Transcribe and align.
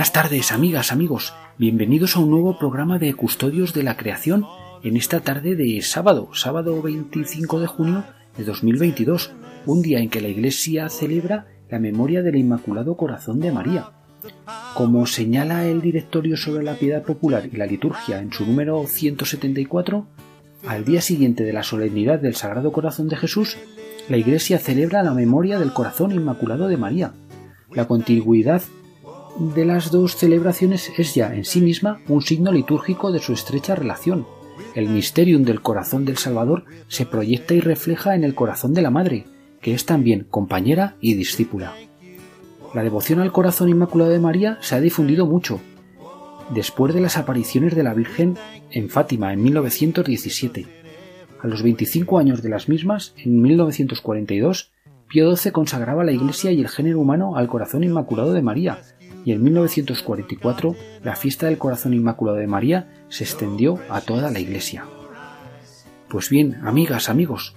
Buenas 0.00 0.14
tardes, 0.14 0.50
amigas, 0.50 0.92
amigos. 0.92 1.34
Bienvenidos 1.58 2.16
a 2.16 2.20
un 2.20 2.30
nuevo 2.30 2.58
programa 2.58 2.98
de 2.98 3.12
Custodios 3.12 3.74
de 3.74 3.82
la 3.82 3.98
Creación 3.98 4.46
en 4.82 4.96
esta 4.96 5.20
tarde 5.20 5.56
de 5.56 5.82
sábado, 5.82 6.30
sábado 6.32 6.80
25 6.80 7.60
de 7.60 7.66
junio 7.66 8.04
de 8.38 8.44
2022, 8.44 9.30
un 9.66 9.82
día 9.82 9.98
en 9.98 10.08
que 10.08 10.22
la 10.22 10.28
Iglesia 10.28 10.88
celebra 10.88 11.48
la 11.68 11.78
memoria 11.78 12.22
del 12.22 12.36
Inmaculado 12.36 12.96
Corazón 12.96 13.40
de 13.40 13.52
María. 13.52 13.90
Como 14.74 15.04
señala 15.04 15.66
el 15.66 15.82
Directorio 15.82 16.38
sobre 16.38 16.64
la 16.64 16.76
Piedad 16.76 17.02
Popular 17.02 17.50
y 17.52 17.58
la 17.58 17.66
Liturgia 17.66 18.20
en 18.20 18.32
su 18.32 18.46
número 18.46 18.82
174, 18.86 20.06
al 20.66 20.86
día 20.86 21.02
siguiente 21.02 21.44
de 21.44 21.52
la 21.52 21.62
solemnidad 21.62 22.20
del 22.20 22.36
Sagrado 22.36 22.72
Corazón 22.72 23.08
de 23.08 23.16
Jesús, 23.16 23.58
la 24.08 24.16
Iglesia 24.16 24.58
celebra 24.58 25.02
la 25.02 25.12
memoria 25.12 25.58
del 25.58 25.74
Corazón 25.74 26.12
Inmaculado 26.12 26.68
de 26.68 26.78
María. 26.78 27.12
La 27.70 27.86
contigüidad 27.86 28.62
de 29.38 29.64
las 29.64 29.90
dos 29.90 30.16
celebraciones 30.16 30.90
es 30.98 31.14
ya 31.14 31.34
en 31.34 31.44
sí 31.44 31.60
misma 31.60 32.00
un 32.08 32.22
signo 32.22 32.52
litúrgico 32.52 33.12
de 33.12 33.20
su 33.20 33.32
estrecha 33.32 33.74
relación. 33.74 34.26
El 34.74 34.88
misterium 34.88 35.42
del 35.44 35.62
corazón 35.62 36.04
del 36.04 36.18
Salvador 36.18 36.64
se 36.88 37.06
proyecta 37.06 37.54
y 37.54 37.60
refleja 37.60 38.14
en 38.14 38.24
el 38.24 38.34
corazón 38.34 38.74
de 38.74 38.82
la 38.82 38.90
Madre, 38.90 39.26
que 39.60 39.74
es 39.74 39.86
también 39.86 40.26
compañera 40.28 40.96
y 41.00 41.14
discípula. 41.14 41.74
La 42.74 42.82
devoción 42.82 43.20
al 43.20 43.32
corazón 43.32 43.68
inmaculado 43.68 44.10
de 44.10 44.20
María 44.20 44.58
se 44.60 44.74
ha 44.74 44.80
difundido 44.80 45.26
mucho. 45.26 45.60
Después 46.50 46.94
de 46.94 47.00
las 47.00 47.16
apariciones 47.16 47.74
de 47.74 47.82
la 47.82 47.94
Virgen 47.94 48.36
en 48.70 48.88
Fátima 48.88 49.32
en 49.32 49.42
1917, 49.42 50.66
a 51.42 51.46
los 51.46 51.62
25 51.62 52.18
años 52.18 52.42
de 52.42 52.48
las 52.48 52.68
mismas, 52.68 53.14
en 53.16 53.40
1942, 53.40 54.70
Pío 55.08 55.34
XII 55.34 55.52
consagraba 55.52 56.04
la 56.04 56.12
Iglesia 56.12 56.52
y 56.52 56.60
el 56.60 56.68
género 56.68 57.00
humano 57.00 57.36
al 57.36 57.48
corazón 57.48 57.82
inmaculado 57.82 58.32
de 58.32 58.42
María, 58.42 58.78
y 59.24 59.32
en 59.32 59.42
1944 59.42 60.76
la 61.02 61.16
fiesta 61.16 61.46
del 61.46 61.58
Corazón 61.58 61.94
Inmaculado 61.94 62.38
de 62.38 62.46
María 62.46 63.04
se 63.08 63.24
extendió 63.24 63.78
a 63.88 64.00
toda 64.00 64.30
la 64.30 64.40
Iglesia. 64.40 64.84
Pues 66.08 66.28
bien, 66.28 66.60
amigas, 66.64 67.08
amigos, 67.08 67.54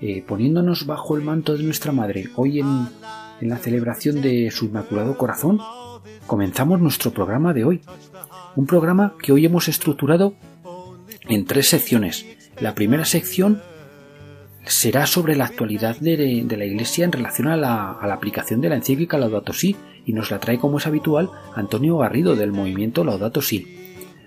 eh, 0.00 0.24
poniéndonos 0.26 0.86
bajo 0.86 1.16
el 1.16 1.22
manto 1.22 1.56
de 1.56 1.64
nuestra 1.64 1.92
Madre 1.92 2.28
hoy 2.36 2.60
en, 2.60 2.88
en 3.40 3.48
la 3.48 3.58
celebración 3.58 4.22
de 4.22 4.50
su 4.50 4.66
Inmaculado 4.66 5.16
Corazón, 5.18 5.60
comenzamos 6.26 6.80
nuestro 6.80 7.10
programa 7.10 7.52
de 7.52 7.64
hoy. 7.64 7.80
Un 8.56 8.66
programa 8.66 9.14
que 9.22 9.32
hoy 9.32 9.44
hemos 9.46 9.68
estructurado 9.68 10.34
en 11.28 11.44
tres 11.44 11.68
secciones. 11.68 12.26
La 12.60 12.74
primera 12.74 13.04
sección 13.04 13.62
será 14.70 15.06
sobre 15.06 15.36
la 15.36 15.46
actualidad 15.46 15.96
de, 15.98 16.46
la 16.48 16.64
Iglesia 16.64 17.04
en 17.04 17.12
relación 17.12 17.48
a 17.48 17.56
la, 17.56 17.92
a 17.92 18.06
la, 18.06 18.14
aplicación 18.14 18.60
de 18.60 18.68
la 18.68 18.76
encíclica 18.76 19.18
Laudato 19.18 19.52
Si 19.52 19.76
y 20.06 20.12
nos 20.12 20.30
la 20.30 20.38
trae 20.38 20.58
como 20.58 20.78
es 20.78 20.86
habitual 20.86 21.30
Antonio 21.54 21.98
Garrido 21.98 22.36
del 22.36 22.52
movimiento 22.52 23.04
Laudato 23.04 23.42
Si. 23.42 23.76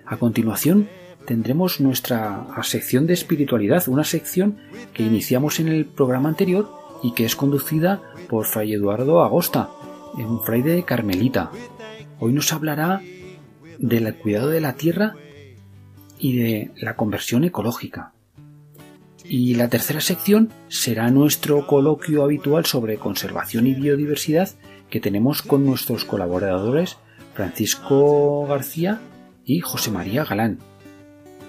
A 0.05 0.17
continuación 0.17 0.89
tendremos 1.25 1.79
nuestra 1.79 2.45
sección 2.63 3.07
de 3.07 3.13
espiritualidad, 3.13 3.87
una 3.87 4.03
sección 4.03 4.57
que 4.93 5.03
iniciamos 5.03 5.59
en 5.59 5.69
el 5.69 5.85
programa 5.85 6.29
anterior 6.29 6.69
y 7.01 7.13
que 7.13 7.25
es 7.25 7.35
conducida 7.35 8.01
por 8.29 8.45
Fray 8.45 8.73
Eduardo 8.73 9.23
Agosta, 9.23 9.69
un 10.15 10.43
fraile 10.43 10.83
carmelita. 10.83 11.51
Hoy 12.19 12.33
nos 12.33 12.51
hablará 12.53 13.01
del 13.79 14.13
cuidado 14.15 14.49
de 14.49 14.61
la 14.61 14.73
tierra 14.73 15.15
y 16.19 16.37
de 16.37 16.71
la 16.77 16.95
conversión 16.95 17.43
ecológica. 17.43 18.12
Y 19.23 19.55
la 19.55 19.69
tercera 19.69 20.01
sección 20.01 20.49
será 20.67 21.09
nuestro 21.09 21.65
coloquio 21.65 22.23
habitual 22.23 22.65
sobre 22.65 22.97
conservación 22.97 23.67
y 23.67 23.73
biodiversidad 23.73 24.49
que 24.89 24.99
tenemos 24.99 25.41
con 25.41 25.65
nuestros 25.65 26.05
colaboradores 26.05 26.97
Francisco 27.33 28.45
García 28.47 29.01
y 29.45 29.61
José 29.61 29.91
María 29.91 30.23
Galán. 30.23 30.59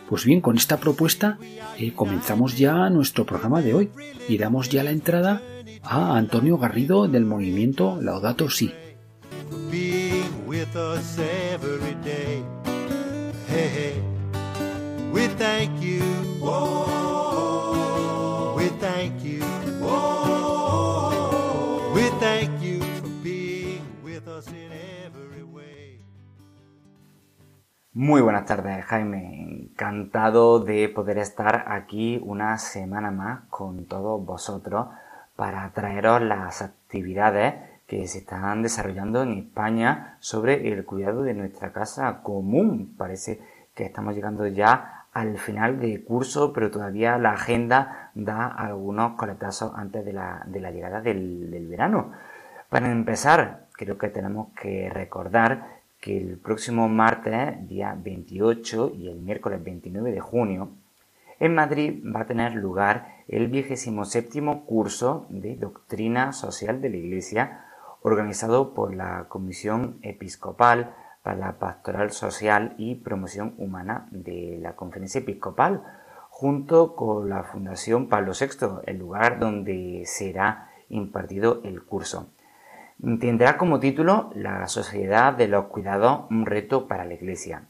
Pues 0.08 0.24
bien, 0.24 0.40
con 0.40 0.56
esta 0.56 0.78
propuesta 0.78 1.38
eh, 1.78 1.92
comenzamos 1.94 2.56
ya 2.56 2.88
nuestro 2.90 3.24
programa 3.26 3.62
de 3.62 3.74
hoy 3.74 3.90
y 4.28 4.38
damos 4.38 4.68
ya 4.68 4.84
la 4.84 4.90
entrada 4.90 5.42
a 5.82 6.16
Antonio 6.16 6.58
Garrido 6.58 7.08
del 7.08 7.24
movimiento 7.24 7.98
Laudato 8.00 8.48
Si. 8.50 8.72
Muy 27.94 28.20
buenas 28.20 28.44
tardes, 28.44 28.84
Jaime. 28.84 29.68
Encantado 29.70 30.60
de 30.60 30.90
poder 30.90 31.16
estar 31.16 31.64
aquí 31.68 32.20
una 32.22 32.58
semana 32.58 33.10
más 33.10 33.44
con 33.48 33.86
todos 33.86 34.22
vosotros 34.22 34.88
para 35.34 35.70
traeros 35.72 36.20
las 36.20 36.60
actividades 36.60 37.54
que 37.86 38.06
se 38.06 38.18
están 38.18 38.62
desarrollando 38.62 39.22
en 39.22 39.38
España 39.38 40.18
sobre 40.20 40.70
el 40.72 40.84
cuidado 40.84 41.22
de 41.22 41.32
nuestra 41.32 41.72
casa 41.72 42.20
común. 42.22 42.94
Parece 42.98 43.40
que 43.74 43.84
estamos 43.84 44.14
llegando 44.14 44.46
ya 44.46 45.06
al 45.12 45.38
final 45.38 45.78
del 45.80 46.04
curso, 46.04 46.52
pero 46.52 46.70
todavía 46.70 47.18
la 47.18 47.32
agenda 47.32 48.10
da 48.14 48.48
algunos 48.48 49.12
coletazos 49.12 49.72
antes 49.76 50.04
de 50.04 50.12
la, 50.12 50.42
de 50.46 50.60
la 50.60 50.70
llegada 50.70 51.00
del, 51.00 51.50
del 51.50 51.68
verano. 51.68 52.12
Para 52.68 52.90
empezar, 52.90 53.66
creo 53.72 53.96
que 53.96 54.08
tenemos 54.08 54.48
que 54.60 54.90
recordar 54.90 55.82
que 56.00 56.18
el 56.18 56.36
próximo 56.38 56.88
martes, 56.88 57.66
día 57.68 57.96
28 57.96 58.92
y 58.96 59.08
el 59.08 59.20
miércoles 59.20 59.62
29 59.62 60.12
de 60.12 60.20
junio, 60.20 60.70
en 61.40 61.54
Madrid 61.54 62.02
va 62.14 62.20
a 62.20 62.26
tener 62.26 62.54
lugar 62.54 63.22
el 63.28 63.48
27 63.48 64.64
curso 64.66 65.26
de 65.28 65.56
Doctrina 65.56 66.32
Social 66.32 66.80
de 66.80 66.90
la 66.90 66.96
Iglesia, 66.96 67.64
organizado 68.02 68.74
por 68.74 68.94
la 68.94 69.26
Comisión 69.28 69.98
Episcopal 70.02 70.94
para 71.24 71.38
la 71.38 71.52
Pastoral 71.58 72.12
Social 72.12 72.74
y 72.76 72.96
Promoción 72.96 73.54
Humana 73.56 74.06
de 74.10 74.58
la 74.60 74.76
Conferencia 74.76 75.22
Episcopal, 75.22 75.82
junto 76.28 76.94
con 76.94 77.30
la 77.30 77.44
Fundación 77.44 78.10
Pablo 78.10 78.32
VI, 78.38 78.82
el 78.84 78.98
lugar 78.98 79.38
donde 79.38 80.02
será 80.04 80.68
impartido 80.90 81.62
el 81.64 81.82
curso. 81.82 82.28
Tendrá 83.20 83.56
como 83.56 83.80
título 83.80 84.32
La 84.34 84.68
Sociedad 84.68 85.32
de 85.32 85.48
los 85.48 85.64
Cuidados, 85.66 86.26
un 86.30 86.44
reto 86.44 86.88
para 86.88 87.06
la 87.06 87.14
Iglesia. 87.14 87.68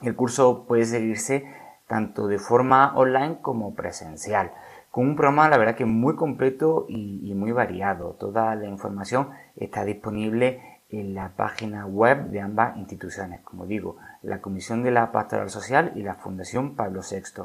El 0.00 0.16
curso 0.16 0.64
puede 0.66 0.84
seguirse 0.84 1.46
tanto 1.86 2.26
de 2.26 2.40
forma 2.40 2.96
online 2.96 3.38
como 3.42 3.76
presencial, 3.76 4.50
con 4.90 5.06
un 5.06 5.14
programa 5.14 5.48
la 5.48 5.56
verdad 5.56 5.76
que 5.76 5.84
muy 5.84 6.16
completo 6.16 6.86
y, 6.88 7.30
y 7.30 7.34
muy 7.34 7.52
variado. 7.52 8.16
Toda 8.18 8.56
la 8.56 8.66
información 8.66 9.30
está 9.54 9.84
disponible 9.84 10.71
en 10.92 11.14
la 11.14 11.30
página 11.30 11.86
web 11.86 12.28
de 12.28 12.40
ambas 12.40 12.76
instituciones, 12.76 13.40
como 13.40 13.66
digo, 13.66 13.96
la 14.22 14.40
Comisión 14.40 14.82
de 14.82 14.90
la 14.90 15.10
Pastoral 15.10 15.50
Social 15.50 15.92
y 15.96 16.02
la 16.02 16.14
Fundación 16.14 16.76
Pablo 16.76 17.00
VI. 17.00 17.44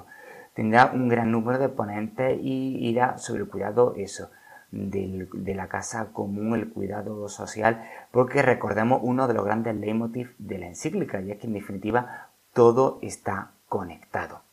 Tendrá 0.54 0.92
un 0.94 1.08
gran 1.08 1.32
número 1.32 1.58
de 1.58 1.70
ponentes 1.70 2.38
y 2.42 2.78
irá 2.88 3.18
sobre 3.18 3.44
el 3.44 3.50
cuidado 3.50 3.94
eso, 3.96 4.30
de 4.72 5.54
la 5.56 5.68
casa 5.68 6.12
común, 6.12 6.54
el 6.56 6.70
cuidado 6.70 7.30
social, 7.30 7.86
porque 8.12 8.42
recordemos 8.42 9.00
uno 9.02 9.28
de 9.28 9.34
los 9.34 9.46
grandes 9.46 9.76
leitmotiv 9.76 10.36
de 10.38 10.58
la 10.58 10.68
encíclica, 10.68 11.22
y 11.22 11.32
es 11.32 11.38
que 11.38 11.48
en 11.48 11.54
definitiva 11.54 12.28
todo 12.54 13.00
está 13.02 13.52
conectado. 13.70 14.47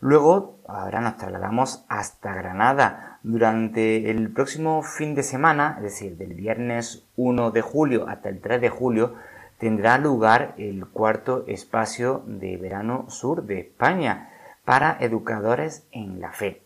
Luego, 0.00 0.60
ahora 0.68 1.00
nos 1.00 1.16
trasladamos 1.16 1.84
hasta 1.88 2.34
Granada. 2.34 3.18
Durante 3.22 4.10
el 4.10 4.30
próximo 4.32 4.82
fin 4.82 5.14
de 5.14 5.22
semana, 5.22 5.74
es 5.78 5.84
decir, 5.84 6.16
del 6.16 6.34
viernes 6.34 7.06
1 7.16 7.50
de 7.50 7.62
julio 7.62 8.08
hasta 8.08 8.28
el 8.28 8.40
3 8.40 8.60
de 8.60 8.68
julio, 8.68 9.14
tendrá 9.58 9.98
lugar 9.98 10.54
el 10.58 10.86
cuarto 10.86 11.44
espacio 11.46 12.22
de 12.26 12.56
verano 12.58 13.06
sur 13.08 13.44
de 13.44 13.60
España 13.60 14.30
para 14.64 14.96
educadores 15.00 15.86
en 15.92 16.20
la 16.20 16.32
fe. 16.32 16.62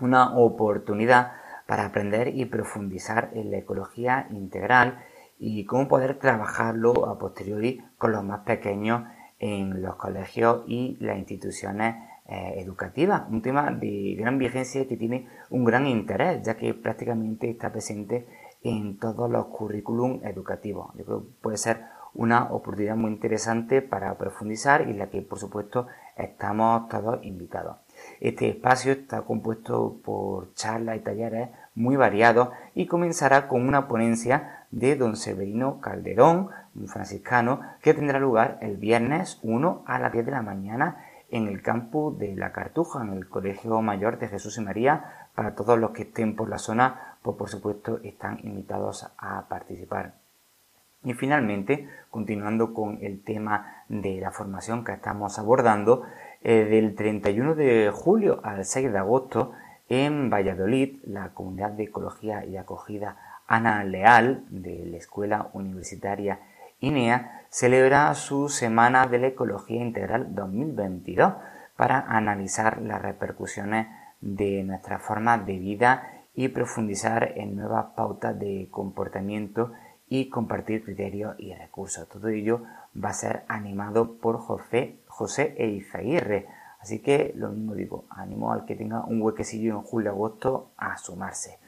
Una 0.00 0.36
oportunidad 0.36 1.32
para 1.66 1.84
aprender 1.84 2.28
y 2.28 2.46
profundizar 2.46 3.30
en 3.34 3.50
la 3.50 3.58
ecología 3.58 4.26
integral 4.30 5.04
y 5.38 5.66
cómo 5.66 5.86
poder 5.86 6.18
trabajarlo 6.18 7.06
a 7.06 7.18
posteriori 7.18 7.84
con 7.98 8.12
los 8.12 8.24
más 8.24 8.40
pequeños 8.40 9.04
en 9.38 9.82
los 9.82 9.96
colegios 9.96 10.64
y 10.66 10.96
las 11.00 11.18
instituciones 11.18 11.96
eh, 12.28 12.56
educativas. 12.58 13.22
Un 13.30 13.40
tema 13.40 13.70
de 13.70 14.14
gran 14.18 14.36
vigencia 14.36 14.86
que 14.86 14.98
tiene 14.98 15.26
un 15.48 15.64
gran 15.64 15.86
interés, 15.86 16.42
ya 16.42 16.58
que 16.58 16.74
prácticamente 16.74 17.48
está 17.48 17.72
presente 17.72 18.26
en 18.62 18.98
todos 18.98 19.30
los 19.30 19.46
currículum 19.46 20.20
educativos. 20.24 20.92
Yo 20.96 21.04
creo 21.06 21.20
que 21.22 21.32
puede 21.40 21.56
ser 21.56 21.84
una 22.12 22.52
oportunidad 22.52 22.96
muy 22.96 23.12
interesante 23.12 23.80
para 23.80 24.16
profundizar 24.18 24.88
y 24.88 24.92
la 24.92 25.08
que 25.08 25.22
por 25.22 25.38
supuesto 25.38 25.86
estamos 26.16 26.88
todos 26.88 27.24
invitados. 27.24 27.78
Este 28.20 28.50
espacio 28.50 28.92
está 28.92 29.22
compuesto 29.22 29.98
por 30.04 30.52
charlas 30.54 30.96
y 30.96 31.00
talleres 31.00 31.48
muy 31.74 31.96
variados 31.96 32.50
y 32.74 32.86
comenzará 32.86 33.48
con 33.48 33.66
una 33.66 33.88
ponencia 33.88 34.66
de 34.70 34.96
don 34.96 35.16
Severino 35.16 35.80
Calderón, 35.80 36.50
un 36.74 36.88
franciscano, 36.88 37.60
que 37.80 37.94
tendrá 37.94 38.18
lugar 38.18 38.58
el 38.60 38.76
viernes 38.76 39.38
1 39.42 39.84
a 39.86 39.98
las 39.98 40.12
10 40.12 40.26
de 40.26 40.32
la 40.32 40.42
mañana 40.42 41.04
en 41.30 41.48
el 41.48 41.62
campus 41.62 42.18
de 42.18 42.34
La 42.34 42.52
Cartuja, 42.52 43.02
en 43.02 43.12
el 43.12 43.28
Colegio 43.28 43.80
Mayor 43.82 44.18
de 44.18 44.28
Jesús 44.28 44.58
y 44.58 44.62
María. 44.62 45.28
Para 45.34 45.54
todos 45.54 45.78
los 45.78 45.90
que 45.90 46.02
estén 46.02 46.36
por 46.36 46.48
la 46.48 46.58
zona, 46.58 47.18
pues 47.22 47.36
por 47.36 47.48
supuesto 47.48 48.00
están 48.02 48.38
invitados 48.42 49.06
a 49.18 49.48
participar. 49.48 50.14
Y 51.04 51.14
finalmente, 51.14 51.88
continuando 52.10 52.74
con 52.74 52.98
el 53.02 53.22
tema 53.22 53.84
de 53.88 54.20
la 54.20 54.32
formación 54.32 54.84
que 54.84 54.92
estamos 54.92 55.38
abordando, 55.38 56.02
eh, 56.42 56.64
del 56.64 56.94
31 56.94 57.54
de 57.54 57.90
julio 57.92 58.40
al 58.42 58.64
6 58.64 58.92
de 58.92 58.98
agosto 58.98 59.52
en 59.88 60.30
Valladolid, 60.30 61.00
la 61.04 61.30
Comunidad 61.34 61.70
de 61.70 61.84
Ecología 61.84 62.44
y 62.44 62.56
Acogida 62.56 63.16
Ana 63.46 63.82
Leal 63.84 64.44
de 64.50 64.86
la 64.86 64.98
Escuela 64.98 65.50
Universitaria 65.52 66.40
INEA 66.80 67.44
celebra 67.50 68.14
su 68.14 68.48
Semana 68.48 69.06
de 69.06 69.18
la 69.18 69.26
Ecología 69.28 69.82
Integral 69.82 70.34
2022 70.34 71.34
para 71.76 71.98
analizar 71.98 72.80
las 72.80 73.02
repercusiones 73.02 73.88
de 74.20 74.62
nuestra 74.62 75.00
forma 75.00 75.38
de 75.38 75.58
vida 75.58 76.24
y 76.34 76.48
profundizar 76.48 77.32
en 77.36 77.56
nuevas 77.56 77.86
pautas 77.96 78.38
de 78.38 78.68
comportamiento 78.70 79.72
y 80.08 80.28
compartir 80.28 80.84
criterios 80.84 81.34
y 81.38 81.52
recursos. 81.52 82.08
Todo 82.08 82.28
ello 82.28 82.62
va 82.94 83.10
a 83.10 83.14
ser 83.14 83.44
animado 83.48 84.14
por 84.18 84.38
José, 84.38 85.00
José 85.08 85.56
Eizaguirre. 85.58 86.46
Así 86.80 87.00
que 87.00 87.32
lo 87.34 87.48
mismo 87.48 87.74
digo, 87.74 88.04
animo 88.08 88.52
al 88.52 88.64
que 88.66 88.76
tenga 88.76 89.04
un 89.04 89.20
huequecillo 89.20 89.72
en 89.72 89.82
julio-agosto 89.82 90.70
a 90.76 90.96
sumarse. 90.96 91.58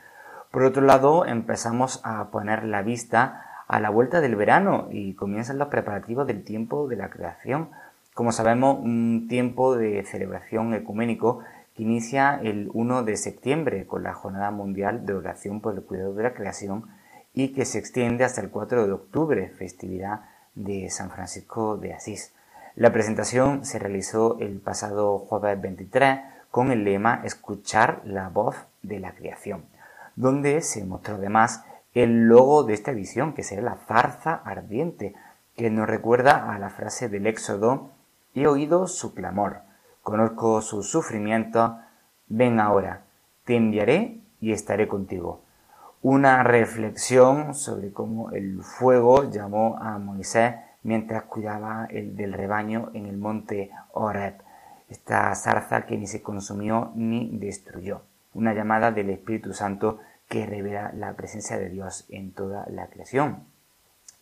Por 0.53 0.63
otro 0.63 0.83
lado, 0.83 1.27
empezamos 1.27 2.01
a 2.05 2.31
poner 2.31 2.65
la 2.65 2.83
vista 2.83 3.50
a 3.71 3.79
la 3.79 3.89
vuelta 3.89 4.21
del 4.21 4.35
verano 4.35 4.89
y 4.91 5.15
comienzan 5.15 5.59
los 5.59 5.69
preparativos 5.69 6.27
del 6.27 6.43
tiempo 6.43 6.89
de 6.89 6.97
la 6.97 7.09
creación. 7.09 7.71
Como 8.15 8.33
sabemos, 8.33 8.81
un 8.81 9.29
tiempo 9.29 9.77
de 9.77 10.05
celebración 10.05 10.75
ecuménico 10.75 11.39
que 11.77 11.85
inicia 11.85 12.41
el 12.43 12.69
1 12.75 13.05
de 13.05 13.17
septiembre 13.17 13.87
con 13.87 14.03
la 14.03 14.13
Jornada 14.13 14.51
Mundial 14.51 15.07
de 15.07 15.15
Oración 15.15 15.61
por 15.61 15.75
el 15.75 15.83
Cuidado 15.83 16.15
de 16.15 16.25
la 16.25 16.35
Creación 16.35 16.87
y 17.33 17.53
que 17.53 17.65
se 17.65 17.79
extiende 17.79 18.25
hasta 18.25 18.41
el 18.41 18.51
4 18.51 18.89
de 18.89 18.93
octubre, 18.93 19.49
festividad 19.51 20.23
de 20.57 20.91
San 20.91 21.11
Francisco 21.11 21.77
de 21.77 21.95
Asís. 21.95 22.35
La 22.75 22.93
presentación 22.93 23.65
se 23.65 23.79
realizó 23.79 24.37
el 24.41 24.59
pasado 24.59 25.21
jueves 25.21 25.61
23 25.61 26.19
con 26.51 26.73
el 26.73 26.83
lema 26.83 27.23
Escuchar 27.25 28.01
la 28.05 28.31
voz 28.31 28.57
de 28.83 28.99
la 28.99 29.13
creación, 29.13 29.65
donde 30.17 30.61
se 30.61 30.85
mostró 30.85 31.15
además 31.15 31.63
el 31.95 32.29
logo 32.29 32.65
de 32.65 32.75
esta 32.75 32.91
edición, 32.91 33.33
que 33.33 33.43
será 33.43 33.63
la 33.63 33.77
zarza 33.77 34.35
ardiente, 34.45 35.15
que 35.57 35.71
nos 35.71 35.89
recuerda 35.89 36.53
a 36.53 36.59
la 36.59 36.71
frase 36.71 37.09
del 37.09 37.27
Éxodo, 37.27 37.91
he 38.35 38.47
oído 38.47 38.87
su 38.87 39.15
clamor, 39.15 39.63
conozco 40.03 40.61
su 40.63 40.83
sufrimiento, 40.83 41.79
ven 42.29 42.61
ahora, 42.61 43.03
te 43.45 43.57
enviaré 43.57 44.21
y 44.41 44.53
estaré 44.53 44.89
contigo 44.89 45.43
una 46.03 46.43
reflexión 46.43 47.55
sobre 47.55 47.93
cómo 47.93 48.31
el 48.31 48.63
fuego 48.63 49.31
llamó 49.31 49.77
a 49.79 49.99
Moisés 49.99 50.55
mientras 50.83 51.25
cuidaba 51.25 51.87
el 51.91 52.17
del 52.17 52.33
rebaño 52.33 52.91
en 52.95 53.05
el 53.05 53.19
monte 53.19 53.71
Horeb, 53.93 54.37
esta 54.89 55.35
zarza 55.35 55.85
que 55.85 55.99
ni 55.99 56.07
se 56.07 56.23
consumió 56.23 56.91
ni 56.95 57.37
destruyó, 57.39 58.01
una 58.33 58.55
llamada 58.55 58.93
del 58.93 59.11
Espíritu 59.11 59.53
Santo 59.53 59.99
que 60.31 60.47
revela 60.47 60.93
la 60.95 61.15
presencia 61.15 61.59
de 61.59 61.69
Dios 61.69 62.07
en 62.09 62.33
toda 62.33 62.65
la 62.71 62.87
creación. 62.87 63.49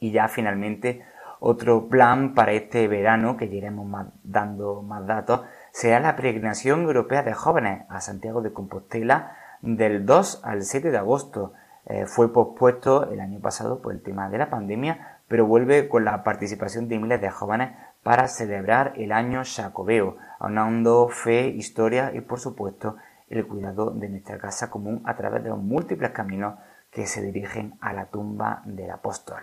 Y 0.01 0.11
ya 0.11 0.27
finalmente 0.29 1.05
otro 1.39 1.89
plan 1.89 2.35
para 2.35 2.53
este 2.53 2.89
verano, 2.89 3.37
que 3.37 3.45
iremos 3.45 3.87
dando 4.25 4.81
más 4.83 5.07
datos, 5.07 5.43
será 5.71 6.01
la 6.01 6.17
peregrinación 6.17 6.83
europea 6.85 7.23
de 7.23 7.35
jóvenes 7.35 7.85
a 7.91 8.01
Santiago 8.01 8.41
de 8.41 8.55
Compostela 8.55 9.37
del 9.61 10.07
2 10.07 10.41
al 10.45 10.63
7 10.63 10.91
de 10.91 10.97
agosto, 10.97 11.53
eh, 11.85 12.07
fue 12.07 12.33
pospuesto 12.33 13.11
el 13.11 13.21
año 13.21 13.41
pasado 13.41 13.83
por 13.83 13.93
el 13.93 14.03
tema 14.03 14.31
de 14.31 14.39
la 14.39 14.49
pandemia, 14.49 15.19
pero 15.29 15.47
vuelve 15.47 15.89
con 15.89 16.07
la 16.07 16.25
participación 16.25 16.89
de 16.89 16.99
miles 16.99 17.21
de 17.21 17.31
jóvenes 17.31 17.73
para 18.03 18.29
celebrar 18.29 18.95
el 18.97 19.13
año 19.13 19.43
jacobeo, 19.45 20.17
aunando 20.39 21.09
fe, 21.09 21.49
historia 21.49 22.13
y 22.15 22.23
por 22.23 22.41
supuesto 22.41 22.97
el 23.31 23.47
cuidado 23.47 23.91
de 23.91 24.09
nuestra 24.09 24.39
casa 24.39 24.71
común 24.71 25.03
a 25.05 25.17
través 25.17 25.43
de 25.43 25.51
los 25.51 25.59
múltiples 25.59 26.11
caminos 26.11 26.55
que 26.91 27.07
se 27.07 27.23
dirigen 27.23 27.75
a 27.81 27.93
la 27.93 28.07
tumba 28.07 28.63
del 28.65 28.91
apóstol. 28.91 29.43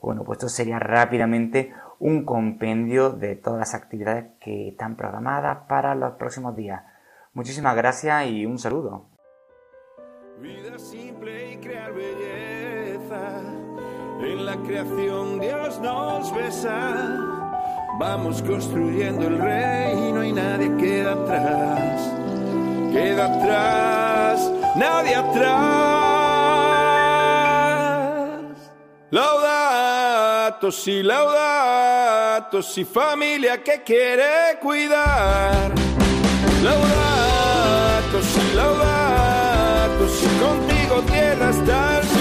Bueno, 0.00 0.22
pues 0.22 0.38
esto 0.38 0.48
sería 0.48 0.78
rápidamente 0.78 1.72
un 1.98 2.24
compendio 2.24 3.10
de 3.10 3.36
todas 3.36 3.58
las 3.58 3.74
actividades 3.74 4.26
que 4.40 4.68
están 4.68 4.96
programadas 4.96 5.66
para 5.68 5.94
los 5.94 6.14
próximos 6.14 6.54
días. 6.54 6.82
Muchísimas 7.32 7.74
gracias 7.74 8.26
y 8.26 8.46
un 8.46 8.58
saludo. 8.58 9.06
Vida 10.40 10.78
simple 10.78 11.52
y 11.52 11.56
crear 11.56 11.92
belleza. 11.92 13.40
En 14.20 14.44
la 14.44 14.56
creación 14.56 15.40
Dios 15.40 15.80
nos 15.80 16.34
besa. 16.34 17.34
Vamos 17.98 18.42
construyendo 18.42 19.26
el 19.26 19.38
reino 19.38 20.24
y 20.24 20.32
nadie 20.32 20.76
queda 20.76 21.12
atrás. 21.12 22.23
Queda 22.94 23.24
atrás, 23.26 24.38
nadie 24.76 25.16
atrás. 25.16 25.54
Laudato 29.10 30.70
si, 30.70 31.02
laudato 31.02 32.62
si, 32.62 32.84
familia 32.84 33.60
que 33.64 33.82
quiere 33.82 34.60
cuidar. 34.62 35.72
Laudato 36.62 38.22
si, 38.22 38.54
laudato 38.54 40.04
contigo 40.40 41.02
tierra 41.10 41.48
hasta 41.48 42.13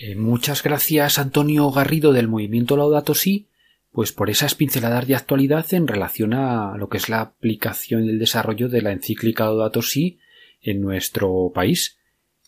Eh, 0.00 0.14
muchas 0.14 0.62
gracias 0.62 1.18
Antonio 1.18 1.68
Garrido 1.72 2.12
del 2.12 2.28
movimiento 2.28 2.76
Laudato 2.76 3.14
Si, 3.14 3.48
pues 3.90 4.12
por 4.12 4.30
esas 4.30 4.54
pinceladas 4.54 5.08
de 5.08 5.16
actualidad 5.16 5.74
en 5.74 5.88
relación 5.88 6.34
a 6.34 6.76
lo 6.76 6.88
que 6.88 6.98
es 6.98 7.08
la 7.08 7.20
aplicación 7.20 8.04
y 8.04 8.10
el 8.10 8.20
desarrollo 8.20 8.68
de 8.68 8.80
la 8.80 8.92
encíclica 8.92 9.46
Laudato 9.46 9.82
Si 9.82 10.20
en 10.62 10.80
nuestro 10.82 11.50
país. 11.52 11.98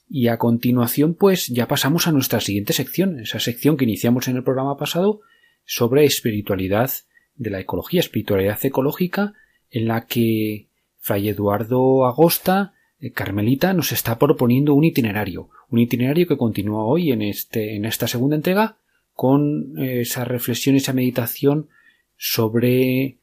Y 0.08 0.28
a 0.28 0.38
continuación, 0.38 1.14
pues 1.14 1.48
ya 1.48 1.66
pasamos 1.66 2.06
a 2.06 2.12
nuestra 2.12 2.38
siguiente 2.38 2.72
sección, 2.72 3.18
esa 3.18 3.40
sección 3.40 3.76
que 3.76 3.84
iniciamos 3.84 4.28
en 4.28 4.36
el 4.36 4.44
programa 4.44 4.76
pasado, 4.76 5.20
sobre 5.64 6.04
espiritualidad 6.04 6.92
de 7.34 7.50
la 7.50 7.58
ecología, 7.58 7.98
espiritualidad 7.98 8.64
ecológica, 8.64 9.34
en 9.70 9.88
la 9.88 10.06
que 10.06 10.68
Fray 10.98 11.28
Eduardo 11.28 12.06
Agosta, 12.06 12.74
Carmelita, 13.14 13.72
nos 13.72 13.92
está 13.92 14.18
proponiendo 14.18 14.74
un 14.74 14.84
itinerario, 14.84 15.48
un 15.70 15.78
itinerario 15.78 16.26
que 16.26 16.36
continúa 16.36 16.84
hoy 16.84 17.12
en, 17.12 17.22
este, 17.22 17.76
en 17.76 17.84
esta 17.84 18.06
segunda 18.06 18.36
entrega 18.36 18.76
con 19.14 19.78
eh, 19.78 20.02
esa 20.02 20.24
reflexión, 20.24 20.76
esa 20.76 20.92
meditación 20.92 21.68
sobre 22.16 23.16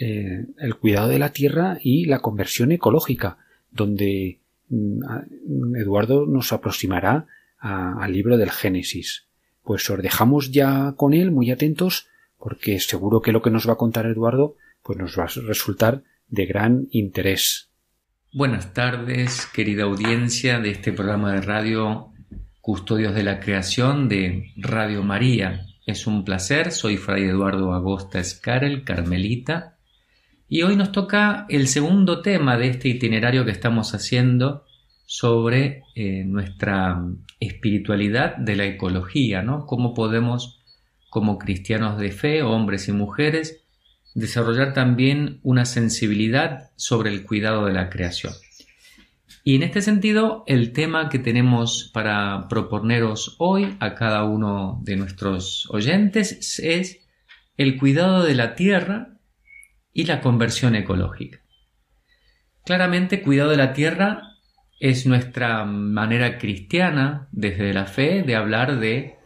eh, 0.00 0.46
el 0.58 0.74
cuidado 0.76 1.08
de 1.08 1.18
la 1.18 1.32
tierra 1.32 1.78
y 1.80 2.06
la 2.06 2.20
conversión 2.20 2.72
ecológica, 2.72 3.38
donde 3.70 4.38
mm, 4.68 5.76
Eduardo 5.76 6.26
nos 6.26 6.52
aproximará 6.52 7.26
al 7.60 8.12
libro 8.12 8.38
del 8.38 8.50
Génesis 8.50 9.26
pues 9.64 9.88
os 9.90 10.02
dejamos 10.02 10.50
ya 10.50 10.94
con 10.96 11.14
él 11.14 11.30
muy 11.30 11.50
atentos 11.50 12.08
porque 12.38 12.80
seguro 12.80 13.20
que 13.20 13.32
lo 13.32 13.42
que 13.42 13.50
nos 13.50 13.68
va 13.68 13.74
a 13.74 13.78
contar 13.78 14.06
Eduardo 14.06 14.56
pues 14.82 14.98
nos 14.98 15.18
va 15.18 15.24
a 15.24 15.46
resultar 15.46 16.02
de 16.28 16.46
gran 16.46 16.88
interés. 16.90 17.68
Buenas 18.34 18.72
tardes, 18.72 19.44
querida 19.52 19.82
audiencia 19.82 20.58
de 20.58 20.70
este 20.70 20.90
programa 20.90 21.34
de 21.34 21.42
radio 21.42 22.14
Custodios 22.62 23.14
de 23.14 23.24
la 23.24 23.40
Creación 23.40 24.08
de 24.08 24.54
Radio 24.56 25.02
María. 25.02 25.66
Es 25.84 26.06
un 26.06 26.24
placer, 26.24 26.72
soy 26.72 26.96
Fray 26.96 27.24
Eduardo 27.24 27.74
Agosta 27.74 28.20
Escarel, 28.20 28.84
Carmelita, 28.84 29.76
Y 30.48 30.62
hoy 30.62 30.76
nos 30.76 30.92
toca 30.92 31.44
el 31.50 31.68
segundo 31.68 32.22
tema 32.22 32.56
de 32.56 32.68
este 32.68 32.88
itinerario 32.88 33.44
que 33.44 33.50
estamos 33.50 33.92
haciendo 33.92 34.64
sobre 35.04 35.82
eh, 35.94 36.24
nuestra 36.24 37.04
espiritualidad 37.38 38.36
de 38.36 38.56
la 38.56 38.64
ecología, 38.64 39.42
¿no? 39.42 39.66
Cómo 39.66 39.92
podemos, 39.92 40.62
como 41.10 41.36
cristianos 41.36 41.98
de 41.98 42.10
fe, 42.12 42.42
hombres 42.42 42.88
y 42.88 42.92
mujeres, 42.92 43.61
desarrollar 44.14 44.74
también 44.74 45.40
una 45.42 45.64
sensibilidad 45.64 46.70
sobre 46.76 47.10
el 47.10 47.24
cuidado 47.24 47.66
de 47.66 47.72
la 47.72 47.90
creación. 47.90 48.32
Y 49.44 49.56
en 49.56 49.64
este 49.64 49.82
sentido, 49.82 50.44
el 50.46 50.72
tema 50.72 51.08
que 51.08 51.18
tenemos 51.18 51.90
para 51.92 52.46
proponeros 52.48 53.36
hoy 53.38 53.76
a 53.80 53.94
cada 53.94 54.24
uno 54.24 54.80
de 54.84 54.96
nuestros 54.96 55.68
oyentes 55.70 56.60
es 56.60 57.00
el 57.56 57.78
cuidado 57.78 58.22
de 58.22 58.34
la 58.34 58.54
tierra 58.54 59.18
y 59.92 60.04
la 60.04 60.20
conversión 60.20 60.76
ecológica. 60.76 61.40
Claramente, 62.64 63.22
cuidado 63.22 63.50
de 63.50 63.56
la 63.56 63.72
tierra 63.72 64.22
es 64.78 65.06
nuestra 65.06 65.64
manera 65.64 66.38
cristiana 66.38 67.28
desde 67.32 67.72
la 67.72 67.86
fe 67.86 68.22
de 68.22 68.36
hablar 68.36 68.78
de 68.78 69.16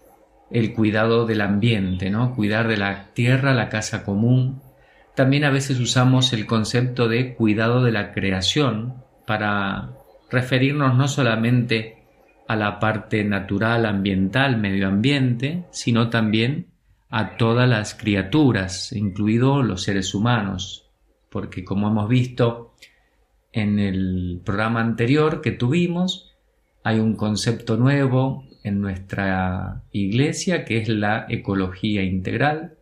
el 0.50 0.72
cuidado 0.72 1.26
del 1.26 1.40
ambiente, 1.40 2.10
¿no? 2.10 2.34
Cuidar 2.34 2.68
de 2.68 2.76
la 2.76 3.12
tierra, 3.14 3.54
la 3.54 3.68
casa 3.68 4.04
común. 4.04 4.62
También 5.16 5.44
a 5.44 5.50
veces 5.50 5.80
usamos 5.80 6.34
el 6.34 6.44
concepto 6.44 7.08
de 7.08 7.34
cuidado 7.34 7.82
de 7.82 7.90
la 7.90 8.12
creación 8.12 9.02
para 9.26 9.92
referirnos 10.30 10.94
no 10.94 11.08
solamente 11.08 12.04
a 12.46 12.54
la 12.54 12.78
parte 12.78 13.24
natural, 13.24 13.86
ambiental, 13.86 14.58
medio 14.58 14.86
ambiente, 14.86 15.64
sino 15.70 16.10
también 16.10 16.66
a 17.08 17.38
todas 17.38 17.66
las 17.66 17.94
criaturas, 17.94 18.92
incluidos 18.92 19.64
los 19.64 19.84
seres 19.84 20.14
humanos, 20.14 20.90
porque 21.30 21.64
como 21.64 21.88
hemos 21.88 22.10
visto 22.10 22.74
en 23.52 23.78
el 23.78 24.42
programa 24.44 24.80
anterior 24.80 25.40
que 25.40 25.52
tuvimos, 25.52 26.36
hay 26.84 26.98
un 26.98 27.16
concepto 27.16 27.78
nuevo 27.78 28.44
en 28.64 28.82
nuestra 28.82 29.82
iglesia 29.92 30.66
que 30.66 30.76
es 30.76 30.90
la 30.90 31.24
ecología 31.30 32.02
integral, 32.02 32.75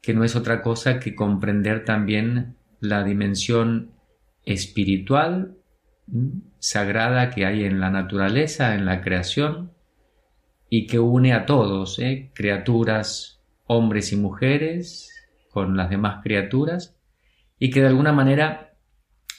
que 0.00 0.14
no 0.14 0.24
es 0.24 0.36
otra 0.36 0.62
cosa 0.62 0.98
que 0.98 1.14
comprender 1.14 1.84
también 1.84 2.56
la 2.80 3.04
dimensión 3.04 3.92
espiritual 4.44 5.56
sagrada 6.58 7.30
que 7.30 7.46
hay 7.46 7.64
en 7.64 7.80
la 7.80 7.90
naturaleza, 7.90 8.74
en 8.74 8.84
la 8.86 9.00
creación, 9.00 9.72
y 10.68 10.86
que 10.86 10.98
une 10.98 11.32
a 11.32 11.46
todos, 11.46 11.98
¿eh? 11.98 12.30
criaturas, 12.34 13.42
hombres 13.66 14.12
y 14.12 14.16
mujeres, 14.16 15.10
con 15.50 15.76
las 15.76 15.90
demás 15.90 16.22
criaturas, 16.22 16.96
y 17.58 17.70
que 17.70 17.80
de 17.80 17.88
alguna 17.88 18.12
manera 18.12 18.74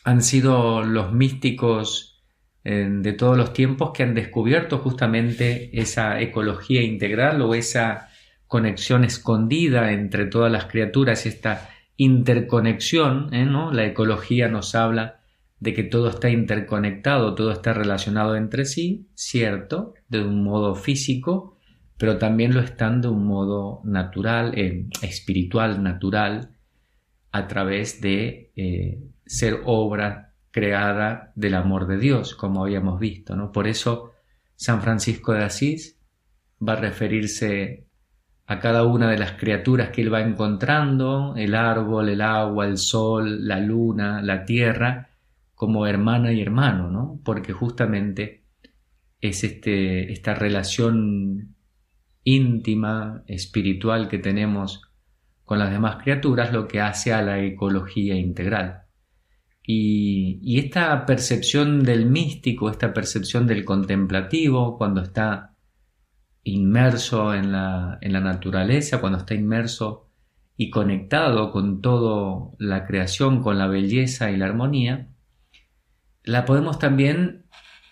han 0.04 0.22
sido 0.22 0.84
los 0.84 1.14
místicos 1.14 2.24
eh, 2.64 2.88
de 2.90 3.14
todos 3.14 3.38
los 3.38 3.54
tiempos 3.54 3.92
que 3.92 4.04
han 4.04 4.14
descubierto 4.14 4.78
justamente 4.78 5.70
esa 5.80 6.20
ecología 6.22 6.82
integral 6.82 7.42
o 7.42 7.56
esa 7.56 8.11
conexión 8.52 9.06
escondida 9.06 9.94
entre 9.94 10.26
todas 10.26 10.52
las 10.52 10.66
criaturas, 10.66 11.26
esta 11.26 11.70
interconexión, 11.96 13.34
¿eh? 13.34 13.46
La 13.72 13.86
ecología 13.86 14.50
nos 14.50 14.76
habla 14.76 15.22
de 15.62 15.74
que 15.74 15.84
todo 15.84 16.10
está 16.10 16.30
interconectado, 16.30 17.34
todo 17.34 17.54
está 17.54 17.72
relacionado 17.72 18.36
entre 18.36 18.66
sí, 18.66 19.08
cierto, 19.16 19.94
de 20.10 20.26
un 20.26 20.44
modo 20.44 20.76
físico, 20.76 21.56
pero 21.98 22.18
también 22.18 22.54
lo 22.54 22.60
están 22.60 23.00
de 23.00 23.08
un 23.08 23.26
modo 23.26 23.80
natural, 23.86 24.52
eh, 24.58 24.86
espiritual, 25.02 25.82
natural, 25.82 26.50
a 27.32 27.48
través 27.48 28.02
de 28.02 28.52
eh, 28.58 29.00
ser 29.26 29.62
obra 29.64 30.34
creada 30.52 31.32
del 31.36 31.54
amor 31.54 31.88
de 31.88 32.00
Dios, 32.00 32.36
como 32.36 32.66
habíamos 32.66 33.00
visto. 33.00 33.34
¿no? 33.34 33.54
Por 33.54 33.70
eso 33.70 34.12
San 34.58 34.82
Francisco 34.82 35.32
de 35.32 35.46
Asís 35.46 35.98
va 36.62 36.74
a 36.74 36.82
referirse 36.82 37.88
a 38.52 38.60
cada 38.60 38.84
una 38.84 39.10
de 39.10 39.18
las 39.18 39.32
criaturas 39.34 39.92
que 39.92 40.02
él 40.02 40.14
va 40.14 40.20
encontrando, 40.20 41.36
el 41.38 41.56
árbol, 41.56 42.10
el 42.10 42.20
agua, 42.20 42.66
el 42.66 42.78
sol, 42.78 43.48
la 43.48 43.62
luna, 43.62 44.22
la 44.22 44.44
tierra, 44.44 45.12
como 45.56 45.88
hermana 45.88 46.34
y 46.34 46.42
hermano, 46.42 46.92
¿no? 46.92 47.22
Porque 47.24 47.54
justamente 47.54 48.44
es 49.22 49.46
este, 49.46 50.12
esta 50.12 50.34
relación 50.34 51.56
íntima, 52.26 53.24
espiritual 53.26 54.10
que 54.10 54.18
tenemos 54.18 54.82
con 55.46 55.58
las 55.58 55.72
demás 55.72 56.04
criaturas 56.04 56.52
lo 56.52 56.68
que 56.68 56.82
hace 56.82 57.14
a 57.14 57.22
la 57.22 57.42
ecología 57.42 58.16
integral. 58.16 58.82
Y, 59.66 60.40
y, 60.44 60.60
esta 60.60 61.06
percepción 61.06 61.84
del 61.84 62.06
místico, 62.06 62.70
esta 62.70 62.94
percepción 62.94 63.48
del 63.48 63.64
contemplativo, 63.64 64.78
cuando 64.78 65.02
está 65.02 65.51
inmerso 66.44 67.34
en 67.34 67.52
la, 67.52 68.00
naturaleza, 68.02 69.00
cuando 69.00 69.20
está 69.20 69.36
inmerso 69.36 70.08
y 70.58 70.70
conectado 70.70 71.52
con 71.52 71.82
toda 71.82 72.52
la 72.58 72.86
creación, 72.86 73.42
con 73.42 73.58
la 73.58 73.68
belleza 73.68 74.32
y 74.32 74.38
la 74.38 74.46
armonía, 74.46 75.08
la 76.24 76.46
podemos 76.46 76.80
también 76.80 77.46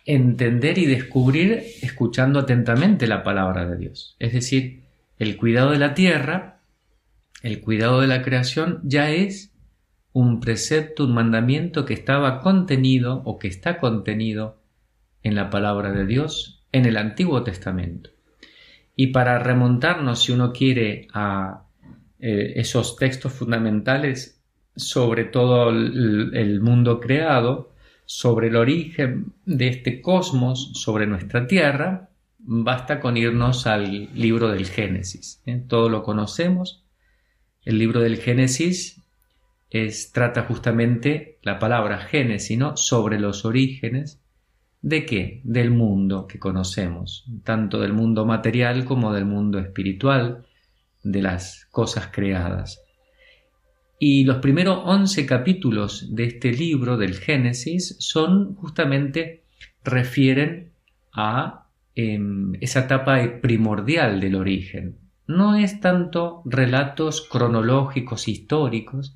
entender 0.06 0.77
y 0.77 0.86
descubrir 0.86 1.63
escuchando 1.82 2.39
atentamente 2.39 3.08
la 3.08 3.24
palabra 3.24 3.65
de 3.65 3.77
Dios. 3.77 4.15
Es 4.20 4.34
decir, 4.34 4.84
el 5.18 5.38
cuidado 5.38 5.72
de 5.72 5.79
la 5.79 5.94
tierra, 5.94 6.62
el 7.44 7.62
cuidado 7.62 8.01
de 8.01 8.08
la 8.08 8.22
creación 8.22 8.82
ya 8.84 9.12
es 9.12 9.53
un 10.13 10.39
precepto, 10.39 11.06
un 11.06 11.13
mandamiento 11.13 11.86
que 11.86 11.94
estaba 11.94 12.39
contenido 12.39 13.22
o 13.25 13.38
que 13.38 13.48
está 13.48 13.77
contenido 13.77 14.62
en 15.24 15.36
la 15.36 15.50
palabra 15.50 15.91
de 15.91 16.06
Dios 16.06 16.63
en 16.72 16.86
el 16.86 16.98
Antiguo 16.98 17.44
Testamento. 17.44 18.10
Y 19.01 19.08
para 19.08 19.39
remontarnos, 19.39 20.24
si 20.24 20.34
uno 20.34 20.51
quiere, 20.51 21.08
a 21.13 21.63
eh, 22.20 22.51
esos 22.58 22.98
textos 22.98 23.32
fundamentales 23.32 24.44
sobre 24.75 25.24
todo 25.24 25.70
el 25.70 26.60
mundo 26.60 27.00
creado, 27.00 27.72
sobre 28.03 28.48
el 28.48 28.58
origen 28.58 29.32
de 29.46 29.70
este 29.70 30.01
cosmos, 30.01 30.72
sobre 30.74 31.08
nuestra 31.08 31.48
Tierra, 31.48 32.10
basta 32.39 33.00
con 33.00 33.15
irnos 33.15 33.68
al 33.68 34.10
libro 34.13 34.50
del 34.50 34.65
Génesis. 34.65 35.41
¿eh? 35.46 35.63
Todo 35.65 35.88
lo 35.88 36.03
conocemos. 36.03 36.84
El 37.63 37.77
libro 37.79 38.01
del 38.01 38.18
Génesis 38.18 39.01
es, 39.70 40.12
trata 40.12 40.44
justamente 40.44 41.39
la 41.41 41.58
palabra 41.58 42.00
Génesis, 42.00 42.58
¿no? 42.58 42.75
Sobre 42.75 43.18
los 43.18 43.46
orígenes. 43.46 44.20
¿De 44.81 45.05
qué? 45.05 45.41
Del 45.43 45.71
mundo 45.71 46.25
que 46.25 46.39
conocemos, 46.39 47.25
tanto 47.43 47.81
del 47.81 47.93
mundo 47.93 48.25
material 48.25 48.86
como 48.86 49.13
del 49.13 49.25
mundo 49.25 49.59
espiritual, 49.59 50.45
de 51.03 51.21
las 51.21 51.65
cosas 51.71 52.09
creadas. 52.12 52.81
Y 54.00 54.24
los 54.24 54.38
primeros 54.38 54.79
11 54.86 55.25
capítulos 55.25 56.15
de 56.15 56.24
este 56.24 56.53
libro 56.53 56.95
del 56.95 57.15
Génesis 57.15 57.98
son 58.00 58.55
justamente, 58.55 59.43
refieren 59.83 60.71
a 61.13 61.67
em, 61.95 62.53
esa 62.62 62.81
etapa 62.81 63.19
primordial 63.41 64.21
del 64.21 64.36
origen. 64.36 64.98
No 65.27 65.57
es 65.57 65.81
tanto 65.81 66.41
relatos 66.45 67.27
cronológicos 67.29 68.29
históricos, 68.29 69.13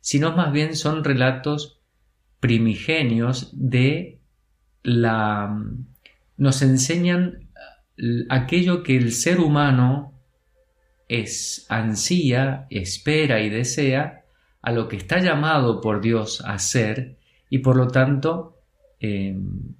sino 0.00 0.36
más 0.36 0.52
bien 0.52 0.76
son 0.76 1.02
relatos 1.02 1.80
primigenios 2.38 3.50
de 3.54 4.15
nos 4.86 6.62
enseñan 6.62 7.48
aquello 8.28 8.82
que 8.82 8.96
el 8.96 9.12
ser 9.12 9.40
humano 9.40 10.12
es 11.08 11.66
ansía, 11.68 12.66
espera 12.70 13.40
y 13.40 13.50
desea 13.50 14.24
a 14.62 14.72
lo 14.72 14.88
que 14.88 14.96
está 14.96 15.20
llamado 15.20 15.80
por 15.80 16.00
Dios 16.00 16.42
a 16.44 16.58
ser 16.58 17.16
y 17.48 17.58
por 17.58 17.76
lo 17.76 17.88
tanto 17.88 18.56
eh, 18.98 19.36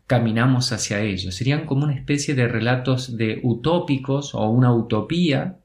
caminamos 0.06 0.72
hacia 0.72 1.00
ello. 1.00 1.32
Serían 1.32 1.66
como 1.66 1.84
una 1.84 1.94
especie 1.94 2.34
de 2.34 2.48
relatos 2.48 3.16
de 3.16 3.40
utópicos 3.42 4.34
o 4.34 4.48
una 4.48 4.72
utopía, 4.72 5.58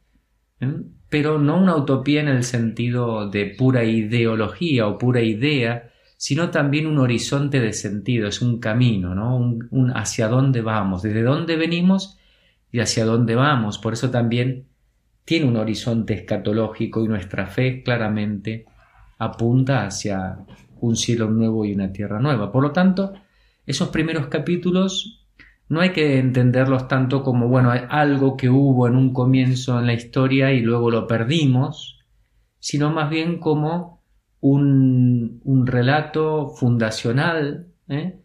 ¿eh? 0.60 0.74
pero 1.10 1.38
no 1.38 1.58
una 1.58 1.76
utopía 1.76 2.22
en 2.22 2.30
el 2.30 2.44
sentido 2.44 3.30
de 3.30 3.46
pura 3.46 3.84
ideología 3.84 4.88
o 4.88 4.98
pura 4.98 5.22
idea, 5.22 5.91
sino 6.22 6.51
también 6.51 6.86
un 6.86 7.00
horizonte 7.00 7.60
de 7.60 7.74
sentido, 7.74 8.28
es 8.28 8.44
un 8.44 8.60
camino, 8.60 9.16
¿no? 9.16 9.38
un 9.38 9.92
hacia 9.96 10.28
dónde 10.28 10.62
vamos, 10.62 11.01
desde 11.01 11.24
dónde 11.24 11.56
venimos 11.56 12.20
y 12.72 12.80
hacia 12.80 13.06
dónde 13.06 13.34
vamos. 13.34 13.80
Por 13.80 13.94
eso 13.94 14.12
también 14.12 14.68
tiene 15.25 15.48
un 15.48 15.58
horizonte 15.58 16.13
escatológico 16.13 17.04
y 17.04 17.08
nuestra 17.08 17.48
fe 17.48 17.82
claramente 17.82 18.68
apunta 19.18 19.88
hacia 19.88 20.38
un 20.80 20.96
cielo 20.96 21.28
nuevo 21.28 21.66
y 21.66 21.74
una 21.74 21.92
tierra 21.92 22.20
nueva. 22.20 22.51
Por 22.51 22.62
lo 22.62 22.72
tanto, 22.72 23.13
esos 23.66 23.90
primeros 23.90 24.28
capítulos 24.28 25.25
no 25.70 25.82
hay 25.82 25.90
que 25.90 26.20
entenderlos 26.20 26.88
tanto 26.88 27.24
como, 27.24 27.48
bueno, 27.48 27.72
algo 27.72 28.38
que 28.38 28.48
hubo 28.48 28.88
en 28.88 28.96
un 28.96 29.12
comienzo 29.12 29.80
en 29.80 29.88
la 29.88 29.94
historia 29.94 30.54
y 30.54 30.60
luego 30.60 30.92
lo 30.92 31.08
perdimos, 31.08 32.00
sino 32.60 32.92
más 32.92 33.10
bien 33.10 33.40
como 33.40 34.00
un, 34.42 35.40
un 35.44 35.68
relato 35.68 36.50
fundacional 36.50 37.68
¿eh? 37.88 38.20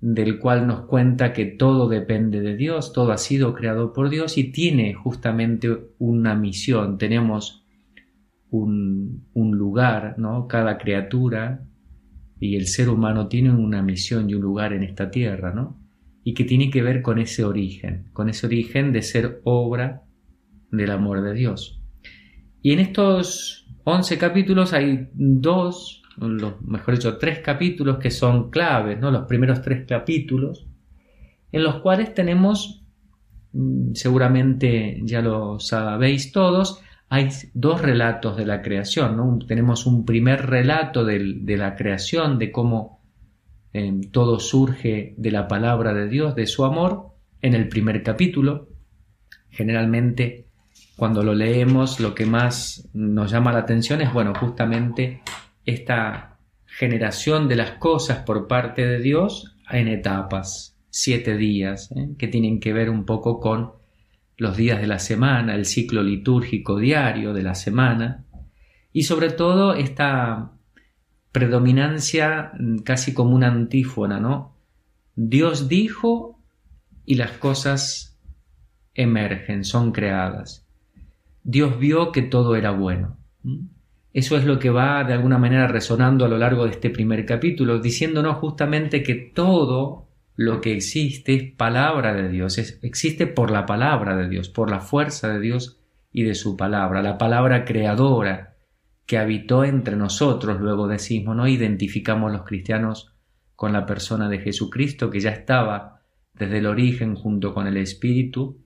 del 0.00 0.38
cual 0.38 0.66
nos 0.66 0.82
cuenta 0.82 1.32
que 1.32 1.46
todo 1.46 1.88
depende 1.88 2.40
de 2.40 2.56
Dios, 2.56 2.92
todo 2.92 3.12
ha 3.12 3.18
sido 3.18 3.54
creado 3.54 3.92
por 3.92 4.10
Dios 4.10 4.36
y 4.36 4.50
tiene 4.50 4.94
justamente 4.94 5.68
una 5.98 6.34
misión. 6.34 6.98
Tenemos 6.98 7.64
un, 8.50 9.26
un 9.32 9.56
lugar, 9.56 10.16
¿no? 10.18 10.48
Cada 10.48 10.76
criatura 10.78 11.64
y 12.40 12.56
el 12.56 12.66
ser 12.66 12.88
humano 12.88 13.28
tiene 13.28 13.50
una 13.50 13.82
misión 13.82 14.28
y 14.28 14.34
un 14.34 14.42
lugar 14.42 14.72
en 14.72 14.82
esta 14.82 15.10
tierra, 15.10 15.52
¿no? 15.52 15.78
Y 16.24 16.34
que 16.34 16.44
tiene 16.44 16.70
que 16.70 16.82
ver 16.82 17.02
con 17.02 17.18
ese 17.18 17.44
origen, 17.44 18.08
con 18.12 18.28
ese 18.28 18.46
origen 18.46 18.92
de 18.92 19.02
ser 19.02 19.40
obra 19.44 20.02
del 20.70 20.90
amor 20.90 21.22
de 21.22 21.34
Dios. 21.34 21.80
Y 22.62 22.72
en 22.72 22.80
estos 22.80 23.59
11 23.84 24.18
capítulos 24.18 24.72
hay 24.72 25.08
dos, 25.12 26.02
mejor 26.66 26.94
dicho, 26.94 27.16
tres 27.18 27.40
capítulos 27.40 27.98
que 27.98 28.10
son 28.10 28.50
claves, 28.50 28.98
¿no? 28.98 29.10
Los 29.10 29.26
primeros 29.26 29.62
tres 29.62 29.86
capítulos, 29.86 30.66
en 31.52 31.62
los 31.62 31.76
cuales 31.76 32.14
tenemos, 32.14 32.82
mm, 33.52 33.94
seguramente 33.94 35.00
ya 35.04 35.22
lo 35.22 35.58
sabéis 35.58 36.32
todos, 36.32 36.82
hay 37.08 37.28
dos 37.54 37.82
relatos 37.82 38.36
de 38.36 38.46
la 38.46 38.62
creación. 38.62 39.16
¿no? 39.16 39.38
Tenemos 39.46 39.84
un 39.84 40.04
primer 40.06 40.46
relato 40.46 41.04
de 41.04 41.56
la 41.56 41.74
creación, 41.74 42.38
de 42.38 42.52
cómo 42.52 43.00
eh, 43.72 44.00
todo 44.12 44.38
surge 44.38 45.14
de 45.16 45.30
la 45.32 45.48
palabra 45.48 45.92
de 45.92 46.08
Dios, 46.08 46.36
de 46.36 46.46
su 46.46 46.64
amor, 46.64 47.08
en 47.42 47.54
el 47.54 47.68
primer 47.68 48.02
capítulo. 48.04 48.68
Generalmente, 49.50 50.46
cuando 51.00 51.22
lo 51.22 51.34
leemos, 51.34 51.98
lo 51.98 52.14
que 52.14 52.26
más 52.26 52.86
nos 52.92 53.30
llama 53.30 53.54
la 53.54 53.60
atención 53.60 54.02
es, 54.02 54.12
bueno, 54.12 54.34
justamente 54.34 55.22
esta 55.64 56.36
generación 56.66 57.48
de 57.48 57.56
las 57.56 57.70
cosas 57.78 58.18
por 58.18 58.46
parte 58.46 58.86
de 58.86 58.98
Dios 58.98 59.56
en 59.70 59.88
etapas, 59.88 60.76
siete 60.90 61.38
días, 61.38 61.90
¿eh? 61.92 62.10
que 62.18 62.28
tienen 62.28 62.60
que 62.60 62.74
ver 62.74 62.90
un 62.90 63.06
poco 63.06 63.40
con 63.40 63.72
los 64.36 64.58
días 64.58 64.78
de 64.78 64.88
la 64.88 64.98
semana, 64.98 65.54
el 65.54 65.64
ciclo 65.64 66.02
litúrgico 66.02 66.78
diario 66.78 67.32
de 67.32 67.44
la 67.44 67.54
semana 67.54 68.26
y 68.92 69.04
sobre 69.04 69.30
todo 69.30 69.72
esta 69.72 70.52
predominancia 71.32 72.52
mm, 72.60 72.80
casi 72.80 73.14
como 73.14 73.34
una 73.34 73.46
antífona, 73.46 74.20
¿no? 74.20 74.54
Dios 75.16 75.66
dijo 75.66 76.38
y 77.06 77.14
las 77.14 77.30
cosas 77.38 78.20
emergen, 78.92 79.64
son 79.64 79.92
creadas. 79.92 80.66
Dios 81.42 81.78
vio 81.78 82.12
que 82.12 82.22
todo 82.22 82.56
era 82.56 82.70
bueno. 82.70 83.16
Eso 84.12 84.36
es 84.36 84.44
lo 84.44 84.58
que 84.58 84.70
va 84.70 85.04
de 85.04 85.12
alguna 85.12 85.38
manera 85.38 85.68
resonando 85.68 86.24
a 86.24 86.28
lo 86.28 86.38
largo 86.38 86.64
de 86.64 86.72
este 86.72 86.90
primer 86.90 87.24
capítulo, 87.24 87.78
diciéndonos 87.78 88.36
justamente 88.38 89.02
que 89.02 89.14
todo 89.14 90.08
lo 90.34 90.60
que 90.60 90.72
existe 90.72 91.34
es 91.34 91.52
palabra 91.52 92.14
de 92.14 92.28
Dios, 92.28 92.58
existe 92.82 93.26
por 93.26 93.50
la 93.50 93.66
palabra 93.66 94.16
de 94.16 94.28
Dios, 94.28 94.48
por 94.48 94.70
la 94.70 94.80
fuerza 94.80 95.28
de 95.28 95.38
Dios 95.38 95.80
y 96.12 96.24
de 96.24 96.34
su 96.34 96.56
palabra, 96.56 97.02
la 97.02 97.18
palabra 97.18 97.64
creadora 97.64 98.56
que 99.06 99.18
habitó 99.18 99.64
entre 99.64 99.96
nosotros, 99.96 100.60
luego 100.60 100.88
decimos, 100.88 101.36
¿no? 101.36 101.46
Identificamos 101.46 102.32
los 102.32 102.44
cristianos 102.44 103.12
con 103.54 103.72
la 103.72 103.84
persona 103.84 104.28
de 104.28 104.38
Jesucristo 104.38 105.10
que 105.10 105.20
ya 105.20 105.30
estaba 105.30 106.00
desde 106.32 106.58
el 106.58 106.66
origen 106.66 107.14
junto 107.14 107.52
con 107.52 107.66
el 107.66 107.76
Espíritu, 107.76 108.58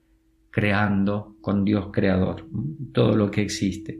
creando 0.55 1.35
con 1.41 1.65
Dios 1.65 1.89
creador 1.91 2.47
todo 2.93 3.17
lo 3.17 3.29
que 3.29 3.41
existe. 3.41 3.99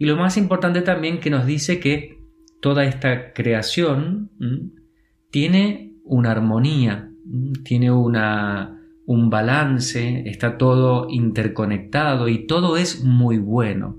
Y 0.00 0.06
lo 0.06 0.16
más 0.16 0.36
importante 0.36 0.82
también 0.82 1.20
que 1.20 1.30
nos 1.30 1.46
dice 1.46 1.78
que 1.78 2.18
toda 2.60 2.84
esta 2.84 3.32
creación 3.32 4.28
tiene 5.30 5.94
una 6.02 6.32
armonía, 6.32 7.08
tiene 7.62 7.92
una, 7.92 8.82
un 9.06 9.30
balance, 9.30 10.28
está 10.28 10.58
todo 10.58 11.06
interconectado 11.08 12.26
y 12.26 12.48
todo 12.48 12.76
es 12.76 13.04
muy 13.04 13.38
bueno. 13.38 13.96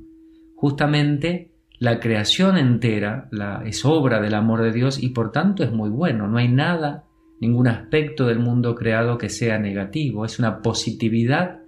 Justamente 0.56 1.54
la 1.80 2.02
creación 2.02 2.58
entera 2.58 3.30
la, 3.32 3.64
es 3.66 3.86
obra 3.86 4.20
del 4.20 4.34
amor 4.34 4.62
de 4.62 4.74
Dios 4.74 5.02
y 5.02 5.12
por 5.12 5.32
tanto 5.32 5.64
es 5.64 5.72
muy 5.72 5.90
bueno. 5.90 6.28
No 6.28 6.38
hay 6.38 6.50
nada, 6.50 7.06
ningún 7.40 7.70
aspecto 7.70 8.28
del 8.28 8.40
mundo 8.40 8.76
creado 8.76 9.18
que 9.18 9.30
sea 9.30 9.58
negativo. 9.58 10.26
Es 10.26 10.38
una 10.38 10.62
positividad 10.62 11.63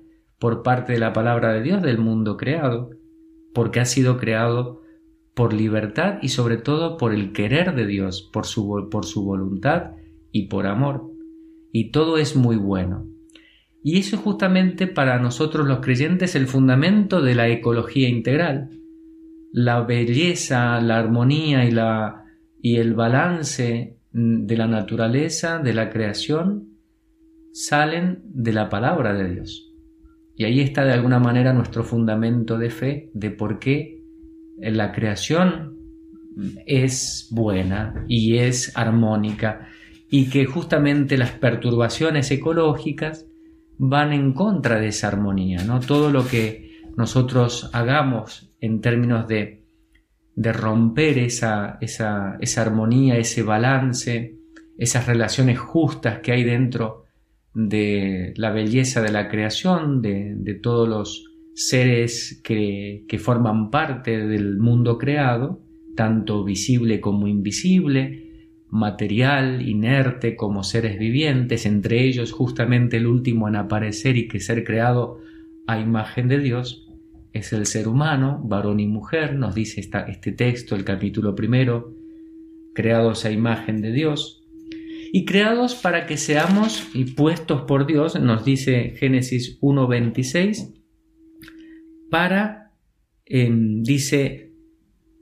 por 0.45 0.61
parte 0.61 0.93
de 0.93 0.99
la 0.99 1.11
palabra 1.11 1.53
de 1.53 1.63
Dios 1.63 1.81
del 1.81 1.97
mundo 1.97 2.37
creado, 2.37 2.91
porque 3.51 3.79
ha 3.79 3.85
sido 3.85 4.17
creado 4.17 4.83
por 5.33 5.53
libertad 5.53 6.19
y 6.21 6.29
sobre 6.29 6.57
todo 6.57 6.97
por 6.97 7.15
el 7.15 7.33
querer 7.33 7.73
de 7.73 7.87
Dios, 7.87 8.29
por 8.31 8.45
su, 8.45 8.87
por 8.91 9.05
su 9.05 9.25
voluntad 9.25 9.93
y 10.31 10.43
por 10.43 10.67
amor 10.67 11.15
y 11.71 11.89
todo 11.89 12.19
es 12.19 12.35
muy 12.35 12.57
bueno. 12.57 13.07
Y 13.83 13.97
eso 13.97 14.17
es 14.17 14.21
justamente 14.21 14.85
para 14.85 15.17
nosotros 15.17 15.67
los 15.67 15.79
creyentes 15.79 16.35
el 16.35 16.45
fundamento 16.45 17.23
de 17.23 17.33
la 17.33 17.47
ecología 17.47 18.07
integral. 18.07 18.69
La 19.51 19.81
belleza, 19.81 20.79
la 20.79 20.99
armonía 20.99 21.65
y, 21.65 21.71
la, 21.71 22.23
y 22.61 22.75
el 22.75 22.93
balance 22.93 23.97
de 24.11 24.57
la 24.57 24.67
naturaleza, 24.67 25.57
de 25.57 25.73
la 25.73 25.89
creación, 25.89 26.77
salen 27.51 28.21
de 28.25 28.53
la 28.53 28.69
palabra 28.69 29.15
de 29.15 29.33
Dios. 29.33 29.64
Y 30.35 30.43
ahí 30.43 30.61
está 30.61 30.83
de 30.83 30.93
alguna 30.93 31.19
manera 31.19 31.53
nuestro 31.53 31.83
fundamento 31.83 32.57
de 32.57 32.69
fe 32.69 33.09
de 33.13 33.31
por 33.31 33.59
qué 33.59 34.01
la 34.57 34.91
creación 34.91 35.77
es 36.65 37.29
buena 37.31 38.05
y 38.07 38.37
es 38.37 38.75
armónica 38.77 39.69
y 40.09 40.29
que 40.29 40.45
justamente 40.45 41.17
las 41.17 41.31
perturbaciones 41.31 42.29
ecológicas 42.31 43.25
van 43.77 44.13
en 44.13 44.33
contra 44.33 44.79
de 44.79 44.89
esa 44.89 45.07
armonía, 45.07 45.63
¿no? 45.63 45.79
Todo 45.79 46.11
lo 46.11 46.27
que 46.27 46.81
nosotros 46.97 47.69
hagamos 47.73 48.53
en 48.61 48.81
términos 48.81 49.27
de, 49.27 49.63
de 50.35 50.53
romper 50.53 51.17
esa, 51.17 51.77
esa, 51.81 52.37
esa 52.39 52.61
armonía, 52.61 53.17
ese 53.17 53.43
balance, 53.43 54.35
esas 54.77 55.07
relaciones 55.07 55.59
justas 55.59 56.19
que 56.19 56.31
hay 56.31 56.43
dentro 56.43 57.04
de 57.55 58.33
la 58.35 58.51
belleza 58.51 59.01
de 59.01 59.11
la 59.11 59.29
creación, 59.29 60.01
de, 60.01 60.35
de 60.35 60.53
todos 60.53 60.87
los 60.87 61.31
seres 61.55 62.41
que, 62.43 63.05
que 63.07 63.17
forman 63.17 63.71
parte 63.71 64.27
del 64.27 64.57
mundo 64.57 64.97
creado, 64.97 65.61
tanto 65.95 66.43
visible 66.43 66.99
como 66.99 67.27
invisible, 67.27 68.25
material, 68.69 69.67
inerte, 69.67 70.35
como 70.35 70.63
seres 70.63 70.99
vivientes, 70.99 71.65
entre 71.65 72.03
ellos 72.03 72.33
justamente 72.33 72.97
el 72.97 73.07
último 73.07 73.47
en 73.47 73.55
aparecer 73.55 74.17
y 74.17 74.27
que 74.27 74.41
ser 74.41 74.65
creado 74.65 75.19
a 75.65 75.79
imagen 75.79 76.27
de 76.27 76.39
Dios, 76.39 76.85
es 77.31 77.53
el 77.53 77.65
ser 77.65 77.87
humano, 77.87 78.41
varón 78.43 78.79
y 78.79 78.87
mujer, 78.87 79.35
nos 79.35 79.55
dice 79.55 79.81
este 79.81 80.31
texto, 80.33 80.75
el 80.75 80.83
capítulo 80.83 81.35
primero, 81.35 81.93
creados 82.73 83.25
a 83.25 83.31
imagen 83.31 83.81
de 83.81 83.91
Dios, 83.91 84.44
y 85.15 85.23
creados 85.23 85.75
para 85.75 86.07
que 86.07 86.17
seamos 86.17 86.89
y 86.93 87.05
puestos 87.05 87.61
por 87.61 87.87
Dios, 87.87 88.19
nos 88.19 88.43
dice 88.43 88.95
Génesis 88.97 89.57
1.26, 89.61 90.73
para, 92.11 92.73
em, 93.25 93.81
dice, 93.81 94.51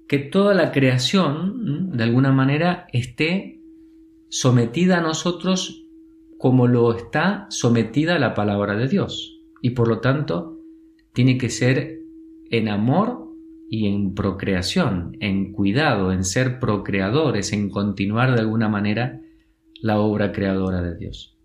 que 0.07 0.17
toda 0.17 0.55
la 0.55 0.71
creación, 0.71 1.91
de 1.95 2.03
alguna 2.05 2.31
manera, 2.31 2.87
esté 2.91 3.61
sometida 4.29 4.97
a 4.97 5.01
nosotros 5.01 5.85
como 6.39 6.65
lo 6.65 6.95
está 6.95 7.45
sometida 7.51 8.15
a 8.15 8.19
la 8.19 8.33
palabra 8.33 8.75
de 8.75 8.87
Dios. 8.87 9.39
Y 9.61 9.69
por 9.75 9.87
lo 9.87 9.99
tanto, 9.99 10.59
tiene 11.13 11.37
que 11.37 11.49
ser 11.49 11.99
en 12.49 12.67
amor 12.67 13.29
y 13.69 13.85
en 13.85 14.15
procreación, 14.15 15.17
en 15.19 15.51
cuidado, 15.51 16.11
en 16.11 16.23
ser 16.23 16.59
procreadores, 16.59 17.53
en 17.53 17.69
continuar 17.69 18.33
de 18.33 18.39
alguna 18.39 18.69
manera 18.69 19.19
la 19.83 19.99
obra 19.99 20.31
creadora 20.31 20.81
de 20.81 20.97
Dios. 20.97 21.37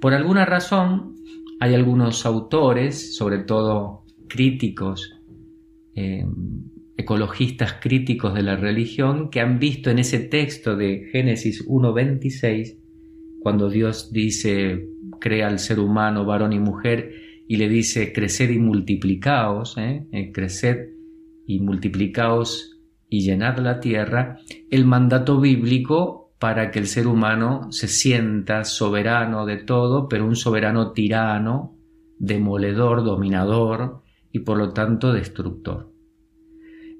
Por 0.00 0.12
alguna 0.12 0.44
razón, 0.44 1.14
hay 1.58 1.74
algunos 1.74 2.26
autores, 2.26 3.16
sobre 3.16 3.38
todo 3.38 4.04
críticos, 4.28 5.18
eh, 5.96 6.24
ecologistas 6.98 7.76
críticos 7.80 8.34
de 8.34 8.42
la 8.42 8.56
religión 8.56 9.30
que 9.30 9.40
han 9.40 9.58
visto 9.58 9.90
en 9.90 9.98
ese 9.98 10.20
texto 10.20 10.76
de 10.76 11.08
Génesis 11.10 11.66
1.26, 11.66 12.76
cuando 13.42 13.70
Dios 13.70 14.12
dice, 14.12 14.86
crea 15.18 15.48
al 15.48 15.58
ser 15.58 15.80
humano, 15.80 16.26
varón 16.26 16.52
y 16.52 16.58
mujer, 16.58 17.14
y 17.48 17.56
le 17.56 17.70
dice, 17.70 18.12
creced 18.12 18.50
y 18.50 18.58
multiplicaos, 18.58 19.78
¿eh? 19.78 20.06
eh 20.12 20.30
creced 20.30 20.90
y 21.46 21.60
multiplicaos 21.60 22.78
y 23.08 23.22
llenad 23.22 23.58
la 23.58 23.80
tierra, 23.80 24.40
el 24.70 24.84
mandato 24.84 25.40
bíblico 25.40 26.27
para 26.38 26.70
que 26.70 26.78
el 26.78 26.86
ser 26.86 27.06
humano 27.06 27.72
se 27.72 27.88
sienta 27.88 28.64
soberano 28.64 29.46
de 29.46 29.56
todo, 29.56 30.08
pero 30.08 30.26
un 30.26 30.36
soberano 30.36 30.92
tirano, 30.92 31.76
demoledor, 32.18 33.04
dominador 33.04 34.02
y 34.32 34.40
por 34.40 34.58
lo 34.58 34.72
tanto 34.72 35.12
destructor 35.12 35.88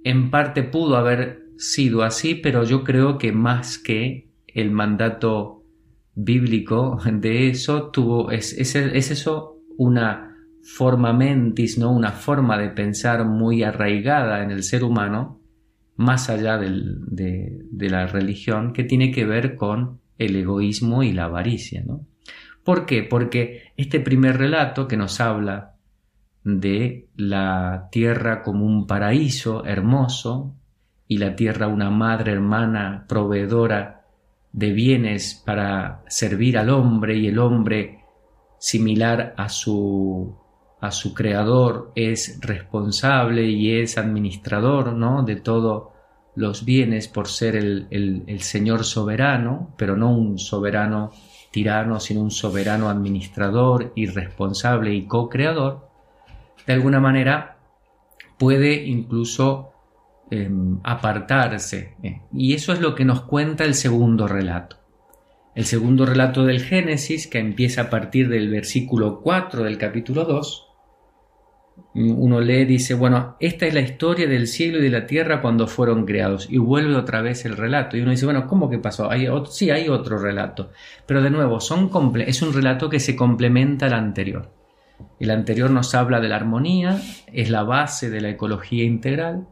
en 0.05 0.31
parte 0.31 0.63
pudo 0.63 0.97
haber 0.97 1.45
sido 1.57 2.03
así, 2.03 2.35
pero 2.35 2.65
yo 2.65 2.85
creo 2.85 3.19
que 3.19 3.33
más 3.33 3.79
que 3.79 4.31
el 4.47 4.71
mandato 4.71 5.65
bíblico 6.15 6.99
de 7.13 7.51
eso 7.51 7.91
tuvo 7.91 8.31
es, 8.31 8.53
es, 8.55 8.75
eso 8.75 9.61
una 9.77 10.37
forma 10.63 11.13
mentis, 11.13 11.79
¿no? 11.79 11.93
una 11.93 12.13
forma 12.13 12.59
de 12.59 12.71
pensar 12.71 13.25
muy 13.25 13.63
arraigada 13.63 14.43
en 14.43 14.51
el 14.51 14.63
ser 14.63 14.85
humano, 14.85 15.38
más 15.99 16.31
allá 16.31 16.59
de, 16.59 17.67
la 17.73 18.07
religión, 18.07 18.73
que 18.73 18.85
tiene 18.85 19.11
que 19.11 19.27
ver 19.27 19.57
con 19.57 20.01
el 20.17 20.37
egoísmo 20.37 21.03
y 21.03 21.13
la 21.13 21.25
avaricia. 21.25 21.83
¿no? 21.85 22.07
¿Por 22.63 22.87
qué? 22.87 23.03
Porque 23.03 23.73
este 23.77 23.99
primer 23.99 24.39
relato 24.39 24.87
que 24.87 24.97
nos 24.97 25.21
habla 25.21 25.75
de 26.45 27.09
la 27.17 27.89
tierra 27.91 28.45
como 28.45 28.65
un 28.65 28.87
paraíso 28.87 29.65
hermoso 29.67 30.55
y 31.09 31.19
la 31.19 31.35
tierra 31.35 31.67
una 31.67 31.91
madre 31.91 32.31
hermana 32.33 33.05
proveedora 33.09 34.05
de 34.53 34.73
bienes 34.73 35.43
para 35.45 36.05
servir 36.07 36.59
al 36.59 36.71
hombre 36.71 37.17
y 37.17 37.27
el 37.27 37.41
hombre 37.41 38.05
similar 38.61 39.35
a 39.37 39.49
su 39.49 40.39
a 40.81 40.91
su 40.91 41.15
creador 41.15 41.93
es 41.95 42.39
responsable 42.41 43.45
y 43.45 43.81
es 43.81 43.99
administrador 43.99 44.93
¿no? 44.93 45.23
de 45.23 45.37
todos 45.37 45.89
los 46.37 46.65
bienes 46.65 47.09
por 47.09 47.27
ser 47.29 47.57
el, 47.57 47.87
el 47.91 48.41
señor 48.43 48.85
soberano, 48.85 49.75
pero 49.77 49.97
no 49.97 50.13
un 50.13 50.39
soberano 50.39 51.11
tirano, 51.51 51.99
sino 52.01 52.21
un 52.21 52.31
soberano 52.31 52.89
administrador 52.89 53.93
y 53.97 54.07
responsable 54.07 54.95
y 54.95 55.07
co-creador, 55.07 55.89
de 56.67 56.73
alguna 56.75 57.01
manera 57.01 57.59
puede 58.39 58.87
incluso 58.87 59.73
em, 60.31 60.79
apartarse. 60.85 61.97
Eh, 62.03 62.21
y 62.33 62.55
eso 62.55 62.73
es 62.73 62.81
lo 62.81 62.95
que 62.95 63.05
nos 63.05 63.23
cuenta 63.23 63.65
el 63.65 63.75
segundo 63.75 64.29
relato. 64.29 64.77
El 65.55 65.65
segundo 65.65 66.07
relato 66.07 66.45
del 66.45 66.61
Génesis, 66.61 67.27
que 67.27 67.39
empieza 67.39 67.83
a 67.83 67.91
partir 67.91 68.29
del 68.29 68.49
versículo 68.49 69.21
4 69.21 69.65
del 69.65 69.79
capítulo 69.79 70.25
2, 70.25 70.68
uno 71.95 72.41
lee, 72.41 72.65
dice, 72.65 72.95
bueno, 72.95 73.37
esta 73.41 73.67
es 73.67 73.75
la 73.75 73.81
historia 73.81 74.27
del 74.27 74.47
cielo 74.47 74.79
y 74.79 74.83
de 74.83 74.91
la 74.91 75.07
tierra 75.07 75.41
cuando 75.41 75.67
fueron 75.67 76.05
creados. 76.05 76.49
Y 76.51 76.59
vuelve 76.59 76.95
otra 76.95 77.23
vez 77.23 77.45
el 77.45 77.57
relato. 77.57 77.97
Y 77.97 78.01
uno 78.01 78.11
dice, 78.11 78.25
bueno, 78.25 78.47
¿cómo 78.47 78.71
que 78.71 78.79
pasó? 78.79 79.11
Hay 79.11 79.27
otro, 79.29 79.51
sí, 79.51 79.71
hay 79.71 79.89
otro 79.89 80.19
relato. 80.19 80.71
Pero 81.07 81.23
de 81.23 81.31
nuevo, 81.31 81.61
son 81.61 81.91
es 82.27 82.43
un 82.43 82.53
relato 82.53 82.89
que 82.89 83.01
se 83.01 83.17
complementa 83.17 83.87
al 83.87 83.95
anterior. 83.95 84.53
El 85.19 85.31
anterior 85.31 85.71
nos 85.71 85.95
habla 85.95 86.21
de 86.21 86.29
la 86.29 86.37
armonía, 86.37 87.01
es 87.33 87.51
la 87.51 87.63
base 87.63 88.11
de 88.11 88.21
la 88.21 88.31
ecología 88.31 88.85
integral, 88.85 89.47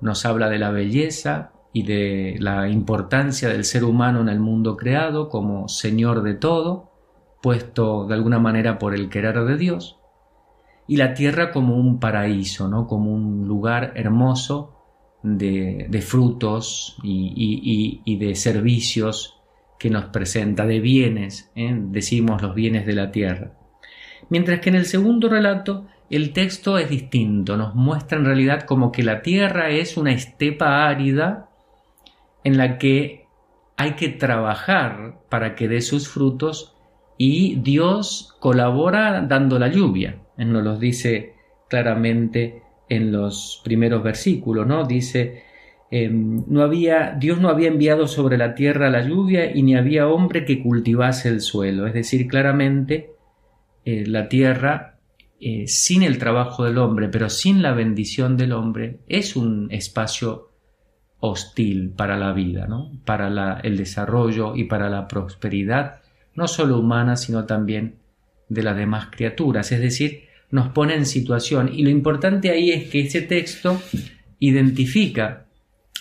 nos 0.00 0.26
habla 0.26 0.48
de 0.48 0.58
la 0.58 0.70
belleza 0.70 1.52
y 1.72 1.84
de 1.84 2.36
la 2.38 2.68
importancia 2.68 3.48
del 3.48 3.64
ser 3.64 3.84
humano 3.84 4.20
en 4.20 4.28
el 4.28 4.40
mundo 4.40 4.76
creado 4.76 5.28
como 5.28 5.68
señor 5.68 6.22
de 6.22 6.34
todo, 6.34 6.90
puesto 7.40 8.06
de 8.06 8.14
alguna 8.14 8.38
manera 8.38 8.78
por 8.78 8.94
el 8.94 9.08
querer 9.08 9.44
de 9.44 9.56
Dios, 9.56 9.98
y 10.86 10.96
la 10.96 11.14
tierra 11.14 11.50
como 11.52 11.76
un 11.76 12.00
paraíso, 12.00 12.68
¿no? 12.68 12.86
como 12.86 13.12
un 13.12 13.46
lugar 13.46 13.92
hermoso 13.96 14.72
de, 15.22 16.04
frutos 16.06 16.96
y, 17.02 18.16
de 18.16 18.34
servicios 18.34 19.38
que 19.78 19.90
nos 19.90 20.06
presenta, 20.06 20.66
de 20.66 20.80
bienes, 20.80 21.50
¿eh? 21.54 21.74
decimos 21.74 22.42
los 22.42 22.54
bienes 22.54 22.86
de 22.86 22.92
la 22.94 23.10
tierra. 23.10 23.52
Mientras 24.28 24.60
que 24.60 24.70
en 24.70 24.76
el 24.76 24.86
segundo 24.86 25.28
relato 25.28 25.86
el 26.10 26.32
texto 26.32 26.78
es 26.78 26.90
distinto, 26.90 27.56
nos 27.56 27.74
muestra 27.74 28.18
en 28.18 28.24
realidad 28.24 28.64
como 28.64 28.92
que 28.92 29.02
la 29.02 29.22
tierra 29.22 29.70
es 29.70 29.96
una 29.96 30.12
estepa 30.12 30.86
árida 30.86 31.48
en 32.44 32.58
la 32.58 32.78
que 32.78 33.26
hay 33.76 33.92
que 33.92 34.08
trabajar 34.08 35.20
para 35.28 35.54
que 35.54 35.68
dé 35.68 35.80
sus 35.80 36.08
frutos 36.08 36.76
y 37.16 37.56
Dios 37.56 38.36
colabora 38.40 39.22
dando 39.22 39.58
la 39.58 39.68
lluvia. 39.68 40.18
Nos 40.44 40.64
lo 40.64 40.78
dice 40.78 41.34
claramente 41.68 42.62
en 42.88 43.12
los 43.12 43.60
primeros 43.64 44.02
versículos, 44.02 44.66
¿no? 44.66 44.84
Dice, 44.84 45.44
em, 45.90 46.44
no 46.46 46.62
había, 46.62 47.16
Dios 47.18 47.40
no 47.40 47.48
había 47.48 47.68
enviado 47.68 48.06
sobre 48.06 48.36
la 48.36 48.54
tierra 48.54 48.90
la 48.90 49.02
lluvia 49.02 49.54
y 49.54 49.62
ni 49.62 49.76
había 49.76 50.08
hombre 50.08 50.44
que 50.44 50.62
cultivase 50.62 51.28
el 51.28 51.40
suelo. 51.40 51.86
Es 51.86 51.94
decir, 51.94 52.26
claramente 52.26 53.12
eh, 53.84 54.04
la 54.06 54.28
tierra 54.28 54.98
eh, 55.40 55.66
sin 55.66 56.02
el 56.02 56.18
trabajo 56.18 56.64
del 56.64 56.78
hombre, 56.78 57.08
pero 57.08 57.28
sin 57.28 57.62
la 57.62 57.72
bendición 57.72 58.36
del 58.36 58.52
hombre, 58.52 59.00
es 59.08 59.34
un 59.34 59.68
espacio 59.72 60.50
hostil 61.18 61.90
para 61.96 62.16
la 62.16 62.32
vida, 62.32 62.66
¿no? 62.66 62.92
para 63.04 63.58
el 63.60 63.76
desarrollo 63.76 64.54
y 64.54 64.64
para 64.64 64.90
la 64.90 65.08
prosperidad, 65.08 66.00
no 66.34 66.46
solo 66.46 66.78
humana, 66.78 67.16
sino 67.16 67.44
también 67.44 67.96
de 68.48 68.62
las 68.62 68.76
demás 68.76 69.08
criaturas. 69.10 69.72
Es 69.72 69.80
decir, 69.80 70.28
nos 70.52 70.68
pone 70.68 70.94
en 70.94 71.06
situación. 71.06 71.70
Y 71.72 71.82
lo 71.82 71.90
importante 71.90 72.50
ahí 72.50 72.70
es 72.70 72.88
que 72.88 73.00
ese 73.00 73.22
texto 73.22 73.82
identifica 74.38 75.46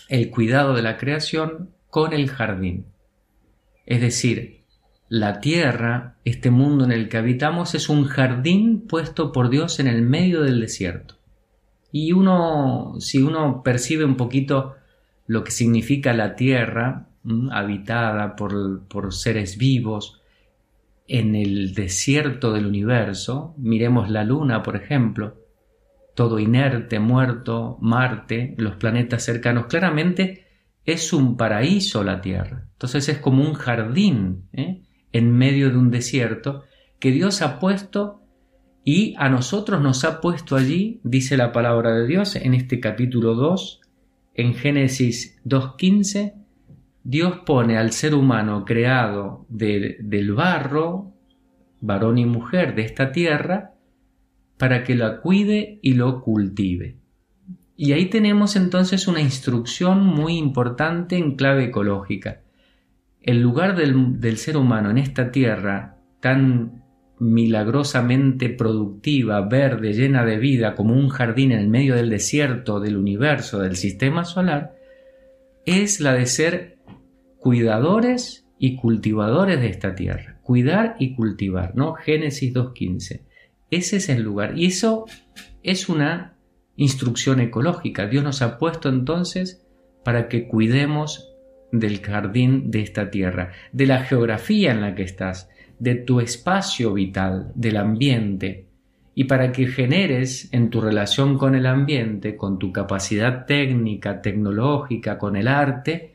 el 0.10 0.30
cuidado 0.30 0.76
de 0.76 0.84
la 0.84 0.98
creación 0.98 1.72
con 1.90 2.14
el 2.14 2.30
jardín. 2.30 2.86
Es 3.86 4.02
decir, 4.02 4.66
la 5.08 5.40
tierra, 5.40 6.18
este 6.26 6.52
mundo 6.52 6.84
en 6.84 6.92
el 6.92 7.10
que 7.10 7.18
habitamos, 7.18 7.76
es 7.76 7.90
un 7.90 8.06
jardín 8.06 8.88
puesto 8.88 9.32
por 9.32 9.50
Dios 9.50 9.80
en 9.80 9.88
el 9.88 10.02
medio 10.02 10.42
del 10.42 10.60
desierto. 10.60 11.16
Y 11.92 12.12
uno, 12.12 12.96
si 13.00 13.22
uno 13.22 13.64
percibe 13.64 14.06
un 14.06 14.18
poquito 14.18 14.76
lo 15.28 15.44
que 15.46 15.52
significa 15.52 16.14
la 16.14 16.36
tierra, 16.36 17.08
habitada 17.52 18.36
por, 18.36 18.86
por 18.88 19.14
seres 19.14 19.58
vivos, 19.58 20.21
en 21.20 21.36
el 21.36 21.74
desierto 21.74 22.54
del 22.54 22.66
universo, 22.66 23.54
miremos 23.58 24.10
la 24.10 24.24
luna, 24.24 24.64
por 24.64 24.76
ejemplo, 24.76 25.38
todo 26.16 26.40
inerte, 26.40 27.00
muerto, 27.00 27.78
Marte, 27.82 28.56
los 28.58 28.76
planetas 28.76 29.24
cercanos, 29.24 29.66
claramente 29.68 30.48
es 30.86 31.14
un 31.14 31.38
paraíso 31.38 32.04
la 32.04 32.22
Tierra. 32.22 32.68
Entonces 32.74 33.10
es 33.10 33.18
como 33.20 33.44
un 33.44 33.54
jardín. 33.54 34.50
¿eh? 34.54 34.82
en 35.12 35.32
medio 35.32 35.70
de 35.70 35.78
un 35.78 35.92
desierto 35.92 36.64
que 37.00 37.12
Dios 37.12 37.42
ha 37.42 37.60
puesto 37.60 38.22
y 38.84 39.14
a 39.18 39.30
nosotros 39.30 39.82
nos 39.82 40.04
ha 40.04 40.22
puesto 40.22 40.56
allí, 40.56 41.00
dice 41.04 41.38
la 41.38 41.52
palabra 41.52 41.94
de 41.94 42.08
Dios 42.08 42.36
en 42.36 42.54
este 42.54 42.80
capítulo 42.80 43.36
2, 43.36 43.82
en 44.34 44.56
Génesis 44.56 45.40
2.15, 45.46 46.34
Dios 47.04 47.40
pone 47.46 47.78
al 47.78 47.92
ser 47.92 48.14
humano 48.14 48.66
creado 48.66 49.46
del 49.50 50.34
barro, 50.34 51.14
varón 51.80 52.18
y 52.18 52.26
mujer 52.26 52.76
de 52.76 52.84
esta 52.84 53.12
tierra, 53.12 53.74
para 54.58 54.84
que 54.84 54.96
la 54.96 55.22
cuide 55.22 55.80
y 55.82 55.96
lo 55.96 56.22
cultive. 56.22 56.98
Y 57.76 57.94
ahí 57.94 58.06
tenemos 58.06 58.56
entonces 58.56 59.08
una 59.08 59.22
instrucción 59.22 60.06
muy 60.06 60.38
importante 60.38 61.18
en 61.18 61.36
clave 61.36 61.66
ecológica 61.66 62.42
el 63.22 63.42
lugar 63.42 63.76
del, 63.76 64.38
ser 64.38 64.58
humano 64.58 64.90
en 64.90 64.98
esta 64.98 65.32
tierra 65.32 65.98
tan 66.20 66.84
milagrosamente 67.20 68.50
productiva, 68.50 69.42
verde, 69.42 69.94
llena 69.94 70.26
de 70.26 70.40
vida, 70.40 70.76
como 70.76 70.96
un 70.96 71.10
jardín 71.10 71.52
en 71.52 71.60
el 71.60 71.68
medio 71.68 71.96
del 71.96 72.10
desierto, 72.10 72.80
del 72.80 72.98
universo, 72.98 73.60
del 73.60 73.76
sistema 73.76 74.26
solar, 74.26 74.74
es 75.66 76.00
la 76.00 76.14
de 76.14 76.26
ser 76.26 76.78
cuidadores 77.42 78.48
y 78.60 78.76
cultivadores 78.76 79.60
de 79.60 79.68
esta 79.68 79.96
tierra. 79.96 80.40
Cuidar 80.44 80.96
y 81.00 81.16
cultivar, 81.16 81.76
¿no? 81.76 81.96
Génesis 81.96 82.54
2.15. 82.54 83.22
Ese 83.72 83.98
es 83.98 84.10
el 84.10 84.22
lugar. 84.22 84.58
Y 84.58 84.68
eso 84.68 85.06
es 85.64 85.90
una 85.90 86.38
instrucción 86.76 87.40
ecológica. 87.40 88.06
Dios 88.06 88.24
nos 88.24 88.44
ha 88.44 88.60
puesto 88.60 88.90
entonces 88.90 89.66
para 90.06 90.30
que 90.30 90.48
cuidemos 90.48 91.34
del 91.72 92.00
jardín 92.02 92.70
de 92.70 92.82
esta 92.82 93.10
tierra, 93.10 93.54
de 93.72 93.88
la 93.88 94.04
geografía 94.04 94.72
en 94.72 94.82
la 94.82 94.94
que 94.94 95.04
estás, 95.04 95.50
de 95.80 95.96
tu 95.96 96.20
espacio 96.20 96.94
vital, 96.94 97.52
del 97.56 97.78
ambiente, 97.78 98.68
y 99.16 99.24
para 99.24 99.52
que 99.52 99.66
generes 99.66 100.54
en 100.54 100.70
tu 100.70 100.80
relación 100.80 101.40
con 101.40 101.56
el 101.56 101.66
ambiente, 101.66 102.38
con 102.38 102.60
tu 102.60 102.72
capacidad 102.72 103.46
técnica, 103.46 104.22
tecnológica, 104.22 105.18
con 105.18 105.36
el 105.36 105.48
arte, 105.48 106.11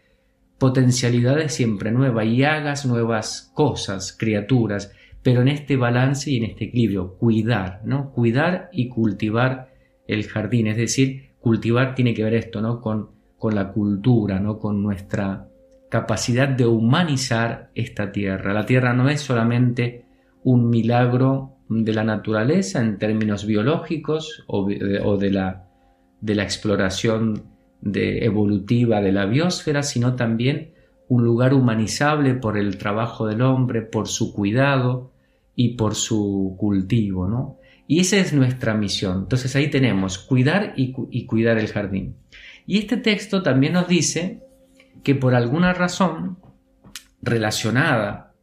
potencialidades 0.58 1.54
siempre 1.54 1.92
nuevas 1.92 2.26
y 2.26 2.44
hagas 2.44 2.86
nuevas 2.86 3.50
cosas, 3.54 4.16
criaturas, 4.18 4.92
pero 5.22 5.42
en 5.42 5.48
este 5.48 5.76
balance 5.76 6.30
y 6.30 6.38
en 6.38 6.44
este 6.44 6.66
equilibrio, 6.66 7.14
cuidar, 7.16 7.80
¿no? 7.84 8.12
Cuidar 8.12 8.70
y 8.72 8.88
cultivar 8.88 9.72
el 10.06 10.24
jardín, 10.26 10.68
es 10.68 10.76
decir, 10.76 11.30
cultivar 11.40 11.94
tiene 11.94 12.14
que 12.14 12.24
ver 12.24 12.34
esto, 12.34 12.60
¿no? 12.60 12.80
Con 12.80 13.16
con 13.38 13.54
la 13.54 13.72
cultura, 13.72 14.40
¿no? 14.40 14.58
con 14.58 14.82
nuestra 14.82 15.48
capacidad 15.88 16.48
de 16.48 16.66
humanizar 16.66 17.70
esta 17.74 18.12
tierra. 18.12 18.52
La 18.52 18.66
tierra 18.66 18.92
no 18.92 19.08
es 19.08 19.20
solamente 19.20 20.04
un 20.42 20.68
milagro 20.68 21.58
de 21.68 21.92
la 21.92 22.04
naturaleza 22.04 22.80
en 22.80 22.98
términos 22.98 23.46
biológicos 23.46 24.44
o, 24.46 24.66
de, 24.66 25.30
la, 25.30 25.68
de 26.20 26.34
la 26.34 26.42
exploración 26.42 27.44
evolutiva 27.94 29.00
de 29.00 29.12
la 29.12 29.26
biosfera, 29.26 29.82
sino 29.82 30.16
también 30.16 30.72
un 31.08 31.24
lugar 31.24 31.54
humanizable 31.54 32.34
por 32.34 32.58
el 32.58 32.78
trabajo 32.78 33.26
del 33.26 33.42
hombre, 33.42 33.82
por 33.82 34.08
su 34.08 34.32
cuidado 34.32 35.12
y 35.54 35.74
por 35.76 35.94
su 35.94 36.56
cultivo, 36.58 37.28
¿no? 37.28 37.58
Y 37.86 38.00
esa 38.00 38.16
es 38.16 38.32
nuestra 38.32 38.74
misión. 38.74 39.20
Entonces 39.20 39.54
ahí 39.54 39.70
tenemos 39.70 40.18
cuidar 40.18 40.74
y, 40.76 40.94
y 41.10 41.26
cuidar 41.26 41.58
el 41.58 41.68
jardín. 41.68 42.16
Y 42.66 42.78
este 42.78 42.96
texto 42.96 43.42
también 43.42 43.74
nos 43.74 43.86
dice 43.86 44.42
que 45.04 45.14
por 45.14 45.34
alguna 45.34 45.72
razón 45.72 46.38
relacionada 47.22 48.34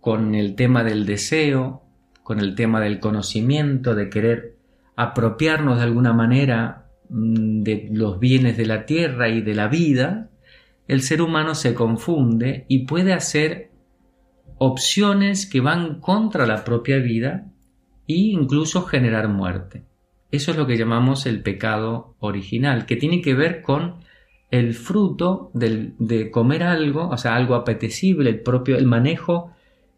con 0.00 0.34
el 0.34 0.54
tema 0.54 0.84
del 0.84 1.06
deseo, 1.06 1.82
con 2.22 2.40
el 2.40 2.54
tema 2.54 2.80
del 2.80 3.00
conocimiento, 3.00 3.94
de 3.94 4.10
querer 4.10 4.56
apropiarnos 4.96 5.78
de 5.78 5.84
alguna 5.84 6.12
manera 6.12 6.83
de 7.08 7.88
los 7.92 8.18
bienes 8.18 8.56
de 8.56 8.66
la 8.66 8.86
tierra 8.86 9.28
y 9.28 9.40
de 9.42 9.54
la 9.54 9.68
vida, 9.68 10.30
el 10.88 11.02
ser 11.02 11.22
humano 11.22 11.54
se 11.54 11.74
confunde 11.74 12.66
y 12.68 12.86
puede 12.86 13.12
hacer 13.12 13.70
opciones 14.58 15.46
que 15.46 15.60
van 15.60 16.00
contra 16.00 16.46
la 16.46 16.64
propia 16.64 16.98
vida 16.98 17.46
e 18.06 18.14
incluso 18.14 18.82
generar 18.82 19.28
muerte. 19.28 19.84
Eso 20.30 20.50
es 20.50 20.56
lo 20.56 20.66
que 20.66 20.76
llamamos 20.76 21.26
el 21.26 21.42
pecado 21.42 22.16
original, 22.18 22.86
que 22.86 22.96
tiene 22.96 23.20
que 23.20 23.34
ver 23.34 23.62
con 23.62 23.96
el 24.50 24.74
fruto 24.74 25.50
de 25.54 26.30
comer 26.30 26.62
algo, 26.62 27.08
o 27.08 27.16
sea, 27.16 27.34
algo 27.34 27.54
apetecible, 27.54 28.30
el 28.30 28.40
propio, 28.40 28.76
el 28.76 28.86
manejo 28.86 29.54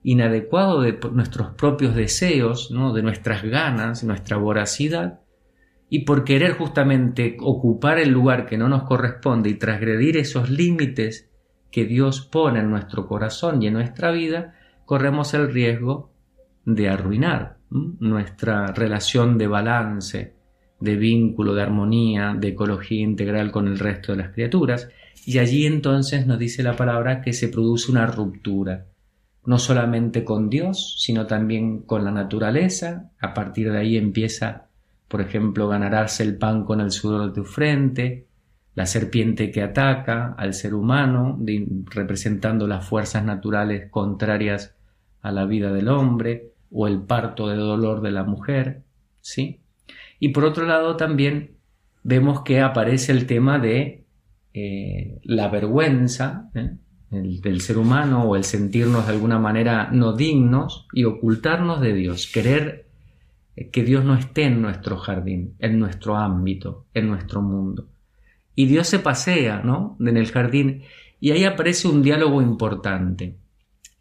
inadecuado 0.06 0.82
de 0.82 0.98
nuestros 1.12 1.48
propios 1.54 1.96
deseos, 1.96 2.70
¿no? 2.70 2.92
de 2.92 3.02
nuestras 3.02 3.42
ganas, 3.42 4.04
nuestra 4.04 4.36
voracidad, 4.36 5.20
y 5.88 6.00
por 6.00 6.24
querer 6.24 6.52
justamente 6.52 7.36
ocupar 7.40 7.98
el 7.98 8.10
lugar 8.10 8.46
que 8.46 8.58
no 8.58 8.68
nos 8.68 8.84
corresponde 8.84 9.50
y 9.50 9.54
transgredir 9.54 10.16
esos 10.16 10.50
límites 10.50 11.30
que 11.70 11.84
Dios 11.84 12.22
pone 12.22 12.60
en 12.60 12.70
nuestro 12.70 13.06
corazón 13.06 13.62
y 13.62 13.68
en 13.68 13.74
nuestra 13.74 14.10
vida, 14.10 14.54
corremos 14.84 15.34
el 15.34 15.52
riesgo 15.52 16.10
de 16.64 16.88
arruinar 16.88 17.58
nuestra 17.70 18.66
relación 18.68 19.38
de 19.38 19.46
balance, 19.46 20.34
de 20.80 20.96
vínculo, 20.96 21.54
de 21.54 21.62
armonía, 21.62 22.34
de 22.38 22.48
ecología 22.48 23.02
integral 23.02 23.50
con 23.50 23.66
el 23.68 23.78
resto 23.78 24.12
de 24.12 24.18
las 24.18 24.32
criaturas, 24.32 24.88
y 25.24 25.38
allí 25.38 25.66
entonces 25.66 26.26
nos 26.26 26.38
dice 26.38 26.62
la 26.62 26.76
palabra 26.76 27.20
que 27.20 27.32
se 27.32 27.48
produce 27.48 27.90
una 27.90 28.06
ruptura, 28.06 28.86
no 29.44 29.58
solamente 29.58 30.24
con 30.24 30.48
Dios, 30.48 30.96
sino 30.98 31.26
también 31.26 31.82
con 31.82 32.04
la 32.04 32.10
naturaleza, 32.10 33.10
a 33.20 33.34
partir 33.34 33.72
de 33.72 33.78
ahí 33.78 33.96
empieza, 33.96 34.65
por 35.08 35.20
ejemplo, 35.20 35.68
ganarse 35.68 36.22
el 36.22 36.36
pan 36.36 36.64
con 36.64 36.80
el 36.80 36.90
sudor 36.90 37.28
de 37.28 37.34
tu 37.34 37.44
frente, 37.44 38.26
la 38.74 38.86
serpiente 38.86 39.50
que 39.50 39.62
ataca 39.62 40.34
al 40.36 40.52
ser 40.52 40.74
humano, 40.74 41.38
representando 41.86 42.66
las 42.66 42.86
fuerzas 42.86 43.24
naturales 43.24 43.90
contrarias 43.90 44.76
a 45.22 45.32
la 45.32 45.46
vida 45.46 45.72
del 45.72 45.88
hombre, 45.88 46.52
o 46.70 46.86
el 46.86 47.02
parto 47.02 47.48
de 47.48 47.56
dolor 47.56 48.02
de 48.02 48.10
la 48.10 48.24
mujer, 48.24 48.82
¿sí? 49.20 49.60
Y 50.18 50.30
por 50.30 50.44
otro 50.44 50.66
lado 50.66 50.96
también 50.96 51.56
vemos 52.02 52.42
que 52.42 52.60
aparece 52.60 53.12
el 53.12 53.26
tema 53.26 53.58
de 53.58 54.04
eh, 54.54 55.18
la 55.24 55.48
vergüenza 55.48 56.50
¿eh? 56.54 56.76
del 57.10 57.60
ser 57.60 57.78
humano 57.78 58.24
o 58.24 58.36
el 58.36 58.44
sentirnos 58.44 59.06
de 59.06 59.12
alguna 59.12 59.38
manera 59.38 59.90
no 59.92 60.14
dignos 60.14 60.86
y 60.92 61.04
ocultarnos 61.04 61.80
de 61.80 61.94
Dios, 61.94 62.30
querer 62.32 62.85
que 63.72 63.82
Dios 63.84 64.04
no 64.04 64.14
esté 64.14 64.44
en 64.44 64.60
nuestro 64.60 64.96
jardín, 64.98 65.54
en 65.58 65.78
nuestro 65.78 66.16
ámbito, 66.16 66.86
en 66.94 67.08
nuestro 67.08 67.42
mundo. 67.42 67.88
Y 68.54 68.66
Dios 68.66 68.88
se 68.88 68.98
pasea, 68.98 69.62
¿no? 69.62 69.96
En 70.00 70.16
el 70.16 70.30
jardín 70.30 70.82
y 71.20 71.30
ahí 71.30 71.44
aparece 71.44 71.88
un 71.88 72.02
diálogo 72.02 72.42
importante. 72.42 73.38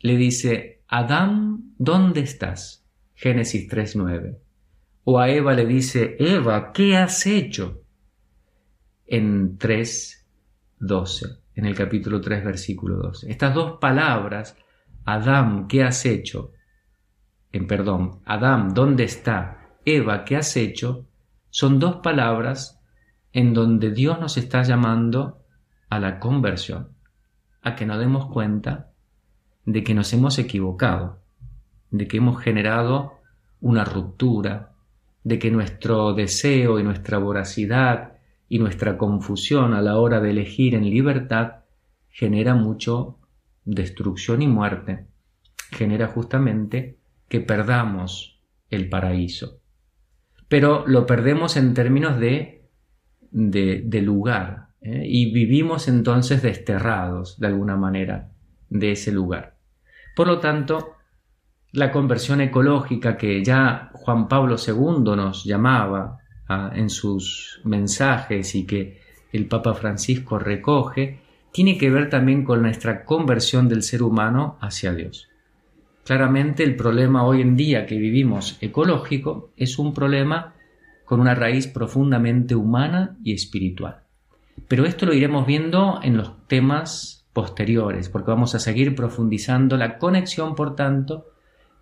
Le 0.02 0.18
dice, 0.18 0.82
Adán, 0.88 1.74
¿dónde 1.78 2.22
estás? 2.22 2.86
Génesis 3.15 3.70
3.9 3.70 4.38
o 5.06 5.20
a 5.20 5.30
Eva 5.30 5.54
le 5.54 5.65
dice, 5.65 6.18
Eva, 6.20 6.74
¿qué 6.74 6.98
has 6.98 7.26
hecho? 7.28 7.84
En 9.06 9.58
3.12, 9.58 11.39
en 11.54 11.65
el 11.65 11.76
capítulo 11.76 12.20
3, 12.20 12.44
versículo 12.44 12.98
12. 12.98 13.32
Estas 13.32 13.54
dos 13.54 13.78
palabras, 13.80 14.58
Adán, 15.06 15.68
¿qué 15.68 15.84
has 15.84 16.06
hecho? 16.08 16.54
En 17.56 17.68
perdón, 17.68 18.20
Adán, 18.26 18.74
¿dónde 18.74 19.06
está? 19.06 19.70
Eva, 19.86 20.26
¿qué 20.26 20.36
has 20.36 20.58
hecho? 20.58 21.06
Son 21.50 21.80
dos 21.80 22.02
palabras 22.04 22.82
en 23.32 23.54
donde 23.54 23.91
Dios 23.91 24.20
nos 24.20 24.36
está 24.36 24.62
llamando 24.63 25.39
a 25.88 25.98
la 26.02 26.20
conversión, 26.20 26.89
a 27.62 27.78
que 27.78 27.86
nos 27.86 27.98
demos 27.98 28.26
cuenta 28.30 28.91
de 29.63 29.86
que 29.86 29.94
nos 29.94 30.12
hemos 30.12 30.38
equivocado, 30.38 31.22
de 31.91 32.10
que 32.10 32.18
hemos 32.18 32.41
generado 32.41 33.13
una 33.62 33.86
ruptura, 33.86 34.74
de 35.24 35.39
que 35.39 35.50
nuestro 35.50 36.13
deseo 36.13 36.78
y 36.78 36.84
nuestra 36.84 37.20
voracidad 37.20 38.18
y 38.50 38.60
nuestra 38.60 38.98
confusión 38.98 39.74
a 39.74 39.82
la 39.82 39.98
hora 39.98 40.20
de 40.20 40.32
elegir 40.32 40.76
en 40.76 40.89
libertad 40.89 41.63
genera 42.10 42.54
mucho 42.54 43.18
destrucción 43.63 44.41
y 44.41 44.48
muerte, 44.48 45.06
genera 45.72 46.08
justamente 46.08 46.98
que 47.28 47.40
perdamos 47.40 48.40
el 48.70 48.90
paraíso. 48.90 49.60
Pero 50.48 50.86
lo 50.88 51.06
perdemos 51.06 51.58
en 51.58 51.74
términos 51.74 52.20
de, 52.20 52.70
de, 53.32 54.02
lugar 54.02 54.70
¿eh? 54.82 55.04
y 55.06 55.34
vivimos 55.34 55.88
entonces 55.88 56.42
desterrados 56.42 57.40
de 57.40 57.48
alguna 57.48 57.76
manera 57.76 58.32
de 58.70 58.92
ese 58.92 59.12
lugar. 59.12 59.58
Por 60.16 60.28
lo 60.28 60.40
tanto, 60.40 60.96
la 61.72 61.92
conversión 61.92 62.42
ecológica 62.42 63.18
que 63.18 63.44
ya 63.44 63.90
Juan 63.94 64.28
Pablo 64.28 64.56
II 64.56 65.16
nos 65.16 65.44
llamaba 65.44 66.20
ah, 66.48 66.72
en 66.74 66.90
sus 66.90 67.60
mensajes 67.66 68.56
y 68.56 68.66
que 68.66 69.02
el 69.34 69.48
Papa 69.48 69.74
Francisco 69.74 70.40
recoge, 70.40 71.20
tiene 71.52 71.78
que 71.78 71.90
ver 71.90 72.10
también 72.10 72.44
con 72.44 72.62
nuestra 72.62 73.04
conversión 73.04 73.68
del 73.68 73.84
ser 73.84 74.04
humano 74.04 74.58
hacia 74.62 74.94
Dios. 74.94 75.28
Claramente 76.06 76.63
el 76.63 76.76
problema 76.76 77.26
hoy 77.26 77.41
en 77.41 77.56
día 77.56 77.88
que 77.88 77.98
vivimos 77.98 78.60
ecológico 78.62 79.50
es 79.58 79.80
un 79.80 79.91
problema 79.91 80.54
con 81.04 81.20
una 81.20 81.34
raíz 81.34 81.65
profundamente 81.65 82.54
humana 82.54 83.18
y 83.24 83.34
espiritual. 83.34 84.02
Pero 84.68 84.86
esto 84.86 85.08
lo 85.08 85.15
iremos 85.15 85.48
viendo 85.48 86.00
en 86.04 86.15
los 86.15 86.46
temas 86.46 87.26
posteriores, 87.34 88.10
porque 88.10 88.30
vamos 88.30 88.54
a 88.54 88.60
seguir 88.60 88.94
profundizando 88.94 89.78
la 89.78 89.98
conexión, 89.98 90.54
por 90.54 90.76
tanto, 90.76 91.26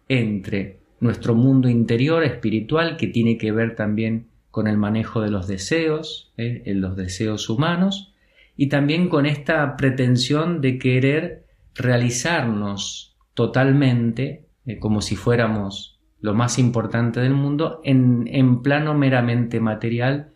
entre 0.07 0.79
nuestro 1.01 1.35
mundo 1.35 1.67
interior 1.67 2.23
espiritual 2.23 2.95
que 2.95 3.07
tiene 3.07 3.37
que 3.37 3.51
ver 3.51 3.75
también 3.75 4.27
con 4.51 4.67
el 4.67 4.77
manejo 4.77 5.19
de 5.19 5.31
los 5.31 5.47
deseos, 5.47 6.31
¿eh? 6.37 6.61
en 6.65 6.79
los 6.79 6.95
deseos 6.95 7.49
humanos, 7.49 8.13
y 8.55 8.67
también 8.67 9.09
con 9.09 9.25
esta 9.25 9.75
pretensión 9.75 10.61
de 10.61 10.79
querer 10.79 11.45
realizarnos 11.75 13.12
totalmente, 13.33 14.47
eh, 14.65 14.79
como 14.79 15.01
si 15.01 15.15
fuéramos 15.15 15.99
lo 16.19 16.33
más 16.33 16.59
importante 16.59 17.19
del 17.19 17.33
mundo, 17.33 17.81
en, 17.83 18.27
en, 18.27 18.61
plano 18.61 18.93
meramente 18.93 19.59
material 19.59 20.33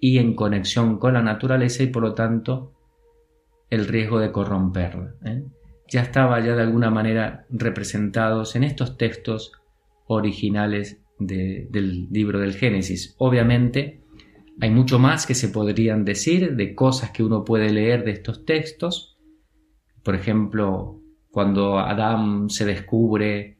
y 0.00 0.18
en 0.18 0.34
conexión 0.34 0.98
con 0.98 1.14
la 1.14 1.22
naturaleza 1.22 1.82
y 1.82 1.86
por 1.86 2.02
lo 2.02 2.14
tanto 2.14 2.72
el 3.70 3.86
riesgo 3.86 4.18
de 4.18 4.32
corromperla. 4.32 5.14
¿eh? 5.24 5.44
ya 5.92 6.00
estaba 6.00 6.40
ya 6.40 6.56
de 6.56 6.62
alguna 6.62 6.90
manera 6.90 7.44
representados 7.50 8.56
en 8.56 8.64
estos 8.64 8.96
textos 8.96 9.52
originales 10.06 11.02
del 11.18 12.08
libro 12.10 12.40
del 12.40 12.54
Génesis. 12.54 13.14
Obviamente 13.18 14.00
hay 14.58 14.70
mucho 14.70 14.98
más 14.98 15.26
que 15.26 15.34
se 15.34 15.50
podrían 15.50 16.06
decir 16.06 16.56
de 16.56 16.74
cosas 16.74 17.10
que 17.10 17.22
uno 17.22 17.44
puede 17.44 17.70
leer 17.70 18.04
de 18.04 18.12
estos 18.12 18.46
textos. 18.46 19.18
Por 20.02 20.14
ejemplo, 20.14 21.01
cuando 21.32 21.78
Adán 21.78 22.50
se 22.50 22.66
descubre 22.66 23.56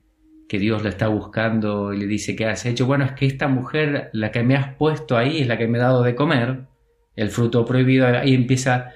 que 0.47 0.59
Dios 0.59 0.83
lo 0.83 0.91
está 0.91 1.09
buscando 1.09 1.95
y 1.95 1.99
le 1.99 2.07
dice, 2.07 2.37
¿qué 2.37 2.45
has 2.45 2.67
hecho? 2.67 2.87
Bueno, 2.87 3.07
es 3.07 3.13
que 3.13 3.25
esta 3.25 3.49
mujer, 3.49 4.11
la 4.13 4.31
que 4.31 4.43
me 4.43 4.55
has 4.55 4.77
puesto 4.77 5.17
ahí, 5.17 5.41
es 5.41 5.49
la 5.49 5.57
que 5.57 5.67
me 5.67 5.79
ha 5.79 5.85
dado 5.85 6.03
de 6.03 6.15
comer, 6.15 6.67
el 7.17 7.31
fruto 7.31 7.65
prohibido, 7.65 8.07
ahí 8.07 8.35
empieza 8.35 8.91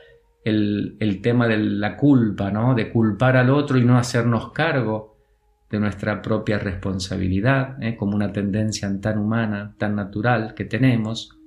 el, 0.44 1.20
tema 1.22 1.48
de 1.48 1.56
la 1.56 1.96
culpa, 1.96 2.50
¿no? 2.50 2.74
De 2.74 2.90
culpar 2.92 3.38
al 3.38 3.48
otro 3.48 3.78
y 3.78 3.84
no 3.84 3.96
hacernos 3.96 4.52
cargo 4.52 5.16
de 5.70 5.80
nuestra 5.80 6.20
propia 6.20 6.58
responsabilidad, 6.58 7.82
¿eh? 7.82 7.96
como 7.96 8.14
una 8.14 8.30
tendencia 8.30 8.88
tan 9.00 9.18
humana, 9.18 9.74
tan 9.78 9.96
natural 9.96 10.54
que 10.54 10.66
tenemos. 10.66 11.38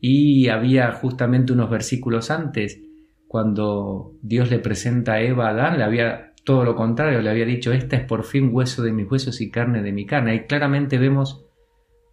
Y 0.00 0.48
había 0.48 0.90
justamente 0.92 1.52
unos 1.52 1.68
versículos 1.68 2.30
antes, 2.30 2.80
cuando 3.28 4.14
Dios 4.22 4.50
le 4.50 4.58
presenta 4.58 5.14
a 5.14 5.20
Eva 5.20 5.48
a 5.48 5.50
Adán, 5.50 5.78
le 5.78 5.84
había 5.84 6.33
todo 6.44 6.64
lo 6.64 6.76
contrario, 6.76 7.22
le 7.22 7.30
había 7.30 7.46
dicho, 7.46 7.72
esta 7.72 7.96
es 7.96 8.04
por 8.04 8.24
fin 8.24 8.50
hueso 8.52 8.82
de 8.82 8.92
mis 8.92 9.10
huesos 9.10 9.40
y 9.40 9.50
carne 9.50 9.82
de 9.82 9.92
mi 9.92 10.06
carne. 10.06 10.34
Y 10.34 10.46
claramente 10.46 10.98
vemos 10.98 11.46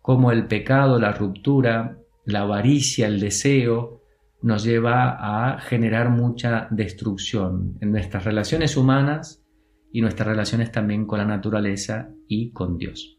cómo 0.01 0.31
el 0.31 0.47
pecado, 0.47 0.99
la 0.99 1.11
ruptura, 1.11 1.97
la 2.25 2.41
avaricia, 2.41 3.07
el 3.07 3.19
deseo, 3.19 4.01
nos 4.41 4.63
lleva 4.63 5.17
a 5.53 5.59
generar 5.59 6.09
mucha 6.09 6.67
destrucción 6.71 7.77
en 7.81 7.91
nuestras 7.91 8.23
relaciones 8.23 8.75
humanas 8.77 9.43
y 9.91 10.01
nuestras 10.01 10.27
relaciones 10.27 10.71
también 10.71 11.05
con 11.05 11.19
la 11.19 11.25
naturaleza 11.25 12.09
y 12.27 12.51
con 12.51 12.77
Dios. 12.77 13.17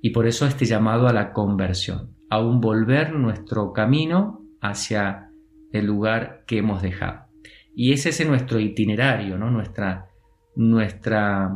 Y 0.00 0.10
por 0.10 0.26
eso 0.26 0.46
este 0.46 0.64
llamado 0.64 1.06
a 1.06 1.12
la 1.12 1.32
conversión, 1.32 2.16
a 2.30 2.40
un 2.40 2.60
volver 2.60 3.12
nuestro 3.12 3.72
camino 3.72 4.42
hacia 4.60 5.30
el 5.72 5.86
lugar 5.86 6.44
que 6.46 6.58
hemos 6.58 6.82
dejado. 6.82 7.26
Y 7.74 7.92
ese 7.92 8.10
es 8.10 8.26
nuestro 8.26 8.60
itinerario, 8.60 9.36
¿no? 9.36 9.50
nuestra, 9.50 10.08
nuestra, 10.56 11.54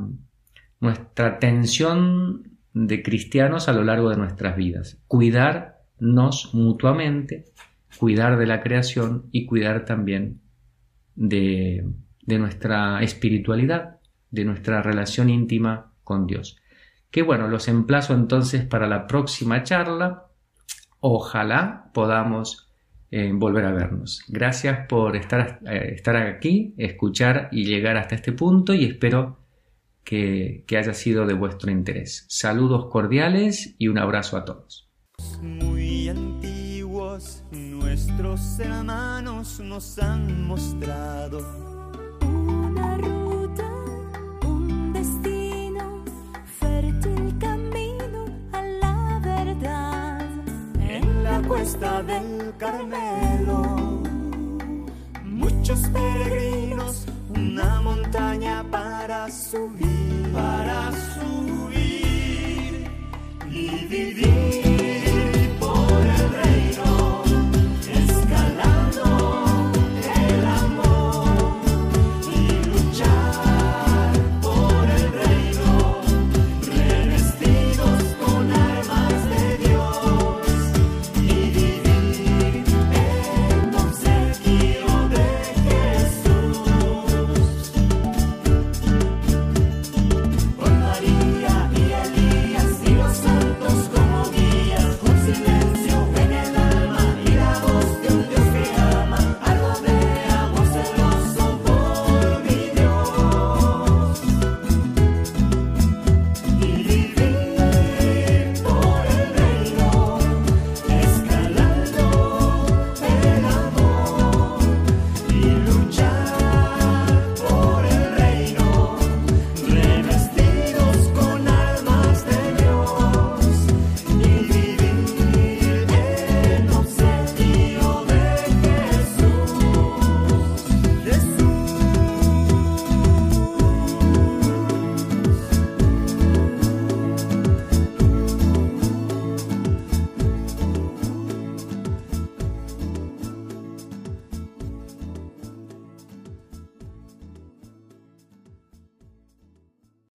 nuestra 0.81 1.39
tensión 1.39 2.59
de 2.73 3.03
cristianos 3.03 3.69
a 3.69 3.73
lo 3.73 3.85
largo 3.85 4.11
de 4.11 4.17
nuestras 4.17 4.57
vidas. 4.57 4.99
Cuidarnos 5.07 6.55
mutuamente, 6.55 7.47
cuidar 7.99 8.39
de 8.39 8.47
la 8.47 8.61
creación 8.61 9.27
y 9.33 9.47
cuidar 9.47 9.85
también 9.85 10.41
de, 11.15 11.87
de 12.23 12.39
nuestra 12.39 13.03
espiritualidad, 13.03 13.99
de 14.31 14.45
nuestra 14.45 14.83
relación 14.83 15.31
íntima 15.31 15.93
con 16.05 16.27
Dios. 16.27 16.59
Que 17.11 17.23
bueno, 17.23 17.49
los 17.49 17.69
emplazo 17.69 18.15
entonces 18.15 18.65
para 18.67 18.87
la 18.87 19.07
próxima 19.07 19.63
charla. 19.63 20.27
Ojalá 21.01 21.91
podamos 21.95 22.68
volver 23.33 23.65
a 23.65 23.73
vernos. 23.73 24.23
Gracias 24.29 24.87
por 24.87 25.17
estar, 25.17 25.61
eh, 25.67 25.93
estar 25.95 26.17
aquí, 26.17 26.75
escuchar 26.77 27.49
y 27.53 27.65
llegar 27.65 27.97
hasta 27.97 28.15
este 28.15 28.33
punto 28.33 28.75
y 28.75 28.85
espero 28.85 29.39
que, 30.05 30.65
que 30.67 30.77
haya 30.77 30.95
sido 30.95 31.27
de 31.27 31.35
vuestro 31.35 31.71
interés. 31.71 32.27
Saludos 32.29 32.87
cordiales 32.91 33.75
y 33.79 33.89
un 33.89 33.99
abrazo 33.99 34.37
a 34.37 34.45
todos. 34.45 34.91
Cuesta 51.69 52.03
del 52.03 52.55
Carmelo. 52.57 54.01
Muchos 55.25 55.81
peregrinos, 55.91 57.07
una 57.29 57.81
montaña 57.83 58.65
para 58.71 59.31
subir, 59.31 60.33
para 60.33 60.91
subir 61.15 62.91
y 63.51 63.87
vivir 63.87 64.68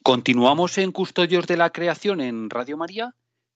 Continuamos 0.03 0.77
en 0.77 0.91
Custodios 0.91 1.47
de 1.47 1.55
la 1.55 1.69
Creación 1.69 2.19
en 2.19 2.49
Radio 2.49 2.75
María 2.75 3.15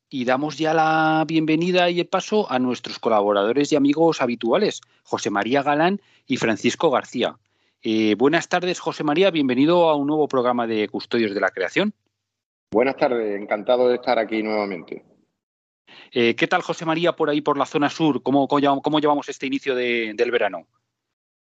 y 0.10 0.23
damos 0.23 0.57
ya 0.57 0.73
la 0.73 1.25
bienvenida 1.27 1.89
y 1.89 1.99
el 1.99 2.07
paso 2.07 2.49
a 2.49 2.57
nuestros 2.57 2.99
colaboradores 2.99 3.73
y 3.73 3.75
amigos 3.75 4.21
habituales, 4.21 4.79
José 5.03 5.29
María 5.29 5.62
Galán 5.62 5.99
y 6.25 6.38
Francisco 6.38 6.89
García. 6.89 7.38
Eh, 7.81 8.15
buenas 8.15 8.47
tardes, 8.47 8.79
José 8.79 9.03
María, 9.03 9.29
bienvenido 9.29 9.89
a 9.89 9.95
un 9.95 10.07
nuevo 10.07 10.29
programa 10.29 10.65
de 10.67 10.88
Custodios 10.88 11.33
de 11.33 11.41
la 11.41 11.51
Creación. 11.51 11.93
Buenas 12.71 12.95
tardes, 12.95 13.41
encantado 13.41 13.89
de 13.89 13.95
estar 13.95 14.17
aquí 14.17 14.41
nuevamente. 14.41 15.03
Eh, 16.12 16.33
¿Qué 16.36 16.47
tal, 16.47 16.62
José 16.62 16.86
María, 16.86 17.12
por 17.13 17.29
ahí, 17.29 17.41
por 17.41 17.57
la 17.57 17.65
zona 17.65 17.89
sur? 17.89 18.23
¿Cómo, 18.23 18.47
cómo, 18.47 18.81
cómo 18.81 18.99
llevamos 18.99 19.27
este 19.27 19.47
inicio 19.47 19.75
de- 19.75 20.13
del 20.15 20.31
verano? 20.31 20.65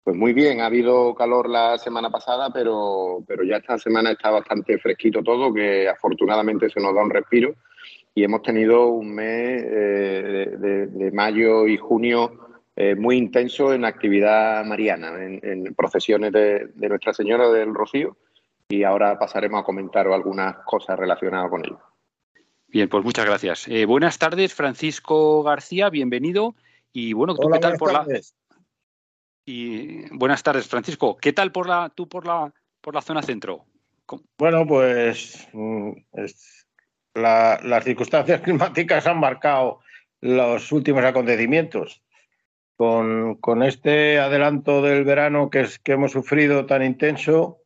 Pues 0.06 0.16
muy 0.16 0.34
bien, 0.34 0.62
ha 0.62 0.68
habido 0.68 1.16
calor 1.16 1.50
la 1.50 1.80
semana 1.80 2.12
pasada, 2.12 2.52
pero, 2.54 3.24
pero 3.28 3.44
ya 3.44 3.58
esta 3.58 3.80
semana 3.80 4.12
está 4.12 4.30
bastante 4.30 4.78
fresquito 4.78 5.24
todo, 5.24 5.52
que 5.52 5.90
afortunadamente 5.90 6.70
se 6.70 6.80
nos 6.80 6.94
da 6.94 7.02
un 7.02 7.10
respiro 7.10 7.56
y 8.14 8.24
hemos 8.24 8.44
tenido 8.44 8.86
un 8.86 9.16
mes 9.16 9.64
eh, 9.66 10.88
de, 10.92 11.12
mayo 11.12 11.66
y 11.66 11.78
junio 11.78 12.62
eh, 12.76 12.94
muy 12.94 13.18
intenso 13.18 13.74
en 13.74 13.84
actividad 13.84 14.64
mariana, 14.64 15.24
en, 15.24 15.40
en 15.42 15.74
procesiones 15.74 16.32
de, 16.32 16.68
de 16.76 16.88
Nuestra 16.90 17.12
Señora 17.12 17.50
del 17.50 17.74
Rocío 17.74 18.16
y 18.70 18.84
ahora 18.84 19.18
pasaremos 19.18 19.62
a 19.62 19.66
comentar 19.66 20.08
algunas 20.08 20.58
cosas 20.66 21.00
relacionadas 21.00 21.50
con 21.50 21.66
ello. 21.66 21.80
Bien, 22.68 22.88
pues 22.90 23.04
muchas 23.04 23.26
gracias. 23.26 23.68
Eh, 23.70 23.86
buenas 23.86 24.20
tardes, 24.20 24.54
Francisco 24.54 25.42
García, 25.42 25.90
bienvenido. 25.90 26.54
Y 26.94 27.14
bueno, 27.14 27.34
¿tú 27.34 27.48
Hola, 27.48 27.56
qué 27.56 27.62
tal 27.62 27.78
por 27.78 27.92
la. 27.92 28.06
Y 29.46 30.10
buenas 30.12 30.42
tardes, 30.44 30.68
Francisco. 30.68 31.18
¿Qué 31.18 31.32
tal 31.34 31.52
por 31.52 31.68
la, 31.68 31.90
tú 31.94 32.10
por 32.10 32.26
la, 32.26 32.52
por 32.82 32.96
la 32.96 33.02
zona 33.02 33.22
centro? 33.22 33.66
Bueno, 34.38 34.66
pues 34.66 35.48
mm, 35.54 35.92
es- 36.14 36.68
la- 37.14 37.60
las 37.64 37.84
circunstancias 37.84 38.42
climáticas 38.44 39.06
han 39.08 39.20
marcado 39.20 39.80
los 40.22 40.72
últimos 40.72 41.04
acontecimientos. 41.04 42.02
Con, 42.78 43.36
con 43.36 43.64
este 43.64 44.20
adelanto 44.20 44.82
del 44.82 45.06
verano 45.06 45.50
que, 45.50 45.62
es, 45.62 45.80
que 45.80 45.94
hemos 45.94 46.12
sufrido 46.12 46.66
tan 46.66 46.84
intenso, 46.84 47.62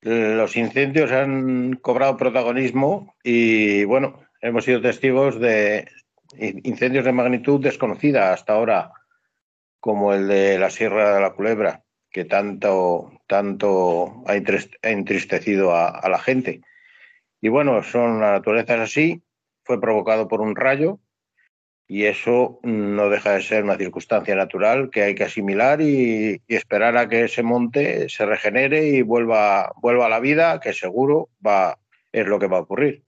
los 0.00 0.56
incendios 0.56 1.12
han 1.12 1.74
cobrado 1.76 2.16
protagonismo 2.16 3.14
y, 3.22 3.84
bueno, 3.84 4.18
hemos 4.40 4.64
sido 4.64 4.80
testigos 4.80 5.38
de 5.38 5.86
in- 6.38 6.60
incendios 6.64 7.04
de 7.04 7.12
magnitud 7.12 7.60
desconocida 7.62 8.32
hasta 8.32 8.54
ahora, 8.54 8.90
como 9.80 10.12
el 10.12 10.28
de 10.28 10.58
la 10.58 10.70
Sierra 10.70 11.14
de 11.14 11.20
la 11.20 11.32
Culebra, 11.32 11.82
que 12.10 12.24
tanto, 12.24 13.10
tanto 13.26 14.22
ha 14.26 14.36
entrist- 14.36 14.76
ha 14.82 14.90
entristecido 14.90 15.74
a, 15.74 16.08
la 16.08 16.18
gente. 16.18 16.60
Y 17.40 17.48
bueno, 17.48 17.82
son 17.82 18.20
la 18.20 18.32
naturaleza 18.32 18.74
es 18.74 18.80
así, 18.80 19.22
fue 19.64 19.80
provocado 19.80 20.28
por 20.28 20.40
un 20.40 20.54
rayo 20.54 21.00
y 21.88 22.04
eso 22.04 22.60
no 22.62 23.08
deja 23.08 23.32
de 23.32 23.42
ser 23.42 23.64
una 23.64 23.76
circunstancia 23.76 24.36
natural 24.36 24.90
que 24.90 25.02
hay 25.02 25.14
que 25.14 25.24
asimilar 25.24 25.80
y, 25.80 26.40
esperar 26.46 26.96
a 26.96 27.08
que 27.08 27.24
ese 27.24 27.42
monte 27.42 28.08
se 28.08 28.26
regenere 28.26 28.86
y 28.86 29.02
vuelva, 29.02 29.72
vuelva 29.80 30.06
a 30.06 30.10
la 30.10 30.20
vida, 30.20 30.60
que 30.60 30.72
seguro 30.72 31.30
va, 31.44 31.78
es 32.12 32.26
lo 32.26 32.38
que 32.38 32.46
va 32.46 32.58
a 32.58 32.60
ocurrir. 32.60 33.02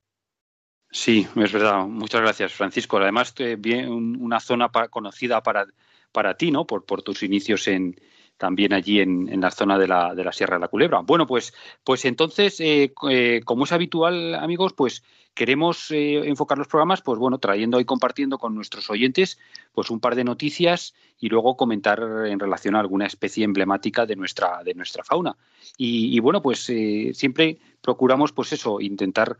Sí, 0.90 1.26
es 1.36 1.52
verdad. 1.52 1.86
Muchas 1.86 2.20
gracias, 2.20 2.52
Francisco. 2.52 2.98
Además, 2.98 3.34
eh, 3.38 3.56
bien, 3.58 3.88
un- 3.88 4.20
una 4.20 4.40
zona 4.40 4.68
conocida 4.68 5.42
para, 5.42 5.66
para 6.12 6.36
ti, 6.36 6.50
¿no? 6.50 6.66
Por, 6.66 6.84
tus 7.02 7.22
inicios 7.22 7.66
en, 7.68 7.96
también 8.36 8.72
allí 8.72 9.00
en, 9.00 9.40
la 9.40 9.50
zona 9.50 9.78
de 9.78 9.88
la, 9.88 10.14
de 10.14 10.24
la 10.24 10.32
Sierra 10.32 10.56
de 10.56 10.60
la 10.60 10.68
Culebra. 10.68 11.00
Bueno, 11.00 11.26
pues, 11.26 11.54
pues 11.84 12.04
entonces, 12.04 12.60
eh, 12.60 12.92
eh, 13.10 13.40
como 13.44 13.64
es 13.64 13.72
habitual, 13.72 14.34
amigos, 14.34 14.72
pues 14.74 15.02
queremos 15.34 15.90
eh, 15.90 16.28
enfocar 16.28 16.58
los 16.58 16.68
programas, 16.68 17.00
pues 17.00 17.18
bueno, 17.18 17.38
trayendo 17.38 17.80
y 17.80 17.84
compartiendo 17.84 18.38
con 18.38 18.54
nuestros 18.54 18.90
oyentes, 18.90 19.38
pues 19.72 19.90
un 19.90 20.00
par 20.00 20.14
de 20.14 20.24
noticias 20.24 20.94
y 21.18 21.28
luego 21.28 21.56
comentar 21.56 22.00
en 22.26 22.38
relación 22.38 22.74
a 22.76 22.80
alguna 22.80 23.06
especie 23.06 23.44
emblemática 23.44 24.04
de 24.04 24.16
nuestra, 24.16 24.62
de 24.62 24.74
nuestra 24.74 25.04
fauna. 25.04 25.36
Y, 25.78 26.14
y 26.14 26.20
bueno, 26.20 26.42
pues 26.42 26.70
siempre 27.14 27.58
procuramos, 27.80 28.32
pues 28.32 28.52
eso, 28.52 28.80
intentar 28.80 29.38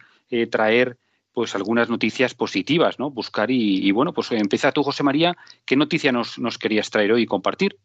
traer 0.50 0.96
pues 1.32 1.54
algunas 1.54 1.88
noticias 1.88 2.34
positivas, 2.34 2.98
¿no? 2.98 3.10
Buscar 3.10 3.50
y, 3.50 3.86
y, 3.86 3.90
bueno, 3.92 4.12
pues 4.12 4.30
empieza 4.32 4.72
tú, 4.72 4.82
José 4.82 5.02
María, 5.02 5.36
¿qué 5.64 5.76
noticia 5.76 6.12
nos, 6.12 6.38
nos 6.38 6.58
querías 6.58 6.90
traer 6.90 7.12
hoy 7.12 7.22
y 7.22 7.26
compartir? 7.26 7.76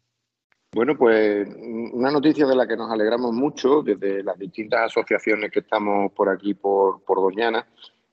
Bueno, 0.72 0.98
pues 0.98 1.48
una 1.92 2.10
noticia 2.10 2.46
de 2.46 2.54
la 2.54 2.66
que 2.66 2.76
nos 2.76 2.90
alegramos 2.90 3.32
mucho 3.32 3.82
desde 3.82 4.22
las 4.22 4.38
distintas 4.38 4.82
asociaciones 4.82 5.50
que 5.50 5.60
estamos 5.60 6.12
por 6.12 6.28
aquí, 6.28 6.52
por, 6.52 7.02
por 7.04 7.18
Doñana, 7.22 7.66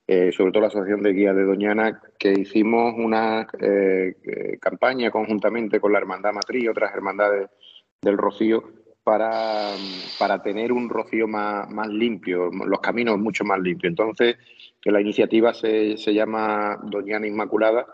eh, 0.07 0.31
sobre 0.31 0.51
todo 0.51 0.61
la 0.61 0.67
Asociación 0.67 1.01
de 1.01 1.13
Guías 1.13 1.35
de 1.35 1.43
Doñana, 1.43 1.99
que 2.17 2.31
hicimos 2.31 2.93
una 2.97 3.45
eh, 3.59 4.15
eh, 4.23 4.57
campaña 4.59 5.11
conjuntamente 5.11 5.81
con 5.81 5.91
la 5.91 5.99
Hermandad 5.99 6.31
Matriz 6.31 6.63
y 6.63 6.67
otras 6.69 6.93
hermandades 6.93 7.49
del 8.01 8.17
Rocío 8.17 8.63
para, 9.03 9.71
para 10.17 10.41
tener 10.41 10.71
un 10.71 10.89
Rocío 10.89 11.27
más, 11.27 11.69
más 11.69 11.89
limpio, 11.89 12.49
los 12.51 12.79
caminos 12.79 13.19
mucho 13.19 13.43
más 13.43 13.59
limpios. 13.59 13.91
Entonces, 13.91 14.37
que 14.85 14.91
la 14.91 15.01
iniciativa 15.01 15.51
se, 15.51 15.97
se 15.97 16.13
llama 16.13 16.79
Doñana 16.83 17.25
Inmaculada 17.25 17.87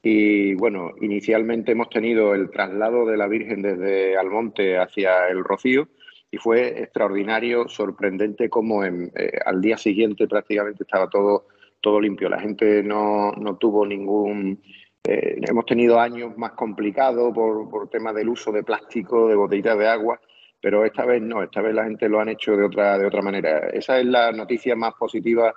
y 0.00 0.54
bueno, 0.54 0.92
inicialmente 1.00 1.72
hemos 1.72 1.90
tenido 1.90 2.36
el 2.36 2.50
traslado 2.50 3.04
de 3.04 3.16
la 3.16 3.26
Virgen 3.26 3.62
desde 3.62 4.16
Almonte 4.16 4.78
hacia 4.78 5.26
el 5.26 5.42
Rocío 5.42 5.88
y 6.30 6.36
fue 6.36 6.80
extraordinario, 6.82 7.66
sorprendente 7.66 8.48
como 8.48 8.84
en, 8.84 9.10
eh, 9.16 9.32
al 9.44 9.60
día 9.60 9.76
siguiente 9.76 10.28
prácticamente 10.28 10.84
estaba 10.84 11.10
todo, 11.10 11.48
todo 11.80 12.00
limpio. 12.00 12.28
La 12.28 12.38
gente 12.38 12.80
no, 12.84 13.32
no 13.32 13.56
tuvo 13.56 13.84
ningún... 13.84 14.62
Eh, 15.02 15.40
hemos 15.42 15.66
tenido 15.66 15.98
años 15.98 16.38
más 16.38 16.52
complicados 16.52 17.34
por, 17.34 17.68
por 17.68 17.90
tema 17.90 18.12
del 18.12 18.28
uso 18.28 18.52
de 18.52 18.62
plástico, 18.62 19.26
de 19.26 19.34
botellitas 19.34 19.76
de 19.76 19.88
agua, 19.88 20.20
pero 20.60 20.84
esta 20.84 21.04
vez 21.04 21.20
no, 21.20 21.42
esta 21.42 21.60
vez 21.60 21.74
la 21.74 21.84
gente 21.84 22.08
lo 22.08 22.20
han 22.20 22.28
hecho 22.28 22.56
de 22.56 22.62
otra, 22.62 22.96
de 22.98 23.06
otra 23.06 23.22
manera. 23.22 23.70
Esa 23.70 23.98
es 23.98 24.06
la 24.06 24.30
noticia 24.30 24.76
más 24.76 24.94
positiva 24.94 25.52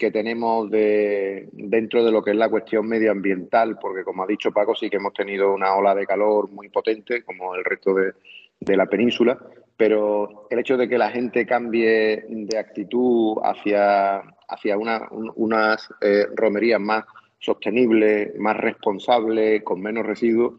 que 0.00 0.10
tenemos 0.10 0.70
de, 0.70 1.50
dentro 1.52 2.02
de 2.02 2.10
lo 2.10 2.22
que 2.22 2.30
es 2.30 2.36
la 2.36 2.48
cuestión 2.48 2.88
medioambiental, 2.88 3.78
porque 3.78 4.02
como 4.02 4.22
ha 4.22 4.26
dicho 4.26 4.50
Paco, 4.50 4.74
sí 4.74 4.88
que 4.88 4.96
hemos 4.96 5.12
tenido 5.12 5.52
una 5.52 5.74
ola 5.76 5.94
de 5.94 6.06
calor 6.06 6.50
muy 6.50 6.70
potente, 6.70 7.22
como 7.22 7.54
el 7.54 7.62
resto 7.62 7.92
de, 7.92 8.14
de 8.58 8.76
la 8.78 8.86
península, 8.86 9.38
pero 9.76 10.46
el 10.48 10.58
hecho 10.58 10.78
de 10.78 10.88
que 10.88 10.96
la 10.96 11.10
gente 11.10 11.44
cambie 11.44 12.24
de 12.26 12.58
actitud 12.58 13.36
hacia, 13.44 14.22
hacia 14.48 14.78
una, 14.78 15.06
un, 15.10 15.30
unas 15.36 15.86
eh, 16.00 16.26
romerías 16.34 16.80
más 16.80 17.04
sostenibles, 17.38 18.34
más 18.38 18.56
responsables, 18.56 19.62
con 19.62 19.82
menos 19.82 20.06
residuos, 20.06 20.54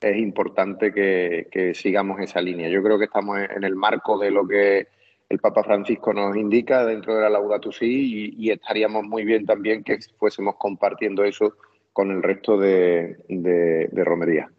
es 0.00 0.16
importante 0.16 0.92
que 0.94 1.72
sigamos 1.74 2.20
esa 2.20 2.40
línea. 2.40 2.70
Yo 2.70 2.82
creo 2.82 2.98
que 2.98 3.06
estamos 3.06 3.38
en 3.38 3.62
el 3.62 3.74
marco 3.74 4.18
de 4.18 4.30
lo 4.30 4.46
que 4.48 4.88
el 5.28 5.38
Papa 5.38 5.64
Francisco 5.64 6.12
nos 6.12 6.36
indica 6.36 6.84
dentro 6.84 7.14
de 7.14 7.22
la 7.22 7.30
Laudato 7.30 7.72
Si 7.72 7.86
y, 7.86 8.46
y 8.46 8.50
estaríamos 8.50 9.04
muy 9.04 9.24
bien 9.24 9.44
también 9.44 9.82
que 9.82 9.98
fuésemos 10.18 10.56
compartiendo 10.56 11.24
eso 11.24 11.56
con 11.92 12.10
el 12.10 12.22
resto 12.22 12.58
de, 12.58 13.16
de, 13.28 13.88
de 13.90 14.04
romerías. 14.04 14.50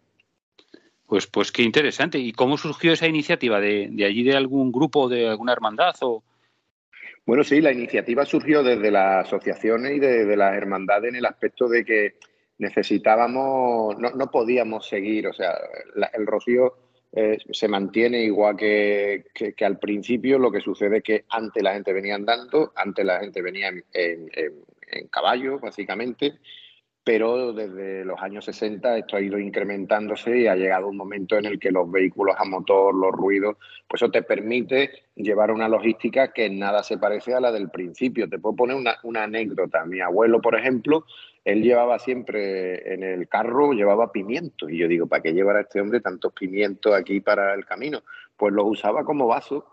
Pues, 1.06 1.26
pues 1.26 1.50
qué 1.52 1.62
interesante. 1.62 2.18
¿Y 2.18 2.32
cómo 2.32 2.58
surgió 2.58 2.92
esa 2.92 3.06
iniciativa? 3.06 3.60
¿De, 3.60 3.88
de 3.90 4.04
allí 4.04 4.24
de 4.24 4.36
algún 4.36 4.70
grupo, 4.70 5.08
de 5.08 5.28
alguna 5.28 5.52
hermandad? 5.52 5.94
O... 6.02 6.22
Bueno, 7.24 7.44
sí, 7.44 7.60
la 7.60 7.72
iniciativa 7.72 8.26
surgió 8.26 8.62
desde 8.62 8.90
las 8.90 9.26
asociaciones 9.26 9.96
y 9.96 10.00
de, 10.00 10.26
de 10.26 10.36
las 10.36 10.54
hermandades 10.54 11.10
en 11.10 11.16
el 11.16 11.26
aspecto 11.26 11.68
de 11.68 11.84
que 11.84 12.16
necesitábamos, 12.58 13.96
no, 13.98 14.10
no 14.10 14.30
podíamos 14.30 14.86
seguir, 14.86 15.28
o 15.28 15.32
sea, 15.32 15.54
la, 15.94 16.10
el 16.12 16.26
rocío 16.26 16.74
eh, 17.12 17.38
se 17.50 17.68
mantiene 17.68 18.22
igual 18.22 18.56
que, 18.56 19.26
que, 19.34 19.64
al 19.64 19.78
principio. 19.78 20.38
Lo 20.38 20.50
que 20.50 20.60
sucede 20.60 20.98
es 20.98 21.02
que 21.02 21.24
antes 21.30 21.62
la 21.62 21.74
gente 21.74 21.92
venía 21.92 22.14
andando, 22.14 22.72
antes 22.76 23.04
la 23.04 23.20
gente 23.20 23.42
venía 23.42 23.68
en, 23.68 23.84
en, 23.92 24.30
en 24.90 25.08
caballo, 25.08 25.58
básicamente, 25.58 26.38
pero 27.08 27.54
desde 27.54 28.04
los 28.04 28.20
años 28.20 28.44
60 28.44 28.98
esto 28.98 29.16
ha 29.16 29.22
ido 29.22 29.38
incrementándose 29.38 30.40
y 30.40 30.46
ha 30.46 30.54
llegado 30.54 30.88
un 30.88 30.96
momento 30.98 31.38
en 31.38 31.46
el 31.46 31.58
que 31.58 31.70
los 31.70 31.90
vehículos 31.90 32.36
a 32.38 32.44
motor, 32.44 32.94
los 32.94 33.12
ruidos, 33.12 33.56
pues 33.88 34.02
eso 34.02 34.10
te 34.10 34.22
permite 34.22 34.90
llevar 35.14 35.50
una 35.50 35.70
logística 35.70 36.32
que 36.34 36.50
nada 36.50 36.82
se 36.82 36.98
parece 36.98 37.32
a 37.32 37.40
la 37.40 37.50
del 37.50 37.70
principio. 37.70 38.28
Te 38.28 38.38
puedo 38.38 38.56
poner 38.56 38.76
una, 38.76 38.98
una 39.04 39.22
anécdota. 39.22 39.86
Mi 39.86 40.00
abuelo, 40.00 40.42
por 40.42 40.54
ejemplo, 40.54 41.06
él 41.48 41.62
llevaba 41.62 41.98
siempre 41.98 42.92
en 42.92 43.02
el 43.02 43.26
carro, 43.26 43.72
llevaba 43.72 44.12
pimientos. 44.12 44.70
Y 44.70 44.76
yo 44.76 44.86
digo, 44.86 45.06
¿para 45.06 45.22
qué 45.22 45.32
llevará 45.32 45.62
este 45.62 45.80
hombre 45.80 46.02
tantos 46.02 46.34
pimientos 46.34 46.94
aquí 46.94 47.20
para 47.20 47.54
el 47.54 47.64
camino? 47.64 48.02
Pues 48.36 48.52
los 48.52 48.66
usaba 48.66 49.02
como 49.02 49.26
vaso, 49.26 49.64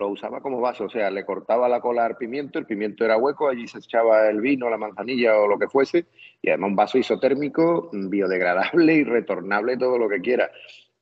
lo 0.00 0.08
usaba 0.08 0.40
como 0.40 0.60
vaso, 0.60 0.86
o 0.86 0.90
sea, 0.90 1.08
le 1.08 1.24
cortaba 1.24 1.68
la 1.68 1.80
cola 1.80 2.04
al 2.04 2.16
pimiento, 2.16 2.58
el 2.58 2.66
pimiento 2.66 3.04
era 3.04 3.16
hueco, 3.16 3.48
allí 3.48 3.68
se 3.68 3.78
echaba 3.78 4.28
el 4.28 4.40
vino, 4.40 4.68
la 4.68 4.76
manzanilla 4.76 5.38
o 5.38 5.46
lo 5.46 5.56
que 5.56 5.68
fuese, 5.68 6.06
y 6.42 6.48
además 6.48 6.70
un 6.70 6.76
vaso 6.76 6.98
isotérmico, 6.98 7.90
biodegradable 7.92 8.92
y 8.92 9.04
retornable, 9.04 9.76
todo 9.76 9.98
lo 9.98 10.08
que 10.08 10.20
quiera. 10.20 10.50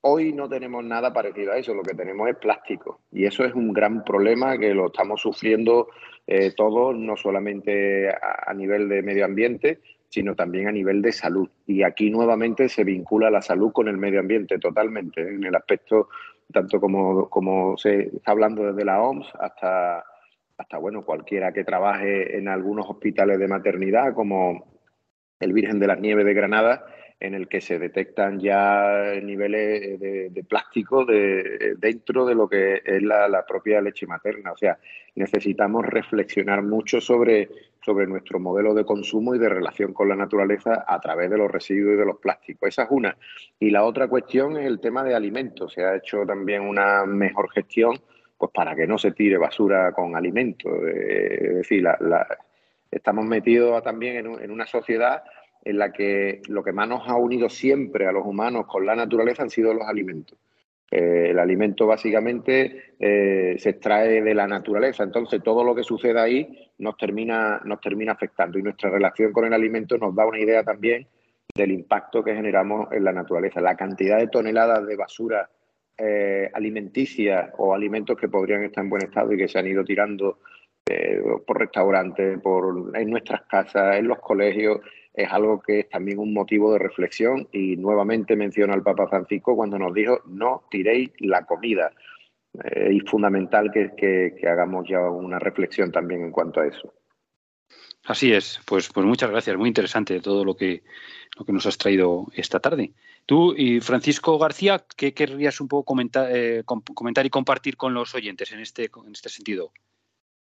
Hoy 0.03 0.35
no 0.35 0.47
tenemos 0.47 0.85
nada 0.85 1.11
parecido 1.11 1.53
a 1.53 1.57
eso, 1.57 1.73
lo 1.73 1.83
que 1.83 1.95
tenemos 1.95 2.29
es 2.29 2.37
plástico 2.37 3.01
y 3.11 3.25
eso 3.25 3.47
es 3.47 3.55
un 3.55 3.73
gran 3.73 4.05
problema 4.05 4.59
que 4.59 4.75
lo 4.75 4.89
estamos 4.89 5.23
sufriendo 5.23 5.89
eh, 6.27 6.53
todos, 6.55 6.95
no 6.95 7.17
solamente 7.17 8.11
a 8.11 8.53
nivel 8.53 8.91
de 8.91 9.03
medio 9.03 9.25
ambiente, 9.25 9.81
sino 10.09 10.35
también 10.35 10.69
a 10.69 10.73
nivel 10.73 11.03
de 11.03 11.13
salud. 11.13 11.49
Y 11.67 11.83
aquí 11.83 12.11
nuevamente 12.11 12.69
se 12.69 12.85
vincula 12.85 13.31
la 13.31 13.43
salud 13.43 13.73
con 13.73 13.89
el 13.89 13.99
medio 13.99 14.21
ambiente 14.21 14.59
totalmente, 14.59 15.23
¿eh? 15.23 15.35
en 15.35 15.45
el 15.45 15.55
aspecto 15.55 16.09
tanto 16.53 16.81
como, 16.81 17.29
como 17.29 17.77
se 17.77 18.17
está 18.17 18.33
hablando 18.33 18.65
desde 18.65 18.85
la 18.85 19.03
OMS 19.03 19.31
hasta, 19.39 20.05
hasta 20.57 20.79
bueno, 20.79 21.05
cualquiera 21.05 21.53
que 21.53 21.65
trabaje 21.65 22.39
en 22.39 22.49
algunos 22.49 22.89
hospitales 22.89 23.39
de 23.39 23.49
maternidad, 23.49 24.15
como 24.15 24.79
el 25.41 25.53
Virgen 25.53 25.79
de 25.79 25.87
las 25.87 26.01
Nieves 26.01 26.25
de 26.25 26.35
Granada, 26.35 26.87
en 27.21 27.35
el 27.35 27.49
que 27.49 27.61
se 27.61 27.79
detectan 27.79 28.39
ya 28.39 29.15
niveles 29.21 29.99
de, 29.99 30.31
de 30.31 30.45
plástico 30.45 31.05
de, 31.05 31.75
dentro 31.77 32.25
de 32.25 32.35
lo 32.35 32.49
que 32.49 32.81
es 32.85 33.03
la, 33.03 33.45
propia 33.47 33.81
leche 33.81 34.07
materna. 34.07 34.53
O 34.53 34.57
sea, 34.57 34.79
necesitamos 35.17 35.85
reflexionar 35.85 36.63
mucho 36.63 37.01
sobre, 37.01 37.49
sobre 37.85 38.07
nuestro 38.07 38.39
modelo 38.39 38.73
de 38.73 38.85
consumo 38.85 39.35
y 39.35 39.39
de 39.39 39.49
relación 39.49 39.93
con 39.93 40.09
la 40.09 40.15
naturaleza 40.15 40.85
a 40.87 41.01
través 41.01 41.29
de 41.29 41.39
los 41.39 41.51
residuos 41.51 41.95
y 41.95 41.99
de 41.99 42.07
los 42.07 42.19
plásticos. 42.19 42.69
Esa 42.69 42.85
es 42.85 42.91
una. 42.91 43.17
Y 43.59 43.71
la 43.71 43.85
otra 43.85 44.07
cuestión 44.07 44.57
es 44.57 44.67
el 44.67 44.79
tema 44.79 45.03
de 45.03 45.15
alimentos. 45.15 45.73
Se 45.73 45.85
ha 45.85 45.97
hecho 45.97 46.25
también 46.25 46.63
una 46.63 47.05
mejor 47.05 47.51
gestión 47.51 47.99
pues 48.37 48.53
para 48.55 48.77
que 48.77 48.87
no 48.87 48.97
se 48.99 49.11
tire 49.11 49.37
basura 49.37 49.91
con 49.91 50.15
alimentos. 50.15 50.73
Es 50.87 51.57
decir, 51.57 51.83
la, 51.83 52.29
estamos 52.89 53.25
metidos 53.25 53.83
también 53.83 54.19
en, 54.19 54.41
en 54.41 54.51
una 54.53 54.67
sociedad 54.67 55.25
en 55.65 55.79
la 55.79 55.93
que 55.93 56.43
lo 56.49 56.63
que 56.63 56.73
más 56.73 56.89
nos 56.89 57.09
ha 57.09 57.17
unido 57.17 57.49
siempre 57.49 58.07
a 58.07 58.13
los 58.13 58.27
humanos 58.27 58.67
con 58.67 58.87
la 58.87 58.97
naturaleza 58.97 59.43
han 59.43 59.51
sido 59.51 59.75
los 59.75 59.87
alimentos. 59.87 60.39
Eh, 60.91 61.29
el 61.31 61.39
alimento 61.39 61.87
básicamente 61.87 62.95
eh, 62.99 63.57
se 63.59 63.71
extrae 63.71 64.23
de 64.23 64.35
la 64.35 64.47
naturaleza, 64.47 65.03
entonces 65.03 65.43
todo 65.43 65.63
lo 65.63 65.75
que 65.75 65.83
sucede 65.83 66.19
ahí 66.19 66.71
nos 66.79 66.97
termina, 66.97 67.61
nos 67.65 67.81
termina 67.81 68.13
afectando 68.13 68.59
y 68.59 68.63
nuestra 68.63 68.89
relación 68.89 69.33
con 69.33 69.45
el 69.45 69.53
alimento 69.53 69.99
nos 69.99 70.15
da 70.15 70.27
una 70.27 70.41
idea 70.41 70.65
también 70.65 71.07
del 71.55 71.73
impacto 71.73 72.23
que 72.23 72.35
generamos 72.35 72.91
en 72.93 73.05
la 73.05 73.13
naturaleza. 73.13 73.61
La 73.61 73.77
cantidad 73.77 74.19
de 74.19 74.29
toneladas 74.29 74.87
de 74.87 74.97
basura 74.97 75.51
eh, 76.01 76.49
alimenticia 76.55 77.53
o 77.59 77.75
alimentos 77.75 78.17
que 78.17 78.29
podrían 78.29 78.63
estar 78.63 78.85
en 78.85 78.91
buen 78.91 79.03
estado 79.03 79.33
y 79.33 79.37
que 79.37 79.49
se 79.49 79.59
han 79.59 79.67
ido 79.67 79.85
tirando 79.85 80.39
eh, 80.89 81.21
por 81.47 81.59
restaurantes, 81.59 82.41
por, 82.41 82.97
en 82.97 83.11
nuestras 83.11 83.43
casas, 83.43 83.97
en 83.97 84.07
los 84.07 84.21
colegios, 84.21 84.79
es 85.19 85.33
algo 85.33 85.61
que 85.61 85.81
es 85.81 85.89
también 85.89 86.21
un 86.21 86.33
motivo 86.33 86.73
de 86.73 86.79
reflexión 86.79 87.49
y 87.51 87.77
nuevamente 87.77 88.37
menciona 88.37 88.73
al 88.73 88.85
Papa 88.85 89.09
Francisco 89.09 89.57
cuando 89.57 89.77
nos 89.77 89.93
dijo 89.93 90.21
no 90.27 90.63
tiréis 90.71 91.11
la 91.19 91.45
comida. 91.45 91.91
Eh, 92.65 92.93
y 92.95 93.01
fundamental 93.01 93.71
que, 93.71 93.91
que, 93.97 94.35
que, 94.41 94.49
hagamos 94.49 94.89
ya 94.89 95.01
una 95.01 95.39
reflexión 95.39 95.93
también 95.93 96.23
en 96.23 96.31
cuanto 96.33 96.61
a 96.61 96.67
eso. 96.67 96.95
Así 98.05 98.33
es, 98.33 98.61
pues, 98.65 98.89
pues 98.89 99.07
muchas 99.07 99.31
gracias, 99.31 99.57
muy 99.57 99.69
interesante 99.69 100.19
todo 100.21 100.45
lo 100.45 100.57
que, 100.57 100.83
lo 101.37 101.45
que 101.45 101.53
nos 101.53 101.67
has 101.67 101.77
traído 101.77 102.27
esta 102.35 102.59
tarde. 102.59 102.93
Tú 103.27 103.55
y 103.55 103.81
Francisco 103.81 104.39
García, 104.39 104.83
¿qué 104.97 105.13
querrías 105.13 105.61
un 105.61 105.69
poco 105.69 105.85
comentar, 105.85 106.31
eh, 106.35 106.65
comentar 106.65 107.27
y 107.27 107.31
compartir 107.31 107.77
con 107.77 107.93
los 107.93 108.15
oyentes 108.15 108.51
en 108.53 108.61
este, 108.61 108.85
en 108.85 109.13
este 109.13 109.29
sentido? 109.29 109.73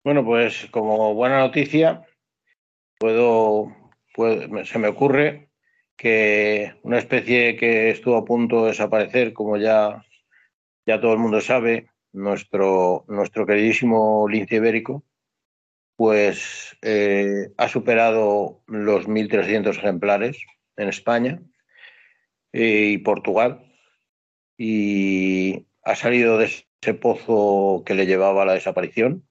Bueno, 0.03 0.25
pues 0.25 0.67
como 0.71 1.13
buena 1.13 1.39
noticia, 1.39 2.03
puedo 2.97 3.80
pues, 4.15 4.69
se 4.69 4.79
me 4.79 4.87
ocurre 4.87 5.49
que 5.97 6.73
una 6.83 6.97
especie 6.97 7.55
que 7.55 7.91
estuvo 7.91 8.17
a 8.17 8.25
punto 8.25 8.63
de 8.63 8.69
desaparecer, 8.69 9.33
como 9.33 9.57
ya 9.57 10.03
ya 10.85 10.99
todo 10.99 11.13
el 11.13 11.19
mundo 11.19 11.41
sabe, 11.41 11.87
nuestro, 12.11 13.05
nuestro 13.07 13.45
queridísimo 13.45 14.27
lince 14.27 14.55
ibérico, 14.55 15.03
pues 15.95 16.77
eh, 16.81 17.49
ha 17.57 17.67
superado 17.67 18.63
los 18.67 19.07
1.300 19.07 19.77
ejemplares 19.77 20.37
en 20.77 20.89
España 20.89 21.41
eh, 22.53 22.91
y 22.93 22.97
Portugal 22.97 23.71
y 24.57 25.67
ha 25.83 25.95
salido 25.95 26.37
de 26.37 26.45
ese 26.45 26.93
pozo 26.93 27.83
que 27.85 27.93
le 27.93 28.07
llevaba 28.07 28.43
a 28.43 28.45
la 28.45 28.53
desaparición 28.53 29.27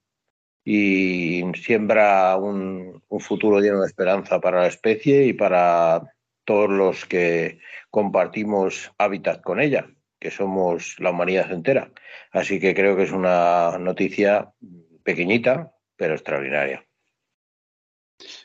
y 0.64 1.42
siembra 1.54 2.36
un, 2.36 3.02
un 3.08 3.20
futuro 3.20 3.60
lleno 3.60 3.80
de 3.80 3.86
esperanza 3.86 4.40
para 4.40 4.60
la 4.60 4.66
especie 4.66 5.24
y 5.26 5.32
para 5.32 6.14
todos 6.44 6.70
los 6.70 7.06
que 7.06 7.60
compartimos 7.90 8.92
hábitat 8.98 9.42
con 9.42 9.60
ella, 9.60 9.88
que 10.18 10.30
somos 10.30 10.96
la 10.98 11.10
humanidad 11.10 11.52
entera. 11.52 11.90
Así 12.32 12.60
que 12.60 12.74
creo 12.74 12.96
que 12.96 13.04
es 13.04 13.12
una 13.12 13.78
noticia 13.78 14.52
pequeñita, 15.02 15.72
pero 15.96 16.14
extraordinaria. 16.14 16.84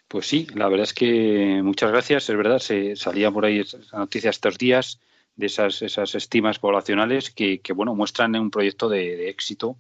Pues 0.08 0.28
sí, 0.28 0.48
la 0.54 0.68
verdad 0.68 0.84
es 0.84 0.94
que 0.94 1.62
muchas 1.64 1.92
gracias. 1.92 2.30
Es 2.30 2.38
verdad, 2.38 2.60
se 2.60 2.96
salía 2.96 3.32
por 3.32 3.46
ahí 3.46 3.60
esa 3.60 3.80
noticia 3.98 4.30
estos 4.30 4.58
días 4.58 5.00
de 5.36 5.48
esas, 5.48 5.82
esas 5.82 6.16
estimas 6.16 6.60
poblacionales 6.60 7.30
que, 7.30 7.60
que 7.60 7.74
bueno, 7.74 7.94
muestran 7.96 8.36
un 8.36 8.52
proyecto 8.52 8.88
de, 8.88 9.18
de 9.18 9.30
éxito 9.30 9.78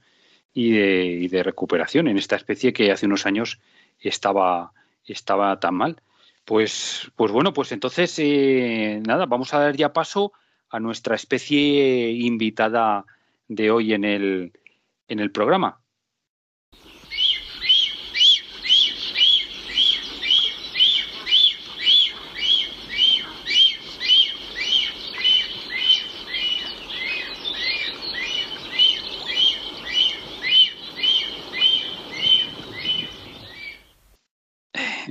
y 0.56 0.72
de, 0.72 1.06
y 1.06 1.28
de, 1.28 1.43
recuperación 1.43 2.08
en 2.08 2.18
esta 2.18 2.38
especie 2.38 2.74
que 2.74 2.91
hace 2.91 3.06
unos 3.06 3.26
años 3.26 3.60
estaba, 3.99 4.72
estaba 5.06 5.60
tan 5.60 5.76
mal. 5.76 6.01
Pues, 6.45 7.12
pues 7.18 7.32
bueno, 7.32 7.53
pues 7.53 7.74
entonces, 7.74 8.18
eh, 8.20 9.01
nada, 9.06 9.26
vamos 9.26 9.53
a 9.53 9.60
dar 9.60 9.76
ya 9.76 9.91
paso 9.91 10.32
a 10.70 10.80
nuestra 10.80 11.16
especie 11.16 12.10
invitada 12.12 13.06
de 13.49 13.70
hoy 13.70 13.93
en 13.93 14.06
el, 14.06 14.53
en 15.10 15.20
el 15.20 15.32
programa. 15.32 15.82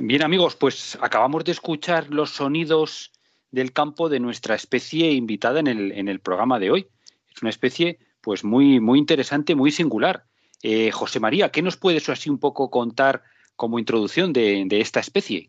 Bien 0.07 0.23
amigos, 0.23 0.55
pues 0.55 0.99
acabamos 1.01 1.47
de 1.47 1.53
escuchar 1.53 2.11
los 2.11 2.29
sonidos 2.29 3.11
del 3.51 3.73
campo 3.73 4.11
de 4.11 4.21
nuestra 4.21 4.55
especie 4.55 5.13
invitada 5.13 5.61
en 5.61 5.67
el, 6.09 6.21
programa 6.21 6.59
de 6.59 6.71
hoy. 6.71 6.89
Es 7.35 7.41
una 7.41 7.49
especie 7.49 7.99
pues 8.21 8.45
muy, 8.45 8.81
muy 8.81 8.99
interesante, 8.99 9.55
muy 9.55 9.71
singular. 9.71 10.25
Eh, 10.63 10.91
José 10.91 11.21
María, 11.21 11.49
¿qué 11.49 11.63
nos 11.63 11.79
puedes 11.79 12.07
así 12.11 12.29
un 12.29 12.39
poco 12.39 12.71
contar 12.71 13.23
como 13.57 13.79
introducción 13.79 14.35
de, 14.35 14.69
esta 14.73 15.01
especie? 15.01 15.49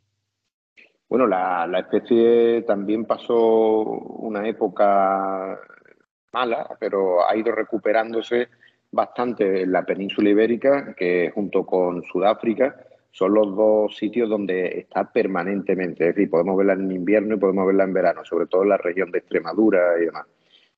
Bueno, 1.09 1.27
la, 1.27 1.67
especie 1.77 2.61
también 2.61 3.03
pasó 3.03 3.35
una 3.81 4.47
época 4.47 5.59
mala, 6.31 6.77
pero 6.79 7.29
ha 7.29 7.35
ido 7.35 7.51
recuperándose 7.51 8.47
bastante 8.89 9.63
en 9.63 9.73
la 9.73 9.83
península 9.83 10.29
ibérica, 10.29 10.95
que 10.95 11.29
junto 11.35 11.65
con 11.65 12.03
Sudáfrica 12.03 12.73
son 13.15 13.33
los 13.33 13.55
dos 13.55 13.95
sitios 13.95 14.29
donde 14.29 14.79
está 14.79 15.09
permanentemente. 15.09 16.09
Es 16.09 16.15
decir, 16.15 16.29
podemos 16.29 16.57
verla 16.57 16.73
en 16.73 16.91
invierno 16.91 17.35
y 17.35 17.39
podemos 17.39 17.65
verla 17.65 17.85
en 17.85 17.93
verano, 17.93 18.25
sobre 18.25 18.45
todo 18.45 18.63
en 18.63 18.69
la 18.69 18.77
región 18.77 19.09
de 19.09 19.19
Extremadura 19.19 19.93
y 20.01 20.05
demás. 20.07 20.25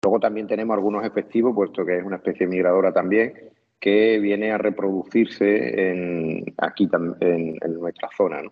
Luego 0.04 0.20
también 0.20 0.46
tenemos 0.46 0.76
algunos 0.76 1.04
efectivos, 1.04 1.56
puesto 1.56 1.84
que 1.84 1.98
es 1.98 2.06
una 2.06 2.18
especie 2.18 2.46
migradora 2.46 2.94
también, 2.94 3.34
que 3.80 4.20
viene 4.20 4.52
a 4.52 4.60
reproducirse 4.60 5.90
en, 5.90 6.54
aquí 6.60 6.88
en, 7.20 7.58
en 7.60 7.74
nuestra 7.74 8.08
zona. 8.16 8.44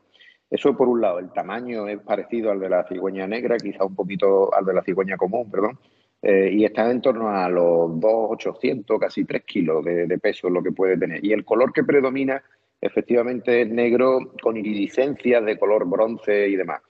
Eso 0.50 0.76
por 0.76 0.88
un 0.88 1.02
lado, 1.02 1.20
el 1.20 1.32
tamaño 1.32 1.88
es 1.88 2.00
parecido 2.00 2.50
al 2.50 2.60
de 2.60 2.70
la 2.70 2.88
cigüeña 2.88 3.28
negra, 3.28 3.58
quizá 3.58 3.86
un 3.86 3.94
poquito 3.94 4.52
al 4.52 4.66
de 4.66 4.74
la 4.74 4.82
cigüeña 4.82 5.16
común, 5.16 5.52
perdón, 5.52 5.78
eh, 6.24 6.50
y 6.52 6.66
está 6.66 6.90
en 6.90 7.02
torno 7.02 7.30
a 7.30 7.48
los 7.50 8.00
2,800, 8.00 9.00
casi 9.00 9.26
3 9.26 9.44
kilos 9.44 9.86
de, 9.86 10.08
de 10.08 10.18
peso 10.18 10.50
lo 10.50 10.64
que 10.64 10.72
puede 10.72 10.98
tener. 10.98 11.24
Y 11.24 11.34
el 11.34 11.46
color 11.46 11.72
que 11.72 11.84
predomina 11.84 12.42
efectivamente 12.86 13.66
negro 13.66 14.34
con 14.42 14.58
iridiscencias 14.58 15.44
de 15.44 15.58
color 15.58 15.88
bronce 15.88 16.48
y 16.48 16.56
demás. 16.56 16.82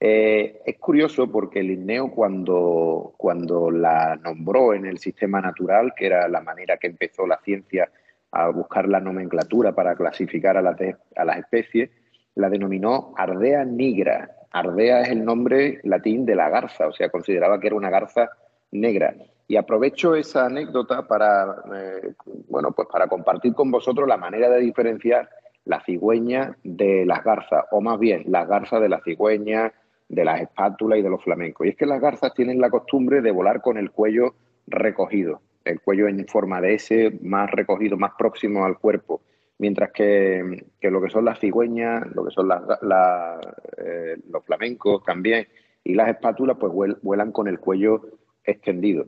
Eh, 0.00 0.60
es 0.64 0.78
curioso 0.78 1.30
porque 1.30 1.62
Linneo 1.62 2.10
cuando, 2.10 3.14
cuando 3.16 3.70
la 3.70 4.16
nombró 4.16 4.74
en 4.74 4.86
el 4.86 4.98
sistema 4.98 5.40
natural, 5.40 5.92
que 5.96 6.06
era 6.06 6.28
la 6.28 6.40
manera 6.40 6.76
que 6.76 6.88
empezó 6.88 7.26
la 7.26 7.38
ciencia 7.44 7.90
a 8.32 8.48
buscar 8.48 8.88
la 8.88 9.00
nomenclatura 9.00 9.74
para 9.74 9.94
clasificar 9.94 10.56
a 10.56 10.62
las, 10.62 10.76
a 11.16 11.24
las 11.24 11.38
especies, 11.38 11.90
la 12.34 12.50
denominó 12.50 13.14
Ardea 13.16 13.64
nigra. 13.64 14.36
Ardea 14.50 15.02
es 15.02 15.08
el 15.10 15.24
nombre 15.24 15.80
latín 15.84 16.26
de 16.26 16.34
la 16.34 16.48
garza, 16.48 16.86
o 16.88 16.92
sea, 16.92 17.10
consideraba 17.10 17.60
que 17.60 17.68
era 17.68 17.76
una 17.76 17.90
garza 17.90 18.30
negra. 18.74 19.14
Y 19.46 19.56
aprovecho 19.56 20.14
esa 20.14 20.46
anécdota 20.46 21.06
para, 21.06 21.62
eh, 21.74 22.14
bueno, 22.48 22.72
pues 22.72 22.88
para 22.90 23.06
compartir 23.08 23.54
con 23.54 23.70
vosotros 23.70 24.08
la 24.08 24.16
manera 24.16 24.48
de 24.50 24.60
diferenciar 24.60 25.28
la 25.64 25.82
cigüeña 25.84 26.56
de 26.62 27.06
las 27.06 27.24
garzas, 27.24 27.64
o 27.70 27.80
más 27.80 27.98
bien 27.98 28.24
las 28.26 28.46
garzas 28.46 28.80
de 28.80 28.88
la 28.88 29.00
cigüeña, 29.02 29.72
de 30.08 30.24
las 30.24 30.40
espátulas 30.40 30.98
y 30.98 31.02
de 31.02 31.10
los 31.10 31.22
flamencos. 31.22 31.66
Y 31.66 31.70
es 31.70 31.76
que 31.76 31.86
las 31.86 32.00
garzas 32.00 32.34
tienen 32.34 32.60
la 32.60 32.70
costumbre 32.70 33.22
de 33.22 33.30
volar 33.30 33.62
con 33.62 33.78
el 33.78 33.90
cuello 33.90 34.34
recogido, 34.66 35.40
el 35.64 35.80
cuello 35.80 36.08
en 36.08 36.26
forma 36.26 36.60
de 36.60 36.74
S, 36.74 37.18
más 37.22 37.50
recogido, 37.50 37.96
más 37.96 38.12
próximo 38.18 38.64
al 38.64 38.78
cuerpo, 38.78 39.22
mientras 39.58 39.92
que, 39.92 40.64
que 40.80 40.90
lo 40.90 41.00
que 41.00 41.10
son 41.10 41.24
las 41.24 41.38
cigüeñas, 41.38 42.06
lo 42.14 42.24
que 42.24 42.30
son 42.30 42.48
las, 42.48 42.62
la, 42.82 43.40
eh, 43.78 44.16
los 44.30 44.44
flamencos 44.44 45.02
también, 45.04 45.46
y 45.82 45.94
las 45.94 46.08
espátulas, 46.08 46.56
pues 46.58 46.72
vuelan 47.02 47.30
con 47.32 47.46
el 47.48 47.58
cuello 47.58 48.02
extendido. 48.44 49.06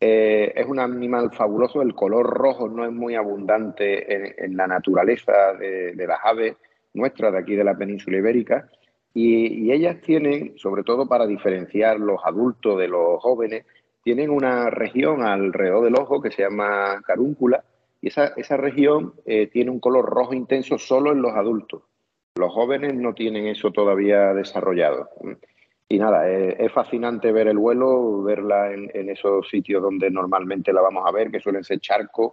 Eh, 0.00 0.52
es 0.56 0.66
un 0.66 0.80
animal 0.80 1.30
fabuloso, 1.32 1.80
el 1.80 1.94
color 1.94 2.26
rojo 2.26 2.68
no 2.68 2.84
es 2.84 2.90
muy 2.90 3.14
abundante 3.14 4.44
en, 4.44 4.56
la 4.56 4.66
naturaleza 4.66 5.52
de, 5.58 5.94
las 5.94 6.18
aves 6.24 6.56
nuestras 6.92 7.32
de 7.32 7.38
aquí 7.38 7.54
de 7.54 7.62
la 7.62 7.76
península 7.76 8.18
ibérica 8.18 8.68
y, 9.14 9.66
y, 9.66 9.72
ellas 9.72 10.00
tienen, 10.00 10.58
sobre 10.58 10.82
todo 10.82 11.06
para 11.06 11.26
diferenciar 11.26 12.00
los 12.00 12.20
adultos 12.24 12.78
de 12.80 12.88
los 12.88 13.22
jóvenes, 13.22 13.64
tienen 14.02 14.30
una 14.30 14.70
región 14.70 15.22
alrededor 15.22 15.84
del 15.84 15.94
ojo 15.94 16.20
que 16.20 16.32
se 16.32 16.42
llama 16.42 17.00
carúncula 17.06 17.62
y 18.00 18.08
esa, 18.08 18.32
esa 18.36 18.56
región 18.56 19.14
eh, 19.24 19.46
tiene 19.46 19.70
un 19.70 19.78
color 19.78 20.04
rojo 20.04 20.34
intenso 20.34 20.76
solo 20.76 21.12
en 21.12 21.22
los 21.22 21.32
adultos. 21.32 21.82
Los 22.34 22.52
jóvenes 22.52 22.94
no 22.94 23.14
tienen 23.14 23.46
eso 23.46 23.70
todavía 23.70 24.34
desarrollado. 24.34 25.08
Y 25.88 25.98
nada, 25.98 26.28
es, 26.28 26.56
es, 26.58 26.72
fascinante 26.72 27.32
ver 27.32 27.48
el 27.48 27.58
vuelo, 27.58 28.22
verla 28.22 28.72
en, 28.72 29.08
esos 29.10 29.48
sitios 29.48 29.82
donde 29.82 30.10
normalmente 30.10 30.72
la 30.72 30.80
vamos 30.80 31.04
a 31.06 31.12
ver, 31.12 31.30
que 31.30 31.40
suelen 31.40 31.64
ser 31.64 31.80
charcos, 31.80 32.32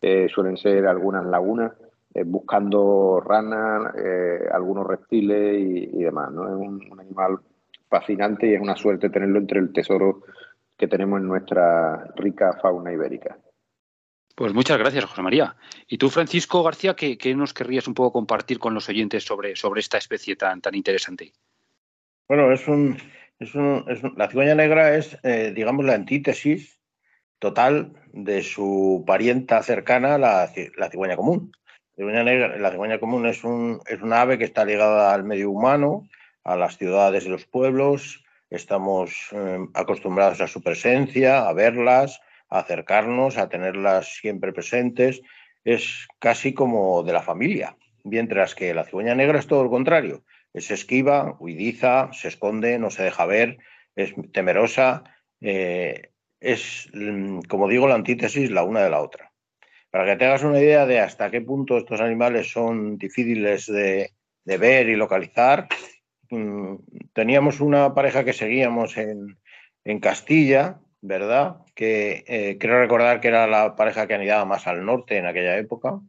eh, 0.00 0.28
suelen 0.28 0.56
ser 0.56 0.86
algunas 0.86 1.24
lagunas, 1.24 1.72
eh, 2.14 2.22
buscando 2.24 3.20
ranas, 3.24 3.94
eh, 3.96 4.40
algunos 4.52 4.86
reptiles 4.86 5.60
y, 5.92 6.02
demás. 6.02 6.30
¿no? 6.32 6.46
Es 6.48 6.54
un, 6.54 6.80
un, 6.90 7.00
animal 7.00 7.38
fascinante 7.88 8.46
y 8.48 8.54
es 8.54 8.60
una 8.60 8.76
suerte 8.76 9.08
tenerlo 9.08 9.38
entre 9.38 9.60
el 9.60 9.72
tesoro 9.72 10.22
que 10.76 10.86
tenemos 10.86 11.20
en 11.20 11.26
nuestra 11.26 12.12
rica 12.16 12.58
fauna 12.60 12.92
ibérica. 12.92 13.38
Pues 14.34 14.54
muchas 14.54 14.78
gracias, 14.78 15.04
José 15.04 15.20
María. 15.20 15.56
Y 15.88 15.98
tú, 15.98 16.10
Francisco 16.10 16.62
García, 16.62 16.94
¿qué, 16.94 17.18
qué 17.18 17.34
nos 17.34 17.52
querrías 17.52 17.88
un 17.88 17.94
poco 17.94 18.12
compartir 18.12 18.60
con 18.60 18.72
los 18.72 18.88
oyentes 18.88 19.24
sobre, 19.24 19.56
sobre 19.56 19.80
esta 19.80 19.98
especie 19.98 20.36
tan, 20.36 20.60
tan 20.60 20.76
interesante? 20.76 21.32
Bueno, 22.28 22.52
es 22.52 22.68
un, 22.68 22.98
es 23.38 23.54
un, 23.54 23.86
es 23.88 24.02
la 24.02 24.28
cigüeña 24.28 24.54
negra 24.54 24.94
es, 24.94 25.18
eh, 25.22 25.50
digamos, 25.56 25.86
la 25.86 25.94
antítesis 25.94 26.78
total 27.38 27.94
de 28.12 28.42
su 28.42 29.02
parienta 29.06 29.62
cercana, 29.62 30.18
la, 30.18 30.50
la 30.76 30.90
cigüeña 30.90 31.16
común. 31.16 31.52
La 31.96 32.02
cigüeña, 32.02 32.24
negra, 32.24 32.58
la 32.58 32.70
cigüeña 32.70 33.00
común 33.00 33.24
es, 33.24 33.44
un, 33.44 33.80
es 33.86 34.02
una 34.02 34.20
ave 34.20 34.36
que 34.36 34.44
está 34.44 34.66
ligada 34.66 35.14
al 35.14 35.24
medio 35.24 35.50
humano, 35.50 36.06
a 36.44 36.54
las 36.56 36.76
ciudades 36.76 37.24
y 37.24 37.30
los 37.30 37.46
pueblos. 37.46 38.22
Estamos 38.50 39.30
eh, 39.32 39.60
acostumbrados 39.72 40.42
a 40.42 40.48
su 40.48 40.62
presencia, 40.62 41.48
a 41.48 41.54
verlas, 41.54 42.20
a 42.50 42.58
acercarnos, 42.58 43.38
a 43.38 43.48
tenerlas 43.48 44.16
siempre 44.16 44.52
presentes. 44.52 45.22
Es 45.64 46.06
casi 46.18 46.52
como 46.52 47.02
de 47.04 47.14
la 47.14 47.22
familia, 47.22 47.74
mientras 48.04 48.54
que 48.54 48.74
la 48.74 48.84
cigüeña 48.84 49.14
negra 49.14 49.38
es 49.38 49.46
todo 49.46 49.64
lo 49.64 49.70
contrario 49.70 50.24
es 50.58 50.70
esquiva, 50.70 51.36
huidiza, 51.38 52.10
se 52.12 52.28
esconde, 52.28 52.78
no 52.78 52.90
se 52.90 53.02
deja 53.04 53.26
ver, 53.26 53.58
es 53.96 54.14
temerosa, 54.32 55.04
eh, 55.40 56.10
es, 56.40 56.88
mm, 56.92 57.40
como 57.48 57.68
digo, 57.68 57.88
la 57.88 57.94
antítesis 57.94 58.50
la 58.50 58.62
una 58.62 58.82
de 58.82 58.90
la 58.90 59.00
otra. 59.00 59.32
Para 59.90 60.04
que 60.04 60.16
te 60.16 60.26
hagas 60.26 60.44
una 60.44 60.60
idea 60.60 60.86
de 60.86 61.00
hasta 61.00 61.30
qué 61.30 61.40
punto 61.40 61.78
estos 61.78 62.00
animales 62.00 62.50
son 62.52 62.98
difíciles 62.98 63.66
de, 63.66 64.10
ver 64.44 64.88
y 64.88 64.96
localizar, 64.96 65.68
mmm, 66.30 66.76
teníamos 67.12 67.60
una 67.60 67.94
pareja 67.94 68.24
que 68.24 68.32
seguíamos 68.32 68.96
en, 68.96 69.38
en 69.84 70.00
Castilla 70.00 70.80
¿verdad? 71.00 71.58
Que 71.74 72.24
eh, 72.26 72.58
creo 72.58 72.80
recordar 72.80 73.20
que 73.20 73.28
era 73.28 73.46
la 73.46 73.76
pareja 73.76 74.06
que 74.06 74.14
anidaba 74.14 74.44
más 74.44 74.66
al 74.66 74.84
norte 74.84 75.16
en 75.16 75.26
aquella 75.26 75.56
época. 75.56 76.00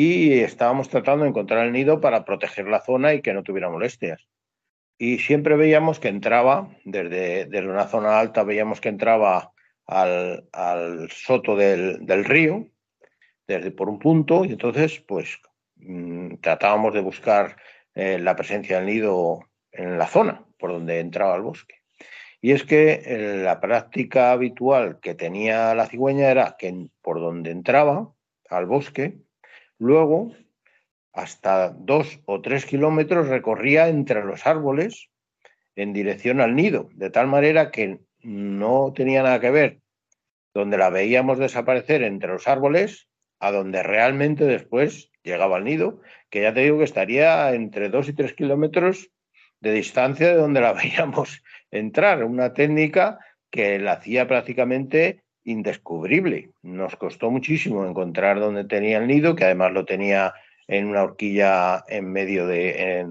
Y 0.00 0.38
estábamos 0.38 0.88
tratando 0.88 1.24
de 1.24 1.30
encontrar 1.30 1.66
el 1.66 1.72
nido 1.72 2.00
para 2.00 2.24
proteger 2.24 2.68
la 2.68 2.80
zona 2.80 3.14
y 3.14 3.20
que 3.20 3.32
no 3.32 3.42
tuviera 3.42 3.68
molestias. 3.68 4.28
Y 4.96 5.18
siempre 5.18 5.56
veíamos 5.56 5.98
que 5.98 6.06
entraba, 6.06 6.70
desde, 6.84 7.48
una 7.68 7.88
zona 7.88 8.20
alta, 8.20 8.44
veíamos 8.44 8.80
que 8.80 8.90
entraba 8.90 9.50
al, 9.88 10.48
al 10.52 11.10
soto 11.10 11.56
del, 11.56 12.06
del 12.06 12.24
río, 12.24 12.68
desde 13.48 13.72
por 13.72 13.88
un 13.88 13.98
punto, 13.98 14.44
y 14.44 14.52
entonces, 14.52 15.00
pues, 15.00 15.40
mm, 15.74 16.36
tratábamos 16.42 16.94
de 16.94 17.00
buscar 17.00 17.56
eh, 17.96 18.20
la 18.20 18.36
presencia 18.36 18.76
del 18.76 18.86
nido 18.86 19.40
en 19.72 19.98
la 19.98 20.06
zona 20.06 20.46
por 20.60 20.70
donde 20.70 21.00
entraba 21.00 21.34
el 21.34 21.42
bosque. 21.42 21.74
Y 22.40 22.52
es 22.52 22.62
que 22.62 23.02
eh, 23.04 23.42
la 23.42 23.58
práctica 23.58 24.30
habitual 24.30 25.00
que 25.00 25.16
tenía 25.16 25.74
la 25.74 25.86
cigüeña 25.86 26.30
era 26.30 26.54
que 26.56 26.86
por 27.02 27.18
donde 27.18 27.50
entraba 27.50 28.14
al 28.48 28.66
bosque, 28.66 29.18
luego 29.78 30.32
hasta 31.12 31.70
dos 31.70 32.20
o 32.26 32.40
tres 32.40 32.66
kilómetros 32.66 33.28
recorría 33.28 33.88
entre 33.88 34.24
los 34.24 34.46
árboles 34.46 35.10
en 35.74 35.92
dirección 35.92 36.40
al 36.40 36.54
nido, 36.54 36.90
de 36.94 37.10
tal 37.10 37.26
manera 37.26 37.70
que 37.70 38.00
no 38.20 38.92
tenía 38.94 39.22
nada 39.22 39.40
que 39.40 39.50
ver 39.50 39.80
donde 40.54 40.78
la 40.78 40.90
veíamos 40.90 41.38
desaparecer 41.38 42.02
entre 42.02 42.30
los 42.30 42.48
árboles 42.48 43.08
a 43.38 43.52
donde 43.52 43.82
realmente 43.82 44.44
después 44.44 45.10
llegaba 45.22 45.56
al 45.56 45.64
nido, 45.64 46.00
que 46.30 46.42
ya 46.42 46.52
te 46.52 46.60
digo 46.60 46.78
que 46.78 46.84
estaría 46.84 47.54
entre 47.54 47.88
dos 47.88 48.08
y 48.08 48.12
tres 48.12 48.34
kilómetros 48.34 49.10
de 49.60 49.72
distancia 49.72 50.28
de 50.28 50.34
donde 50.34 50.60
la 50.60 50.72
veíamos 50.74 51.42
entrar, 51.70 52.24
una 52.24 52.52
técnica 52.54 53.18
que 53.50 53.78
la 53.78 53.92
hacía 53.92 54.26
prácticamente 54.26 55.22
indescubrible. 55.50 56.50
Nos 56.62 56.96
costó 56.96 57.30
muchísimo 57.30 57.86
encontrar 57.86 58.38
dónde 58.40 58.64
tenía 58.64 58.98
el 58.98 59.06
nido, 59.06 59.34
que 59.34 59.44
además 59.44 59.72
lo 59.72 59.84
tenía 59.84 60.34
en 60.66 60.86
una 60.86 61.02
horquilla 61.02 61.82
en 61.88 62.12
medio 62.12 62.46
de- 62.46 63.06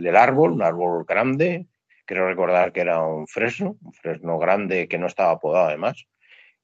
del 0.00 0.16
árbol, 0.16 0.52
un 0.52 0.62
árbol 0.62 1.04
grande, 1.04 1.66
creo 2.04 2.28
recordar 2.28 2.72
que 2.72 2.80
era 2.80 3.02
un 3.02 3.26
fresno, 3.28 3.76
un 3.80 3.92
fresno 3.92 4.38
grande 4.38 4.88
que 4.88 4.98
no 4.98 5.06
estaba 5.06 5.38
podado 5.38 5.68
además. 5.68 6.06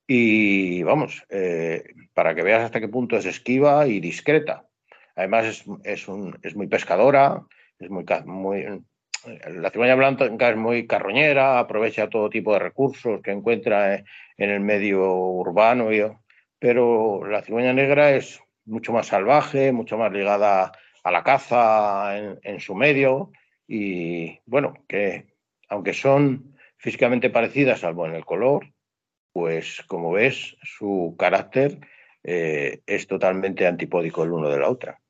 Y 0.06 0.82
vamos, 0.82 1.24
eh, 1.30 1.84
para 2.12 2.34
que 2.34 2.42
veas 2.42 2.62
hasta 2.64 2.80
qué 2.80 2.88
punto 2.88 3.16
es 3.16 3.24
esquiva 3.24 3.86
y 3.86 4.00
discreta. 4.00 4.66
Además 5.14 5.46
es, 5.46 5.64
es, 5.84 6.08
un- 6.08 6.36
es 6.42 6.56
muy 6.56 6.66
pescadora, 6.66 7.42
es 7.78 7.88
muy, 7.90 8.04
muy, 8.26 8.66
la 9.24 9.70
cigüeña 9.70 9.94
blanca 9.94 10.50
es 10.50 10.56
muy 10.56 10.86
carroñera, 10.86 11.58
aprovecha 11.58 12.08
todo 12.08 12.30
tipo 12.30 12.52
de 12.52 12.58
recursos 12.58 13.20
que 13.22 13.30
encuentra 13.30 13.96
en, 13.96 14.04
el 14.36 14.60
medio 14.60 15.14
urbano, 15.14 15.88
pero 16.58 17.24
la 17.26 17.42
cigüeña 17.42 17.72
negra 17.72 18.12
es 18.12 18.40
mucho 18.64 18.92
más 18.92 19.06
salvaje, 19.06 19.72
mucho 19.72 19.96
más 19.98 20.12
ligada 20.12 20.72
a 21.04 21.10
la 21.10 21.22
caza 21.22 22.16
en, 22.16 22.38
en 22.42 22.60
su 22.60 22.74
medio 22.74 23.30
y 23.66 24.40
bueno, 24.46 24.74
que 24.88 25.26
aunque 25.68 25.94
son 25.94 26.56
físicamente 26.76 27.30
parecidas, 27.30 27.80
salvo 27.80 28.06
en 28.06 28.14
el 28.14 28.24
color, 28.24 28.66
pues 29.32 29.82
como 29.86 30.12
ves, 30.12 30.56
su 30.62 31.16
carácter 31.18 31.78
eh, 32.22 32.82
es 32.86 33.06
totalmente 33.06 33.66
antipódico 33.66 34.22
el 34.24 34.32
uno 34.32 34.50
de 34.50 34.58
la 34.58 34.68
otra. 34.68 35.00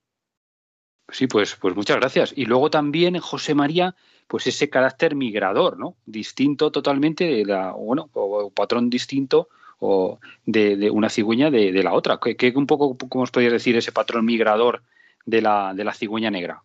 Sí, 1.13 1.27
pues, 1.27 1.57
pues 1.57 1.77
muchas 1.77 1.99
gracias. 1.99 2.33
Y 2.35 2.47
luego 2.47 2.71
también, 2.71 3.19
José 3.19 3.55
María, 3.55 3.95
pues 4.27 4.47
ese 4.47 4.71
carácter 4.71 5.15
migrador, 5.15 5.79
¿no? 5.79 5.95
Distinto 6.07 6.73
totalmente 6.73 7.25
de 7.25 7.45
la, 7.45 7.73
bueno, 7.73 8.09
o, 8.15 8.51
patrón 8.51 8.89
distinto 8.89 9.49
o 9.79 10.19
de, 10.47 10.77
de 10.77 10.91
una 10.91 11.11
cigüeña 11.11 11.51
de, 11.51 11.71
la 11.83 11.93
otra. 11.93 12.19
¿Qué, 12.19 12.35
qué 12.37 12.53
un 12.57 12.67
poco, 12.67 12.97
cómo 13.09 13.25
os 13.25 13.31
podéis 13.31 13.53
decir 13.53 13.77
ese 13.77 13.93
patrón 13.93 14.25
migrador 14.25 14.83
de 15.27 15.43
la, 15.43 15.75
de 15.75 15.85
la 15.85 15.93
cigüeña 15.93 16.31
negra? 16.31 16.63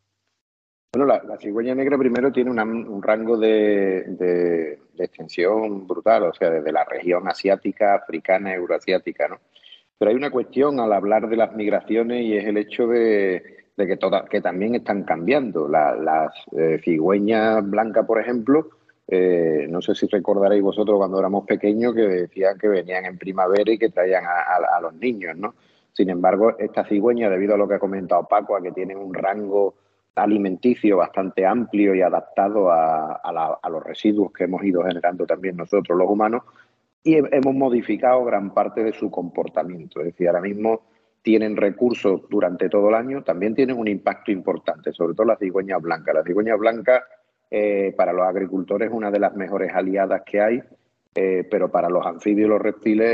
Bueno, 0.93 1.07
la, 1.07 1.21
la 1.23 1.37
cigüeña 1.37 1.75
negra 1.75 1.97
primero 1.97 2.31
tiene 2.31 2.49
un 2.49 3.03
rango 3.03 3.37
de, 3.37 4.03
de- 4.07 4.79
de 4.93 5.05
extensión 5.05 5.85
brutal, 5.85 6.23
o 6.23 6.33
sea, 6.33 6.49
desde 6.49 6.71
la 6.71 6.85
región 6.85 7.27
asiática, 7.27 7.95
africana, 7.95 8.53
euroasiática, 8.53 9.27
¿no? 9.27 9.39
Pero 9.97 10.09
hay 10.09 10.15
una 10.15 10.31
cuestión 10.31 10.79
al 10.79 10.93
hablar 10.93 11.27
de 11.27 11.35
las 11.35 11.53
migraciones 11.55 12.23
y 12.23 12.35
es 12.37 12.45
el 12.45 12.57
hecho 12.57 12.87
de, 12.87 13.66
de 13.77 13.87
que, 13.87 13.95
todas, 13.97 14.27
que 14.27 14.41
también 14.41 14.75
están 14.75 15.03
cambiando. 15.03 15.67
La- 15.67 15.95
las 15.95 16.33
eh, 16.57 16.81
cigüeñas 16.83 17.67
blancas, 17.69 18.05
por 18.05 18.19
ejemplo, 18.19 18.69
eh, 19.07 19.67
no 19.69 19.81
sé 19.81 19.95
si 19.95 20.07
recordaréis 20.07 20.61
vosotros 20.63 20.97
cuando 20.97 21.19
éramos 21.19 21.45
pequeños 21.45 21.93
que 21.93 22.01
decían 22.01 22.57
que 22.57 22.67
venían 22.67 23.05
en 23.05 23.17
primavera 23.17 23.71
y 23.71 23.77
que 23.77 23.89
traían 23.89 24.25
a, 24.25 24.81
los 24.81 24.93
niños, 24.95 25.37
¿no? 25.37 25.53
Sin 25.93 26.09
embargo, 26.09 26.57
esta 26.59 26.83
cigüeña, 26.83 27.29
debido 27.29 27.53
a 27.55 27.57
lo 27.57 27.67
que 27.67 27.75
ha 27.75 27.79
comentado 27.79 28.27
Paco, 28.27 28.55
a 28.55 28.61
que 28.61 28.71
tienen 28.71 28.97
un 28.97 29.13
rango 29.13 29.75
alimenticio 30.15 30.97
bastante 30.97 31.45
amplio 31.45 31.93
y 31.95 32.01
adaptado 32.01 32.71
a, 32.71 33.13
a 33.13 33.69
los 33.69 33.83
residuos 33.83 34.31
que 34.33 34.45
hemos 34.45 34.63
ido 34.63 34.83
generando 34.83 35.25
también 35.25 35.55
nosotros 35.55 35.97
los 35.97 36.09
humanos, 36.09 36.43
y 37.03 37.15
he- 37.15 37.29
hemos 37.31 37.53
modificado 37.53 38.25
gran 38.25 38.53
parte 38.53 38.83
de 38.83 38.93
su 38.93 39.09
comportamiento. 39.11 39.99
Es 40.01 40.07
decir, 40.07 40.27
ahora 40.27 40.41
mismo 40.41 40.81
tienen 41.27 41.57
recursos 41.57 42.21
durante 42.29 42.69
todo 42.69 42.87
el 42.87 42.95
año, 42.95 43.21
también 43.21 43.53
tienen 43.53 43.77
un 43.77 43.89
impacto 43.89 44.31
importante, 44.31 44.93
sobre 44.93 45.13
todo 45.13 45.27
la 45.27 45.35
cigüeña 45.35 45.77
blanca. 45.77 46.13
La 46.13 46.23
cigüeña 46.23 46.55
blanca 46.55 47.03
eh, 47.51 47.93
para 47.97 48.13
los 48.13 48.25
agricultores 48.25 48.87
es 48.87 48.93
una 48.93 49.11
de 49.11 49.19
las 49.19 49.35
mejores 49.35 49.73
aliadas 49.75 50.21
que 50.25 50.39
hay, 50.39 50.63
eh, 51.13 51.45
pero 51.51 51.69
para 51.69 51.89
los 51.89 52.05
anfibios 52.05 52.47
y 52.47 52.49
los 52.49 52.61
reptiles 52.61 53.09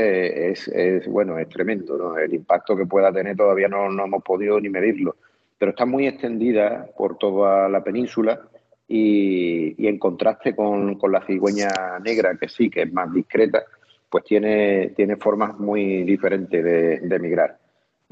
eh, 0.68 0.96
es, 0.96 1.08
bueno, 1.08 1.40
es 1.40 1.48
tremendo. 1.48 2.16
El 2.16 2.32
impacto 2.34 2.76
que 2.76 2.86
pueda 2.86 3.12
tener 3.12 3.36
todavía 3.36 3.66
no, 3.66 3.88
hemos 3.88 4.22
podido 4.22 4.60
ni 4.60 4.68
medirlo, 4.68 5.16
pero 5.58 5.70
está 5.70 5.84
muy 5.84 6.06
extendida 6.06 6.86
por 6.96 7.18
toda 7.18 7.68
la 7.68 7.82
península 7.82 8.42
y, 8.86 9.88
en 9.88 9.98
contraste 9.98 10.54
con, 10.54 11.00
con 11.00 11.10
la 11.10 11.26
cigüeña 11.26 11.98
negra, 12.00 12.36
que 12.36 12.48
sí, 12.48 12.70
que 12.70 12.82
es 12.82 12.92
más 12.92 13.12
discreta, 13.12 13.64
pues 14.08 14.22
tiene, 14.22 14.92
tiene 14.94 15.16
formas 15.16 15.58
muy 15.58 16.04
diferentes 16.04 16.62
de, 16.62 17.00
de 17.00 17.18
migrar. 17.18 17.63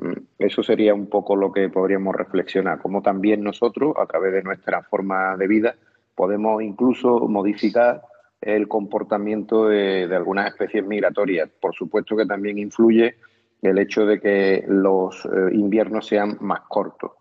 Mm, 0.03 0.15
Eso 0.39 0.63
sería 0.63 0.95
un 0.95 1.07
poco 1.09 1.37
lo 1.37 1.53
que 1.53 1.69
podríamos 1.69 2.17
reflexionar, 2.17 2.81
cómo 2.81 3.03
también 3.03 3.43
nosotros, 3.43 3.95
a 3.99 4.07
través 4.07 4.33
de 4.33 4.43
nuestra 4.43 4.83
forma 4.83 5.37
de 5.37 5.47
vida, 5.47 5.75
podemos 6.17 6.63
incluso 6.63 7.21
modificar 7.29 8.03
el 8.41 8.67
comportamiento 8.67 9.69
de, 9.69 10.09
algunas 10.13 10.49
especies 10.49 10.85
migratorias. 10.85 11.49
Por 11.61 11.75
supuesto 11.75 12.17
que 12.17 12.27
también 12.27 12.59
influye 12.59 13.15
el 13.63 13.79
hecho 13.79 14.05
de 14.05 14.21
que 14.21 14.65
los 14.67 15.25
eh, 15.27 15.29
inviernos 15.53 16.09
sean 16.09 16.37
más 16.41 16.63
cortos. 16.69 17.13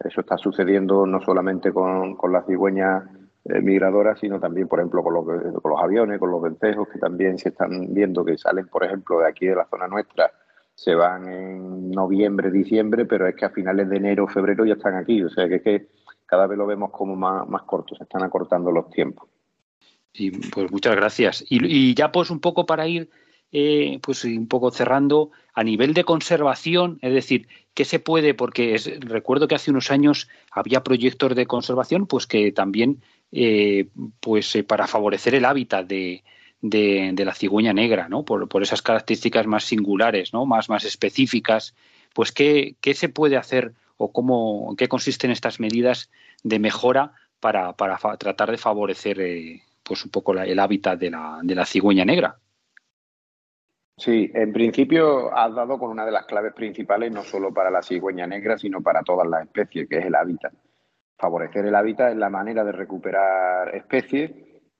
Eso 0.00 0.20
está 0.22 0.36
sucediendo 0.36 1.06
no 1.06 1.20
solamente 1.20 1.72
con, 1.72 2.16
con 2.16 2.32
las 2.32 2.44
cigüeñas 2.46 3.04
eh, 3.44 3.60
migradoras, 3.60 4.18
sino 4.18 4.40
también, 4.40 4.66
por 4.66 4.80
ejemplo, 4.80 5.04
con 5.04 5.14
los, 5.14 5.24
con 5.24 5.70
los 5.70 5.80
aviones, 5.80 6.18
con 6.18 6.32
los 6.32 6.42
vencejos, 6.42 6.88
que 6.88 6.98
también 6.98 7.38
se 7.38 7.50
están 7.50 7.94
viendo 7.94 8.24
que 8.24 8.36
salen, 8.36 8.66
por 8.66 8.84
ejemplo, 8.84 9.20
de 9.20 9.28
aquí 9.28 9.46
de 9.46 9.54
la 9.54 9.66
zona 9.66 9.86
nuestra, 9.86 10.32
se 10.74 10.94
van 10.94 11.28
en 11.28 11.90
noviembre, 11.90 12.50
diciembre, 12.50 13.04
pero 13.04 13.26
es 13.26 13.36
que 13.36 13.44
a 13.44 13.50
finales 13.50 13.88
de 13.88 13.96
enero, 13.96 14.26
febrero 14.26 14.64
ya 14.64 14.74
están 14.74 14.96
aquí. 14.96 15.22
O 15.22 15.30
sea 15.30 15.48
que 15.48 15.56
es 15.56 15.62
que 15.62 15.88
cada 16.26 16.46
vez 16.46 16.58
lo 16.58 16.66
vemos 16.66 16.90
como 16.90 17.14
más, 17.16 17.48
más 17.48 17.62
corto, 17.62 17.94
se 17.94 18.02
están 18.02 18.22
acortando 18.22 18.70
los 18.70 18.90
tiempos. 18.90 19.28
Y 20.12 20.30
pues 20.30 20.70
muchas 20.70 20.94
gracias. 20.94 21.44
Y, 21.48 21.94
ya 21.94 22.12
pues 22.12 22.30
un 22.30 22.40
poco 22.40 22.66
para 22.66 22.86
ir 22.86 23.10
eh, 23.50 23.98
pues 24.02 24.24
un 24.24 24.48
poco 24.48 24.70
cerrando, 24.70 25.30
a 25.54 25.62
nivel 25.62 25.94
de 25.94 26.04
conservación, 26.04 26.98
es 27.02 27.12
decir, 27.12 27.46
¿qué 27.72 27.84
se 27.84 28.00
puede? 28.00 28.34
Porque 28.34 28.76
recuerdo 29.00 29.46
que 29.46 29.54
hace 29.54 29.70
unos 29.70 29.92
años 29.92 30.28
había 30.50 30.82
proyectos 30.82 31.36
de 31.36 31.46
conservación, 31.46 32.06
pues 32.06 32.26
que 32.26 32.50
también, 32.50 33.00
eh, 33.30 33.88
pues 34.18 34.54
eh, 34.56 34.64
para 34.64 34.88
favorecer 34.88 35.36
el 35.36 35.44
hábitat 35.44 35.86
de, 35.86 36.24
de, 36.64 37.24
la 37.24 37.34
cigüeña 37.34 37.74
negra, 37.74 38.08
¿no? 38.08 38.24
Por, 38.24 38.48
por 38.48 38.62
esas 38.62 38.80
características 38.80 39.46
más 39.46 39.64
singulares, 39.64 40.32
¿no? 40.32 40.46
Más, 40.46 40.68
más 40.70 40.84
específicas. 40.84 41.74
Pues 42.14 42.32
¿qué, 42.32 42.76
qué 42.80 42.94
se 42.94 43.10
puede 43.10 43.36
hacer 43.36 43.74
o 43.98 44.12
cómo, 44.12 44.74
qué 44.78 44.88
consisten 44.88 45.30
estas 45.30 45.60
medidas 45.60 46.10
de 46.42 46.58
mejora 46.58 47.12
para, 47.38 47.74
para 47.74 47.98
tratar 48.16 48.50
de 48.50 48.56
favorecer 48.56 49.20
eh, 49.20 49.62
pues 49.82 50.04
un 50.04 50.10
poco 50.10 50.32
el 50.32 50.58
hábitat 50.58 50.98
de 50.98 51.10
la, 51.10 51.40
de 51.42 51.54
la 51.54 51.66
cigüeña 51.66 52.04
negra? 52.04 52.38
Sí, 53.96 54.30
en 54.34 54.52
principio 54.52 55.36
has 55.36 55.54
dado 55.54 55.78
con 55.78 55.90
una 55.90 56.06
de 56.06 56.12
las 56.12 56.24
claves 56.24 56.54
principales, 56.54 57.12
no 57.12 57.22
solo 57.22 57.52
para 57.52 57.70
la 57.70 57.82
cigüeña 57.82 58.26
negra, 58.26 58.58
sino 58.58 58.80
para 58.80 59.02
todas 59.02 59.28
las 59.28 59.42
especies, 59.44 59.88
que 59.88 59.98
es 59.98 60.06
el 60.06 60.14
hábitat. 60.14 60.52
Favorecer 61.16 61.66
el 61.66 61.74
hábitat 61.74 62.12
es 62.12 62.16
la 62.16 62.30
manera 62.30 62.64
de 62.64 62.72
recuperar 62.72 63.72
especies, 63.74 64.32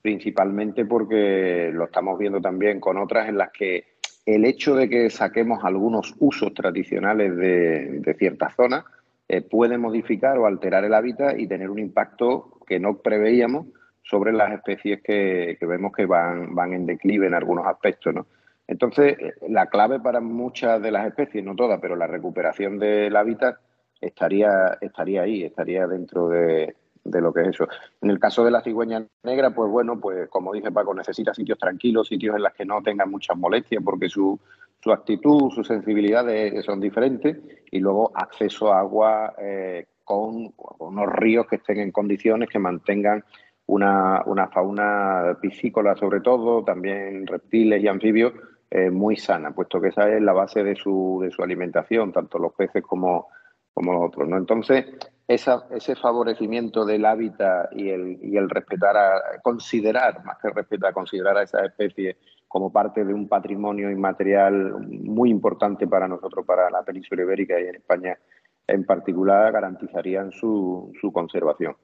principalmente 0.04 0.84
porque 0.84 1.70
lo 1.72 1.86
estamos 1.86 2.18
viendo 2.18 2.38
también 2.38 2.78
con 2.78 2.98
otras 2.98 3.26
en 3.26 3.38
las 3.38 3.50
que 3.52 3.84
el 4.26 4.44
hecho 4.44 4.76
de 4.76 4.90
que 4.90 5.08
saquemos 5.08 5.64
algunos 5.64 6.14
usos 6.18 6.52
tradicionales 6.52 7.34
de, 7.34 8.14
ciertas 8.18 8.54
zonas 8.54 8.84
eh, 9.28 9.40
puede 9.40 9.78
modificar 9.78 10.36
o 10.36 10.44
alterar 10.44 10.84
el 10.84 10.92
hábitat 10.92 11.38
y 11.38 11.46
tener 11.46 11.70
un 11.70 11.78
impacto 11.78 12.58
que 12.66 12.78
no 12.78 12.98
preveíamos 12.98 13.68
sobre 14.02 14.34
las 14.34 14.52
especies 14.52 15.00
que, 15.00 15.56
que 15.58 15.64
vemos 15.64 15.90
que 15.92 16.04
van, 16.04 16.54
van 16.54 16.74
en 16.74 16.84
declive 16.84 17.26
en 17.26 17.32
algunos 17.32 17.66
aspectos, 17.66 18.14
¿no? 18.14 18.26
Entonces, 18.68 19.16
eh, 19.18 19.32
la 19.48 19.70
clave 19.70 20.00
para 20.00 20.20
muchas 20.20 20.82
de 20.82 20.90
las 20.90 21.06
especies, 21.06 21.42
no 21.42 21.56
todas, 21.56 21.80
pero 21.80 21.96
la 21.96 22.06
recuperación 22.06 22.78
del 22.78 23.16
hábitat 23.16 23.56
estaría, 24.02 24.76
estaría 24.82 25.22
ahí, 25.22 25.44
estaría 25.44 25.86
dentro 25.86 26.28
de, 26.28 26.76
de 27.04 27.20
lo 27.20 27.32
que 27.32 27.42
es 27.42 27.48
eso. 27.48 27.68
En 28.00 28.10
el 28.10 28.18
caso 28.18 28.44
de 28.44 28.50
la 28.50 28.62
cigüeña 28.62 29.06
negra, 29.22 29.54
pues 29.54 29.70
bueno, 29.70 30.00
pues 30.00 30.28
como 30.28 30.52
dice 30.52 30.72
Paco, 30.72 30.94
necesita 30.94 31.34
sitios 31.34 31.58
tranquilos, 31.58 32.08
sitios 32.08 32.36
en 32.36 32.42
los 32.42 32.52
que 32.54 32.64
no 32.64 32.82
tengan 32.82 33.10
muchas 33.10 33.36
molestias, 33.36 33.82
porque 33.84 34.08
su, 34.08 34.38
su 34.82 34.92
actitud, 34.92 35.50
sus 35.50 35.66
sensibilidades 35.66 36.64
son 36.64 36.80
diferentes, 36.80 37.38
y 37.70 37.78
luego 37.78 38.10
acceso 38.14 38.72
a 38.72 38.80
agua 38.80 39.34
eh, 39.38 39.86
con, 40.02 40.52
unos 40.78 41.12
ríos 41.12 41.46
que 41.46 41.56
estén 41.56 41.80
en 41.80 41.92
condiciones 41.92 42.48
que 42.48 42.58
mantengan 42.58 43.24
una, 43.66 44.22
una 44.26 44.48
fauna 44.48 45.38
piscícola 45.40 45.96
sobre 45.96 46.20
todo, 46.20 46.64
también 46.64 47.26
reptiles 47.26 47.82
y 47.82 47.88
anfibios, 47.88 48.32
eh, 48.70 48.90
muy 48.90 49.16
sana, 49.16 49.52
puesto 49.52 49.80
que 49.80 49.88
esa 49.88 50.08
es 50.08 50.20
la 50.20 50.32
base 50.32 50.64
de 50.64 50.74
su, 50.74 51.20
de 51.22 51.30
su 51.30 51.42
alimentación, 51.42 52.12
tanto 52.12 52.38
los 52.38 52.52
peces 52.54 52.82
como, 52.82 53.28
como 53.72 53.92
los 53.92 54.02
otros. 54.08 54.28
¿no? 54.28 54.36
Entonces, 54.36 54.86
esa, 55.26 55.66
ese 55.70 55.96
favorecimiento 55.96 56.84
del 56.84 57.04
hábitat 57.04 57.72
y 57.72 57.88
el, 57.88 58.18
y 58.22 58.36
el 58.36 58.48
respetar, 58.50 58.96
a, 58.96 59.40
considerar, 59.42 60.24
más 60.24 60.38
que 60.40 60.50
respetar, 60.50 60.92
considerar 60.92 61.38
a 61.38 61.42
esas 61.42 61.64
especies 61.64 62.16
como 62.46 62.72
parte 62.72 63.04
de 63.04 63.14
un 63.14 63.26
patrimonio 63.26 63.90
inmaterial 63.90 64.74
muy 64.88 65.30
importante 65.30 65.86
para 65.86 66.06
nosotros, 66.06 66.44
para 66.46 66.70
la 66.70 66.82
península 66.82 67.22
ibérica 67.22 67.58
y 67.60 67.68
en 67.68 67.76
España 67.76 68.18
en 68.66 68.84
particular, 68.84 69.52
garantizarían 69.52 70.32
su, 70.32 70.92
su 71.00 71.12
conservación. 71.12 71.76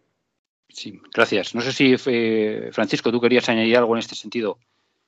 Sí, 0.68 0.98
gracias. 1.14 1.54
No 1.54 1.60
sé 1.60 1.72
si, 1.72 1.94
eh, 2.06 2.70
Francisco, 2.72 3.10
tú 3.10 3.20
querías 3.20 3.48
añadir 3.48 3.76
algo 3.76 3.94
en 3.94 3.98
este 3.98 4.14
sentido. 4.14 4.58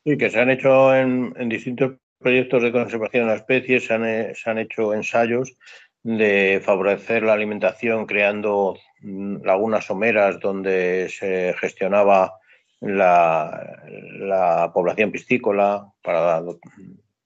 Sí, 0.05 0.19
que 0.19 0.29
se 0.29 0.41
han 0.41 0.51
hecho 0.51 0.95
en, 0.95 1.33
en 1.37 1.49
distintos 1.49 1.93
proyectos 2.19 2.63
de 2.63 2.73
conservación 2.73 3.25
de 3.25 3.31
la 3.31 3.37
especie, 3.37 3.81
se 3.81 3.95
han, 3.95 4.35
se 4.35 4.51
han 4.51 4.59
hecho 4.59 4.95
ensayos 4.95 5.57
de 6.03 6.61
favorecer 6.65 7.23
la 7.23 7.33
alimentación 7.33 8.07
creando 8.07 8.77
mm, 9.01 9.45
lagunas 9.45 9.85
someras 9.85 10.41
donde 10.41 11.09
se 11.11 11.55
gestionaba 11.59 12.35
la, 12.81 13.83
la 14.19 14.73
población 14.75 15.13
piscícola 15.13 15.87
para 16.03 16.43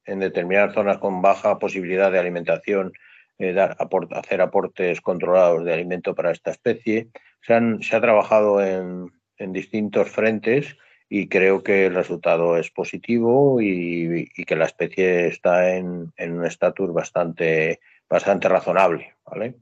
en 0.04 0.20
determinadas 0.20 0.74
zonas 0.74 0.98
con 0.98 1.22
baja 1.22 1.58
posibilidad 1.58 2.12
de 2.12 2.18
alimentación 2.18 2.92
eh, 3.38 3.52
dar, 3.52 3.76
hacer 4.12 4.40
aportes 4.40 5.00
controlados 5.00 5.64
de 5.64 5.74
alimento 5.74 6.14
para 6.14 6.30
esta 6.30 6.50
especie. 6.50 7.08
Se, 7.42 7.54
han, 7.54 7.82
se 7.82 7.96
ha 7.96 8.00
trabajado 8.00 8.64
en, 8.64 9.12
en, 9.36 9.52
distintos 9.52 10.10
frentes 10.10 10.76
y 11.08 11.28
creo 11.28 11.62
que 11.62 11.86
el 11.86 11.94
resultado 11.94 12.56
es 12.56 12.70
positivo 12.70 13.60
y, 13.60 14.30
y 14.34 14.44
que 14.44 14.56
la 14.56 14.64
especie 14.64 15.26
está 15.26 15.76
en, 15.76 16.12
en 16.16 16.38
un 16.38 16.46
estatus 16.46 16.92
bastante, 16.92 17.80
bastante 18.08 18.48
razonable. 18.48 19.14
¿vale? 19.24 19.56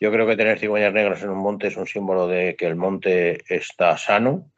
Yo 0.00 0.12
creo 0.12 0.26
que 0.26 0.36
tener 0.36 0.58
cigüeñas 0.58 0.92
negras 0.92 1.22
en 1.22 1.30
un 1.30 1.38
monte 1.38 1.68
es 1.68 1.76
un 1.76 1.86
símbolo 1.86 2.28
de 2.28 2.56
que 2.56 2.66
el 2.66 2.76
monte 2.76 3.42
está 3.52 3.96
sano 3.96 4.50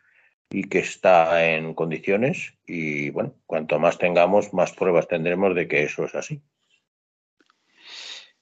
y 0.50 0.64
que 0.64 0.80
está 0.80 1.48
en 1.48 1.74
condiciones 1.74 2.54
y 2.66 3.10
bueno, 3.10 3.34
cuanto 3.46 3.78
más 3.78 3.98
tengamos, 3.98 4.52
más 4.52 4.72
pruebas 4.72 5.08
tendremos 5.08 5.54
de 5.54 5.68
que 5.68 5.84
eso 5.84 6.04
es 6.04 6.14
así. 6.14 6.42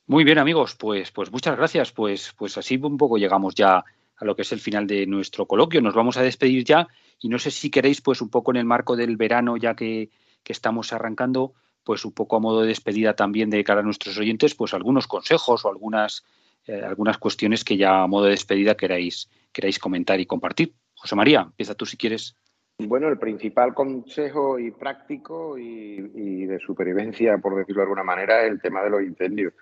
Muy 0.07 0.24
bien, 0.24 0.39
amigos, 0.39 0.74
pues, 0.74 1.11
pues 1.11 1.30
muchas 1.30 1.57
gracias. 1.57 1.93
Pues, 1.93 2.34
pues 2.36 2.57
así 2.57 2.76
un 2.82 2.97
poco 2.97 3.18
llegamos 3.18 3.55
ya 3.55 3.84
a 4.16 4.24
lo 4.24 4.34
que 4.34 4.43
es 4.43 4.53
el 4.53 4.59
final 4.59 4.86
de 4.86 5.07
nuestro 5.07 5.47
coloquio. 5.47 5.82
Nos 5.82 5.95
vamos 5.95 6.16
a 6.16 6.22
despedir 6.22 6.64
ya 6.64 6.89
y 7.20 7.28
no 7.28 7.39
sé 7.39 7.51
si 7.51 7.70
queréis, 7.70 8.01
pues 8.01 8.22
un 8.22 8.30
poco 8.30 8.51
en 8.51 8.57
el 8.57 8.64
marco 8.64 8.97
del 8.97 9.18
verano, 9.18 9.59
ya 9.59 9.74
que, 9.74 10.09
que 10.43 10.53
estamos 10.53 10.95
arrancando, 10.95 11.53
pues 11.89 12.05
un 12.05 12.12
poco 12.12 12.36
a 12.36 12.39
modo 12.39 12.61
de 12.61 12.68
despedida 12.68 13.14
también 13.14 13.49
de 13.49 13.64
cara 13.64 13.80
a 13.80 13.82
nuestros 13.82 14.18
oyentes, 14.18 14.55
pues 14.55 14.74
algunos 14.74 15.07
consejos 15.07 15.64
o 15.64 15.70
algunas, 15.70 16.22
eh, 16.66 16.82
algunas 16.84 17.16
cuestiones 17.16 17.64
que 17.64 17.78
ya 17.78 18.03
a 18.03 18.07
modo 18.07 18.26
de 18.26 18.32
despedida 18.32 18.76
queráis, 18.76 19.30
queráis 19.53 19.78
comentar 19.78 20.20
y 20.20 20.26
compartir. 20.26 20.74
José 20.93 21.16
María, 21.16 21.47
empieza 21.47 21.74
tú 21.74 21.86
si 21.86 21.97
quieres. 21.97 22.36
Bueno, 22.76 23.09
el 23.09 23.16
principal 23.18 23.72
consejo 23.72 24.59
y 24.59 24.70
práctico 24.70 25.57
y, 25.57 26.45
de 26.45 26.59
supervivencia, 26.59 27.39
por 27.39 27.57
decirlo 27.57 27.80
de 27.80 27.84
alguna 27.84 28.05
manera, 28.05 28.45
es 28.45 28.53
el 28.53 28.61
tema 28.61 28.82
de 28.84 28.91
los 28.91 29.03
incendios. 29.03 29.55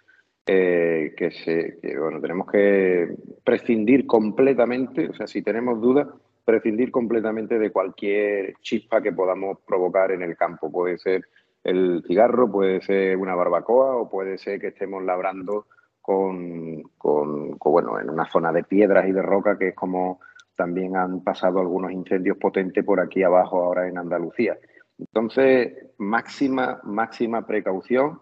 Eh, 0.48 1.14
que, 1.16 1.30
se, 1.30 1.96
bueno, 1.96 2.20
tenemos 2.20 2.50
que 2.50 3.08
prescindir 3.44 4.04
completamente, 4.04 5.10
o 5.10 5.14
sea, 5.14 5.28
si 5.28 5.42
tenemos 5.42 5.80
dudas, 5.80 6.08
prescindir 6.44 6.90
completamente 6.90 7.56
de 7.56 7.70
cualquier 7.70 8.54
chispa 8.62 9.00
que 9.00 9.12
podamos 9.12 9.58
provocar 9.64 10.10
en 10.10 10.22
el 10.22 10.36
campo. 10.36 10.72
Puede 10.72 10.98
ser 10.98 11.28
el 11.66 12.02
cigarro, 12.06 12.50
puede 12.50 12.80
ser 12.80 13.16
una 13.16 13.34
barbacoa 13.34 13.96
o 13.96 14.08
puede 14.08 14.38
ser 14.38 14.60
que 14.60 14.68
estemos 14.68 15.02
labrando 15.02 15.66
con, 16.00 16.82
con, 16.96 17.58
bueno, 17.58 17.98
en 17.98 18.08
una 18.08 18.30
zona 18.30 18.52
de 18.52 18.64
piedras 18.64 19.08
y 19.08 19.12
de 19.12 19.22
roca, 19.22 19.58
que 19.58 19.68
es 19.68 19.74
como 19.74 20.20
también 20.54 20.96
han 20.96 21.22
pasado 21.22 21.60
algunos 21.60 21.92
incendios 21.92 22.38
potentes 22.38 22.84
por 22.84 23.00
aquí 23.00 23.22
abajo 23.22 23.62
ahora 23.62 23.88
en 23.88 23.98
Andalucía. 23.98 24.56
Entonces, 24.98 25.74
máxima, 25.98 26.80
máxima 26.84 27.46
precaución 27.46 28.20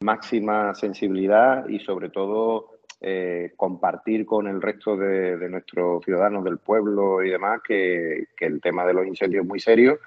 máxima 0.00 0.74
sensibilidad 0.74 1.68
y 1.68 1.78
sobre 1.80 2.10
todo 2.10 2.72
eh, 3.00 3.52
compartir 3.56 4.26
con 4.26 4.46
el 4.46 4.60
resto 4.60 4.96
de, 4.96 5.36
de, 5.36 5.48
nuestros 5.48 6.04
ciudadanos 6.04 6.44
del 6.44 6.58
pueblo 6.58 7.22
y 7.22 7.30
demás 7.30 7.60
que, 7.66 8.28
que, 8.36 8.46
el 8.46 8.60
tema 8.60 8.86
de 8.86 8.94
los 8.94 9.06
incendios 9.06 9.42
es 9.42 9.48
muy 9.48 9.60
serio, 9.60 9.98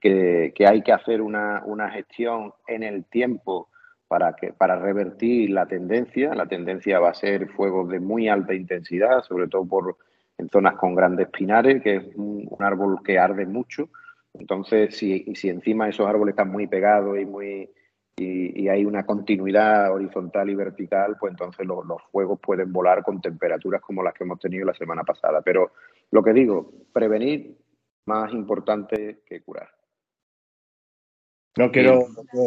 que, 0.00 0.52
que 0.54 0.66
hay 0.66 0.82
que 0.82 0.92
hacer 0.92 1.20
una, 1.20 1.62
una, 1.64 1.90
gestión 1.90 2.52
en 2.66 2.82
el 2.82 3.04
tiempo 3.04 3.68
para, 4.06 4.34
que, 4.34 4.52
para 4.52 4.78
revertir 4.78 5.50
la 5.50 5.66
tendencia. 5.66 6.34
La 6.34 6.46
tendencia 6.46 7.00
va 7.00 7.10
a 7.10 7.14
ser 7.14 7.48
fuegos 7.48 7.88
de 7.88 8.00
muy 8.00 8.28
alta 8.28 8.54
intensidad, 8.54 9.22
sobre 9.22 9.48
todo 9.48 9.66
por, 9.66 9.96
en 10.38 10.48
zonas 10.48 10.74
con 10.76 10.94
grandes 10.94 11.28
pinares, 11.28 11.82
que 11.82 11.96
es 11.96 12.04
un, 12.16 12.48
árbol 12.60 13.02
que 13.04 13.18
arde 13.18 13.46
mucho. 13.46 13.88
Entonces, 14.34 14.96
si, 14.96 15.34
si 15.34 15.48
encima 15.48 15.88
esos 15.88 16.06
árboles 16.06 16.32
están 16.32 16.50
muy 16.50 16.66
pegados 16.66 17.18
y 17.18 17.24
muy 17.24 17.70
y, 18.16 18.64
y, 18.64 18.68
hay 18.68 18.84
una 18.84 19.06
continuidad 19.06 19.92
horizontal 19.92 20.50
y 20.50 20.54
vertical, 20.56 21.16
pues 21.20 21.30
entonces 21.30 21.64
los, 21.64 21.86
los, 21.86 22.02
fuegos 22.10 22.40
pueden 22.40 22.72
volar 22.72 23.04
con 23.04 23.20
temperaturas 23.20 23.80
como 23.80 24.02
las 24.02 24.12
que 24.12 24.24
hemos 24.24 24.40
tenido 24.40 24.66
la 24.66 24.74
semana 24.74 25.04
pasada. 25.04 25.40
Pero 25.40 25.70
lo 26.10 26.22
que 26.22 26.32
digo, 26.32 26.72
prevenir 26.92 27.56
más 28.06 28.32
importante 28.32 29.20
que 29.24 29.40
curar. 29.42 29.77
No 31.58 31.72
quiero, 31.72 32.06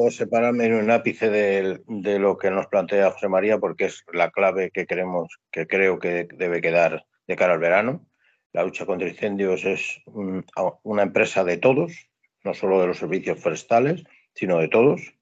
separarme 0.10 0.66
en 0.66 0.74
un 0.76 0.90
ápice 0.90 1.30
de, 1.30 1.82
de, 1.86 2.20
lo 2.20 2.38
que 2.38 2.50
nos 2.50 2.68
plantea 2.68 3.12
José 3.12 3.28
María 3.28 3.60
porque 3.60 3.86
es 3.86 4.04
la 4.14 4.32
clave 4.32 4.72
que 4.72 4.86
queremos, 4.86 5.40
que 5.52 5.68
creo 5.68 6.00
que 6.00 6.28
debe 6.34 6.62
quedar 6.62 7.06
de 7.28 7.36
cara 7.36 7.54
al 7.54 7.60
verano. 7.60 8.08
La 8.54 8.64
lucha 8.64 8.86
contra 8.86 9.08
incendios 9.08 9.66
es 9.66 10.02
un, 10.06 10.46
una 10.84 11.04
empresa 11.04 11.44
de 11.44 11.58
todos, 11.58 12.10
no 12.44 12.54
solo 12.54 12.82
de 12.82 12.88
los 12.88 12.98
servicios 12.98 13.40
forestales, 13.40 14.04
sino 14.34 14.58
de 14.60 14.68
todos 14.68 15.14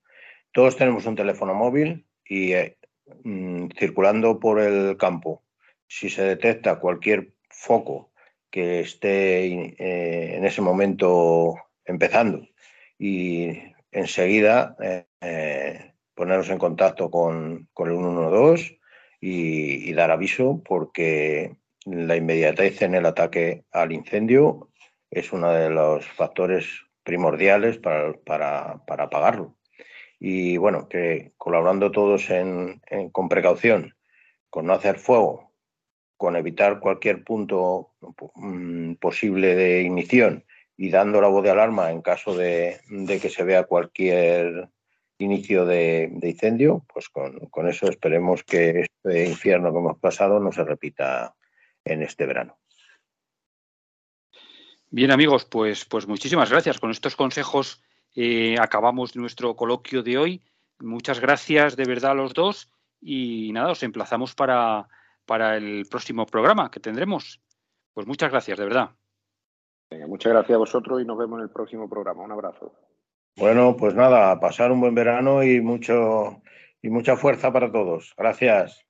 todos 0.51 0.75
tenemos 0.75 1.05
un 1.05 1.15
teléfono 1.15 1.53
móvil 1.53 2.05
y 2.25 2.53
eh, 2.53 2.77
mmm, 3.23 3.67
circulando 3.77 4.39
por 4.39 4.59
el 4.59 4.97
campo, 4.97 5.43
si 5.87 6.09
se 6.09 6.23
detecta 6.23 6.79
cualquier 6.79 7.33
foco 7.49 8.11
que 8.49 8.81
esté 8.81 9.45
eh, 9.45 10.35
en 10.35 10.45
ese 10.45 10.61
momento 10.61 11.55
empezando 11.85 12.47
y 12.97 13.61
enseguida 13.91 14.75
eh, 14.81 15.05
eh, 15.21 15.93
ponernos 16.13 16.49
en 16.49 16.57
contacto 16.57 17.09
con, 17.09 17.67
con 17.73 17.89
el 17.89 17.97
112 17.97 18.79
y, 19.21 19.89
y, 19.89 19.93
dar 19.93 20.11
aviso 20.11 20.61
porque 20.63 21.55
la 21.85 22.15
inmediatez 22.15 22.81
en 22.81 22.95
el 22.95 23.05
ataque 23.05 23.65
al 23.71 23.91
incendio 23.91 24.69
es 25.09 25.33
uno 25.33 25.51
de 25.51 25.69
los 25.69 26.05
factores 26.05 26.67
primordiales 27.03 27.77
para, 27.77 28.13
para, 28.13 28.83
para 28.85 29.05
apagarlo. 29.05 29.57
Y 30.19 30.57
bueno, 30.57 30.87
que 30.89 31.31
colaborando 31.37 31.91
todos 31.91 32.29
en, 32.29 32.81
con 33.11 33.29
precaución, 33.29 33.95
con 34.49 34.65
no 34.65 34.73
hacer 34.73 34.99
fuego, 34.99 35.53
con 36.17 36.35
evitar 36.35 36.79
cualquier 36.79 37.23
punto 37.23 37.93
mm, 38.35 38.95
posible 38.95 39.55
de 39.55 39.81
ignición 39.81 40.45
y 40.81 40.89
dando 40.91 41.19
la 41.19 41.27
voz 41.27 41.43
de 41.43 41.49
alarma 41.49 41.91
en 41.91 42.01
caso 42.01 42.33
de, 42.33 42.79
que 43.21 43.29
se 43.29 43.43
vea 43.43 43.65
cualquier 43.65 44.69
inicio 45.17 45.65
de, 45.65 46.07
de 46.09 46.29
incendio, 46.29 46.85
pues 46.93 47.09
con, 47.09 47.37
con, 47.49 47.67
eso 47.67 47.89
esperemos 47.89 48.45
que 48.45 48.87
este 48.87 49.27
infierno 49.27 49.73
que 49.73 49.79
hemos 49.79 49.99
pasado 49.99 50.39
no 50.39 50.53
se 50.53 50.63
repita 50.63 51.35
en 51.83 52.01
este 52.01 52.25
verano. 52.25 52.57
Bien 54.89 55.11
amigos, 55.11 55.43
pues, 55.43 55.83
pues 55.83 56.07
muchísimas 56.07 56.49
gracias. 56.49 56.79
Con 56.79 56.91
estos 56.91 57.17
consejos 57.17 57.83
eh, 58.15 58.55
acabamos 58.57 59.17
nuestro 59.17 59.57
coloquio 59.57 60.01
de 60.01 60.17
hoy. 60.17 60.41
Muchas 60.79 61.19
gracias 61.19 61.75
de 61.75 61.83
verdad 61.83 62.11
a 62.11 62.15
los 62.15 62.33
dos 62.33 62.71
y 63.01 63.51
nada, 63.51 63.71
os 63.71 63.83
emplazamos 63.83 64.33
para, 64.33 64.87
para 65.25 65.57
el 65.57 65.87
próximo 65.91 66.25
programa 66.25 66.71
que 66.71 66.79
tendremos. 66.79 67.41
Pues 67.93 68.07
muchas 68.07 68.31
gracias, 68.31 68.57
de 68.57 68.63
verdad. 68.63 68.91
Venga, 69.91 70.05
muchas 70.07 70.33
gracias 70.33 70.55
a 70.55 70.59
vosotros 70.59 71.01
y 71.01 71.05
nos 71.05 71.17
vemos 71.17 71.39
en 71.39 71.43
el 71.43 71.49
próximo 71.49 71.89
programa. 71.89 72.23
Un 72.23 72.31
abrazo. 72.31 72.71
Bueno, 73.37 73.75
pues 73.75 73.95
nada, 73.95 74.39
pasar 74.39 74.71
un 74.71 74.81
buen 74.81 74.93
verano 74.93 75.43
y 75.43 75.61
mucho 75.61 76.41
y 76.81 76.89
mucha 76.89 77.15
fuerza 77.15 77.51
para 77.51 77.71
todos. 77.71 78.13
Gracias. 78.17 78.85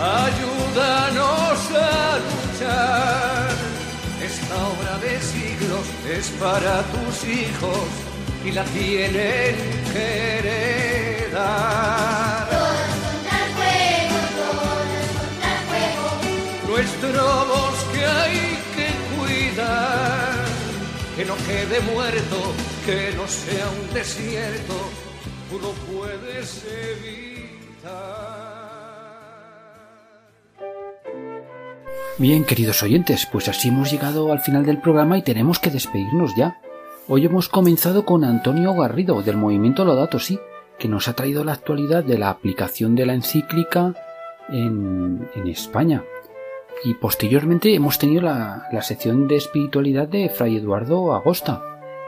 Ayúdanos 0.00 1.70
a 1.74 2.18
luchar. 2.28 3.48
Esta 4.22 4.54
obra 4.68 4.98
de 5.00 5.18
siglos 5.18 5.86
es 6.08 6.30
para 6.40 6.82
tus 6.82 7.26
hijos 7.26 7.88
y 8.44 8.52
la 8.52 8.64
tienen 8.64 9.56
que 9.92 10.38
heredar. 11.28 12.37
Nuestro 17.00 17.22
bosque 17.22 18.04
hay 18.04 18.58
que 18.74 18.88
cuidar, 19.16 20.34
que 21.16 21.24
no 21.24 21.36
quede 21.36 21.80
muerto, 21.92 22.36
que 22.84 23.16
no 23.16 23.28
sea 23.28 23.68
un 23.68 23.94
desierto. 23.94 24.74
Bien, 32.18 32.44
queridos 32.44 32.82
oyentes, 32.82 33.28
pues 33.30 33.48
así 33.48 33.68
hemos 33.68 33.92
llegado 33.92 34.32
al 34.32 34.40
final 34.40 34.66
del 34.66 34.80
programa 34.80 35.16
y 35.18 35.22
tenemos 35.22 35.60
que 35.60 35.70
despedirnos 35.70 36.34
ya. 36.34 36.60
Hoy 37.06 37.24
hemos 37.26 37.48
comenzado 37.48 38.04
con 38.04 38.24
Antonio 38.24 38.74
Garrido 38.74 39.22
del 39.22 39.36
movimiento 39.36 39.84
Laudato 39.84 40.18
Si, 40.18 40.40
que 40.80 40.88
nos 40.88 41.06
ha 41.06 41.12
traído 41.12 41.44
la 41.44 41.52
actualidad 41.52 42.02
de 42.02 42.18
la 42.18 42.30
aplicación 42.30 42.96
de 42.96 43.06
la 43.06 43.14
encíclica 43.14 43.94
en, 44.48 45.30
en 45.36 45.46
España. 45.46 46.02
Y 46.84 46.94
posteriormente 46.94 47.74
hemos 47.74 47.98
tenido 47.98 48.22
la, 48.22 48.68
la 48.70 48.82
sección 48.82 49.26
de 49.26 49.36
espiritualidad 49.36 50.06
de 50.06 50.28
Fray 50.28 50.56
Eduardo 50.56 51.12
Agosta, 51.12 51.62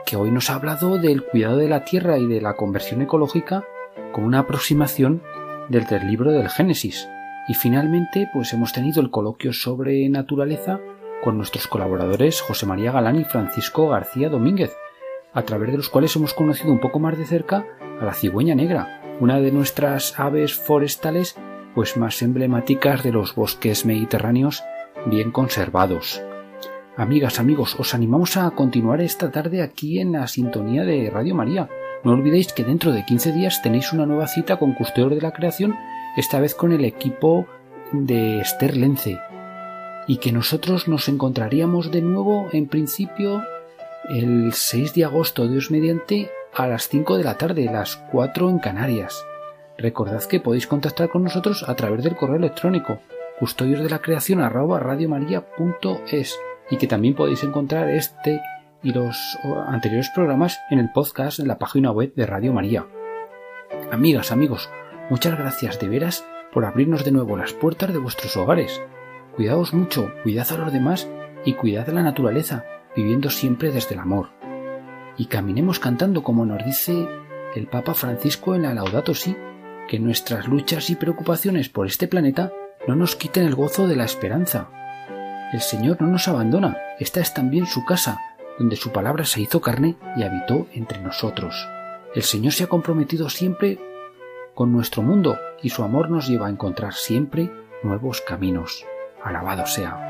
que 0.07 0.17
hoy 0.17 0.31
nos 0.31 0.49
ha 0.49 0.55
hablado 0.55 0.99
del 0.99 1.25
cuidado 1.25 1.57
de 1.57 1.69
la 1.69 1.85
tierra 1.85 2.19
y 2.19 2.27
de 2.27 2.41
la 2.41 2.55
conversión 2.55 3.03
ecológica 3.03 3.65
con 4.13 4.25
una 4.25 4.41
aproximación 4.41 5.23
del, 5.69 5.87
del 5.87 6.07
libro 6.07 6.31
del 6.31 6.49
Génesis. 6.49 7.09
Y 7.49 7.55
finalmente, 7.55 8.29
pues 8.33 8.53
hemos 8.53 8.73
tenido 8.73 9.01
el 9.01 9.11
coloquio 9.11 9.53
sobre 9.53 10.09
naturaleza 10.09 10.79
con 11.23 11.37
nuestros 11.37 11.67
colaboradores 11.67 12.41
José 12.41 12.65
María 12.67 12.93
Galán 12.93 13.21
y 13.21 13.25
Francisco 13.25 13.89
García 13.89 14.29
Domínguez, 14.29 14.77
a 15.33 15.43
través 15.43 15.71
de 15.71 15.79
los 15.79 15.91
cuales 15.91 16.15
hemos 16.17 16.33
conocido 16.33 16.73
un 16.73 16.81
poco 16.81 16.99
más 16.99 17.19
de 17.19 17.27
cerca 17.27 17.67
a 18.01 18.05
la 18.05 18.15
cigüeña 18.15 18.55
negra, 18.55 19.17
una 19.21 19.41
de 19.41 19.51
nuestras 19.51 20.19
aves 20.19 20.55
forestales 20.55 21.37
pues 21.75 21.97
más 21.97 22.23
emblemáticas 22.23 23.03
de 23.03 23.13
los 23.13 23.35
bosques 23.35 23.85
mediterráneos 23.87 24.63
bien 25.07 25.31
conservados. 25.31 26.23
Amigas, 26.97 27.39
amigos, 27.41 27.77
os 27.79 27.95
animamos 27.95 28.37
a 28.37 28.51
continuar 28.51 29.01
esta 29.01 29.31
tarde 29.31 29.63
aquí 29.63 30.01
en 30.01 30.13
la 30.13 30.27
sintonía 30.27 30.85
de 30.85 31.09
Radio 31.09 31.35
María. 31.35 31.69
No 32.05 32.13
olvidéis 32.13 32.53
que 32.53 32.65
dentro 32.65 32.93
de 32.93 33.05
15 33.05 33.33
días 33.33 33.63
tenéis 33.63 33.93
una 33.93 34.07
nueva 34.07 34.27
cita 34.27 34.59
con 34.59 34.75
Custodios 34.75 35.15
de 35.15 35.21
la 35.21 35.33
Creación, 35.33 35.77
esta 36.17 36.41
vez 36.41 36.55
con 36.55 36.73
el 36.73 36.85
equipo 36.85 37.47
de 37.93 38.41
Esther 38.41 38.77
Lence. 38.77 39.19
Y 40.07 40.17
que 40.17 40.33
nosotros 40.33 40.89
nos 40.89 41.09
encontraríamos 41.09 41.91
de 41.91 42.03
nuevo, 42.03 42.49
en 42.53 42.67
principio, 42.67 43.43
el 44.09 44.53
6 44.53 44.95
de 44.95 45.05
agosto, 45.05 45.47
Dios 45.47 45.71
mediante, 45.71 46.31
a 46.53 46.67
las 46.67 46.89
5 46.89 47.17
de 47.17 47.25
la 47.25 47.39
tarde, 47.39 47.65
las 47.67 47.97
4 48.11 48.51
en 48.51 48.59
Canarias. 48.59 49.25
Recordad 49.81 50.23
que 50.25 50.41
podéis 50.41 50.67
contactar 50.67 51.09
con 51.09 51.25
nosotros 51.25 51.65
a 51.67 51.75
través 51.75 52.05
del 52.05 52.15
correo 52.15 52.37
electrónico 52.37 53.01
custodios 53.39 53.81
de 53.81 53.89
la 53.89 54.01
creación 54.01 54.41
y 56.71 56.77
que 56.77 56.87
también 56.87 57.15
podéis 57.15 57.43
encontrar 57.43 57.89
este 57.89 58.43
y 58.83 58.93
los 58.93 59.39
anteriores 59.67 60.11
programas 60.15 60.59
en 60.71 60.79
el 60.79 60.93
podcast 60.93 61.41
en 61.41 61.49
la 61.49 61.59
página 61.59 61.91
web 61.91 62.13
de 62.15 62.27
Radio 62.27 62.53
María. 62.53 62.87
Amigas, 63.91 64.33
amigos, 64.33 64.69
muchas 65.09 65.39
gracias 65.39 65.81
de 65.81 65.89
veras 65.89 66.27
por 66.53 66.67
abrirnos 66.67 67.03
de 67.03 67.13
nuevo 67.13 67.39
las 67.39 67.55
puertas 67.55 67.91
de 67.93 67.99
vuestros 67.99 68.37
hogares. 68.37 68.83
Cuidaos 69.35 69.73
mucho, 69.73 70.13
cuidad 70.23 70.47
a 70.53 70.59
los 70.59 70.73
demás 70.73 71.09
y 71.47 71.55
cuidad 71.55 71.89
a 71.89 71.93
la 71.93 72.03
naturaleza, 72.03 72.67
viviendo 72.95 73.31
siempre 73.31 73.73
desde 73.73 73.95
el 73.95 74.01
amor. 74.01 74.29
Y 75.17 75.27
caminemos 75.27 75.79
cantando 75.79 76.23
como 76.23 76.45
nos 76.45 76.63
dice 76.65 77.09
el 77.55 77.67
Papa 77.67 77.95
Francisco 77.95 78.55
en 78.55 78.63
la 78.63 78.75
Laudato 78.75 79.15
Si, 79.15 79.35
que 79.91 79.99
nuestras 79.99 80.47
luchas 80.47 80.89
y 80.89 80.95
preocupaciones 80.95 81.69
por 81.69 81.89
este 81.89 82.07
planeta 82.07 82.53
no 82.87 82.95
nos 82.95 83.17
quiten 83.17 83.45
el 83.45 83.57
gozo 83.57 83.89
de 83.89 83.97
la 83.97 84.05
esperanza. 84.05 84.71
El 85.53 85.61
Señor 85.61 86.01
no 86.01 86.07
nos 86.07 86.29
abandona, 86.29 86.79
esta 87.01 87.19
es 87.19 87.35
también 87.35 87.67
su 87.67 87.85
casa, 87.85 88.17
donde 88.57 88.77
su 88.77 88.93
palabra 88.93 89.25
se 89.25 89.41
hizo 89.41 89.61
carne 89.61 89.97
y 90.17 90.23
habitó 90.23 90.69
entre 90.75 91.01
nosotros. 91.01 91.69
El 92.15 92.23
Señor 92.23 92.53
se 92.53 92.63
ha 92.63 92.69
comprometido 92.69 93.29
siempre 93.29 93.81
con 94.55 94.73
nuestro 94.73 95.03
mundo 95.03 95.37
y 95.61 95.71
su 95.71 95.83
amor 95.83 96.09
nos 96.09 96.29
lleva 96.29 96.47
a 96.47 96.51
encontrar 96.51 96.95
siempre 96.95 97.51
nuevos 97.83 98.21
caminos. 98.21 98.87
Alabado 99.25 99.67
sea. 99.67 100.10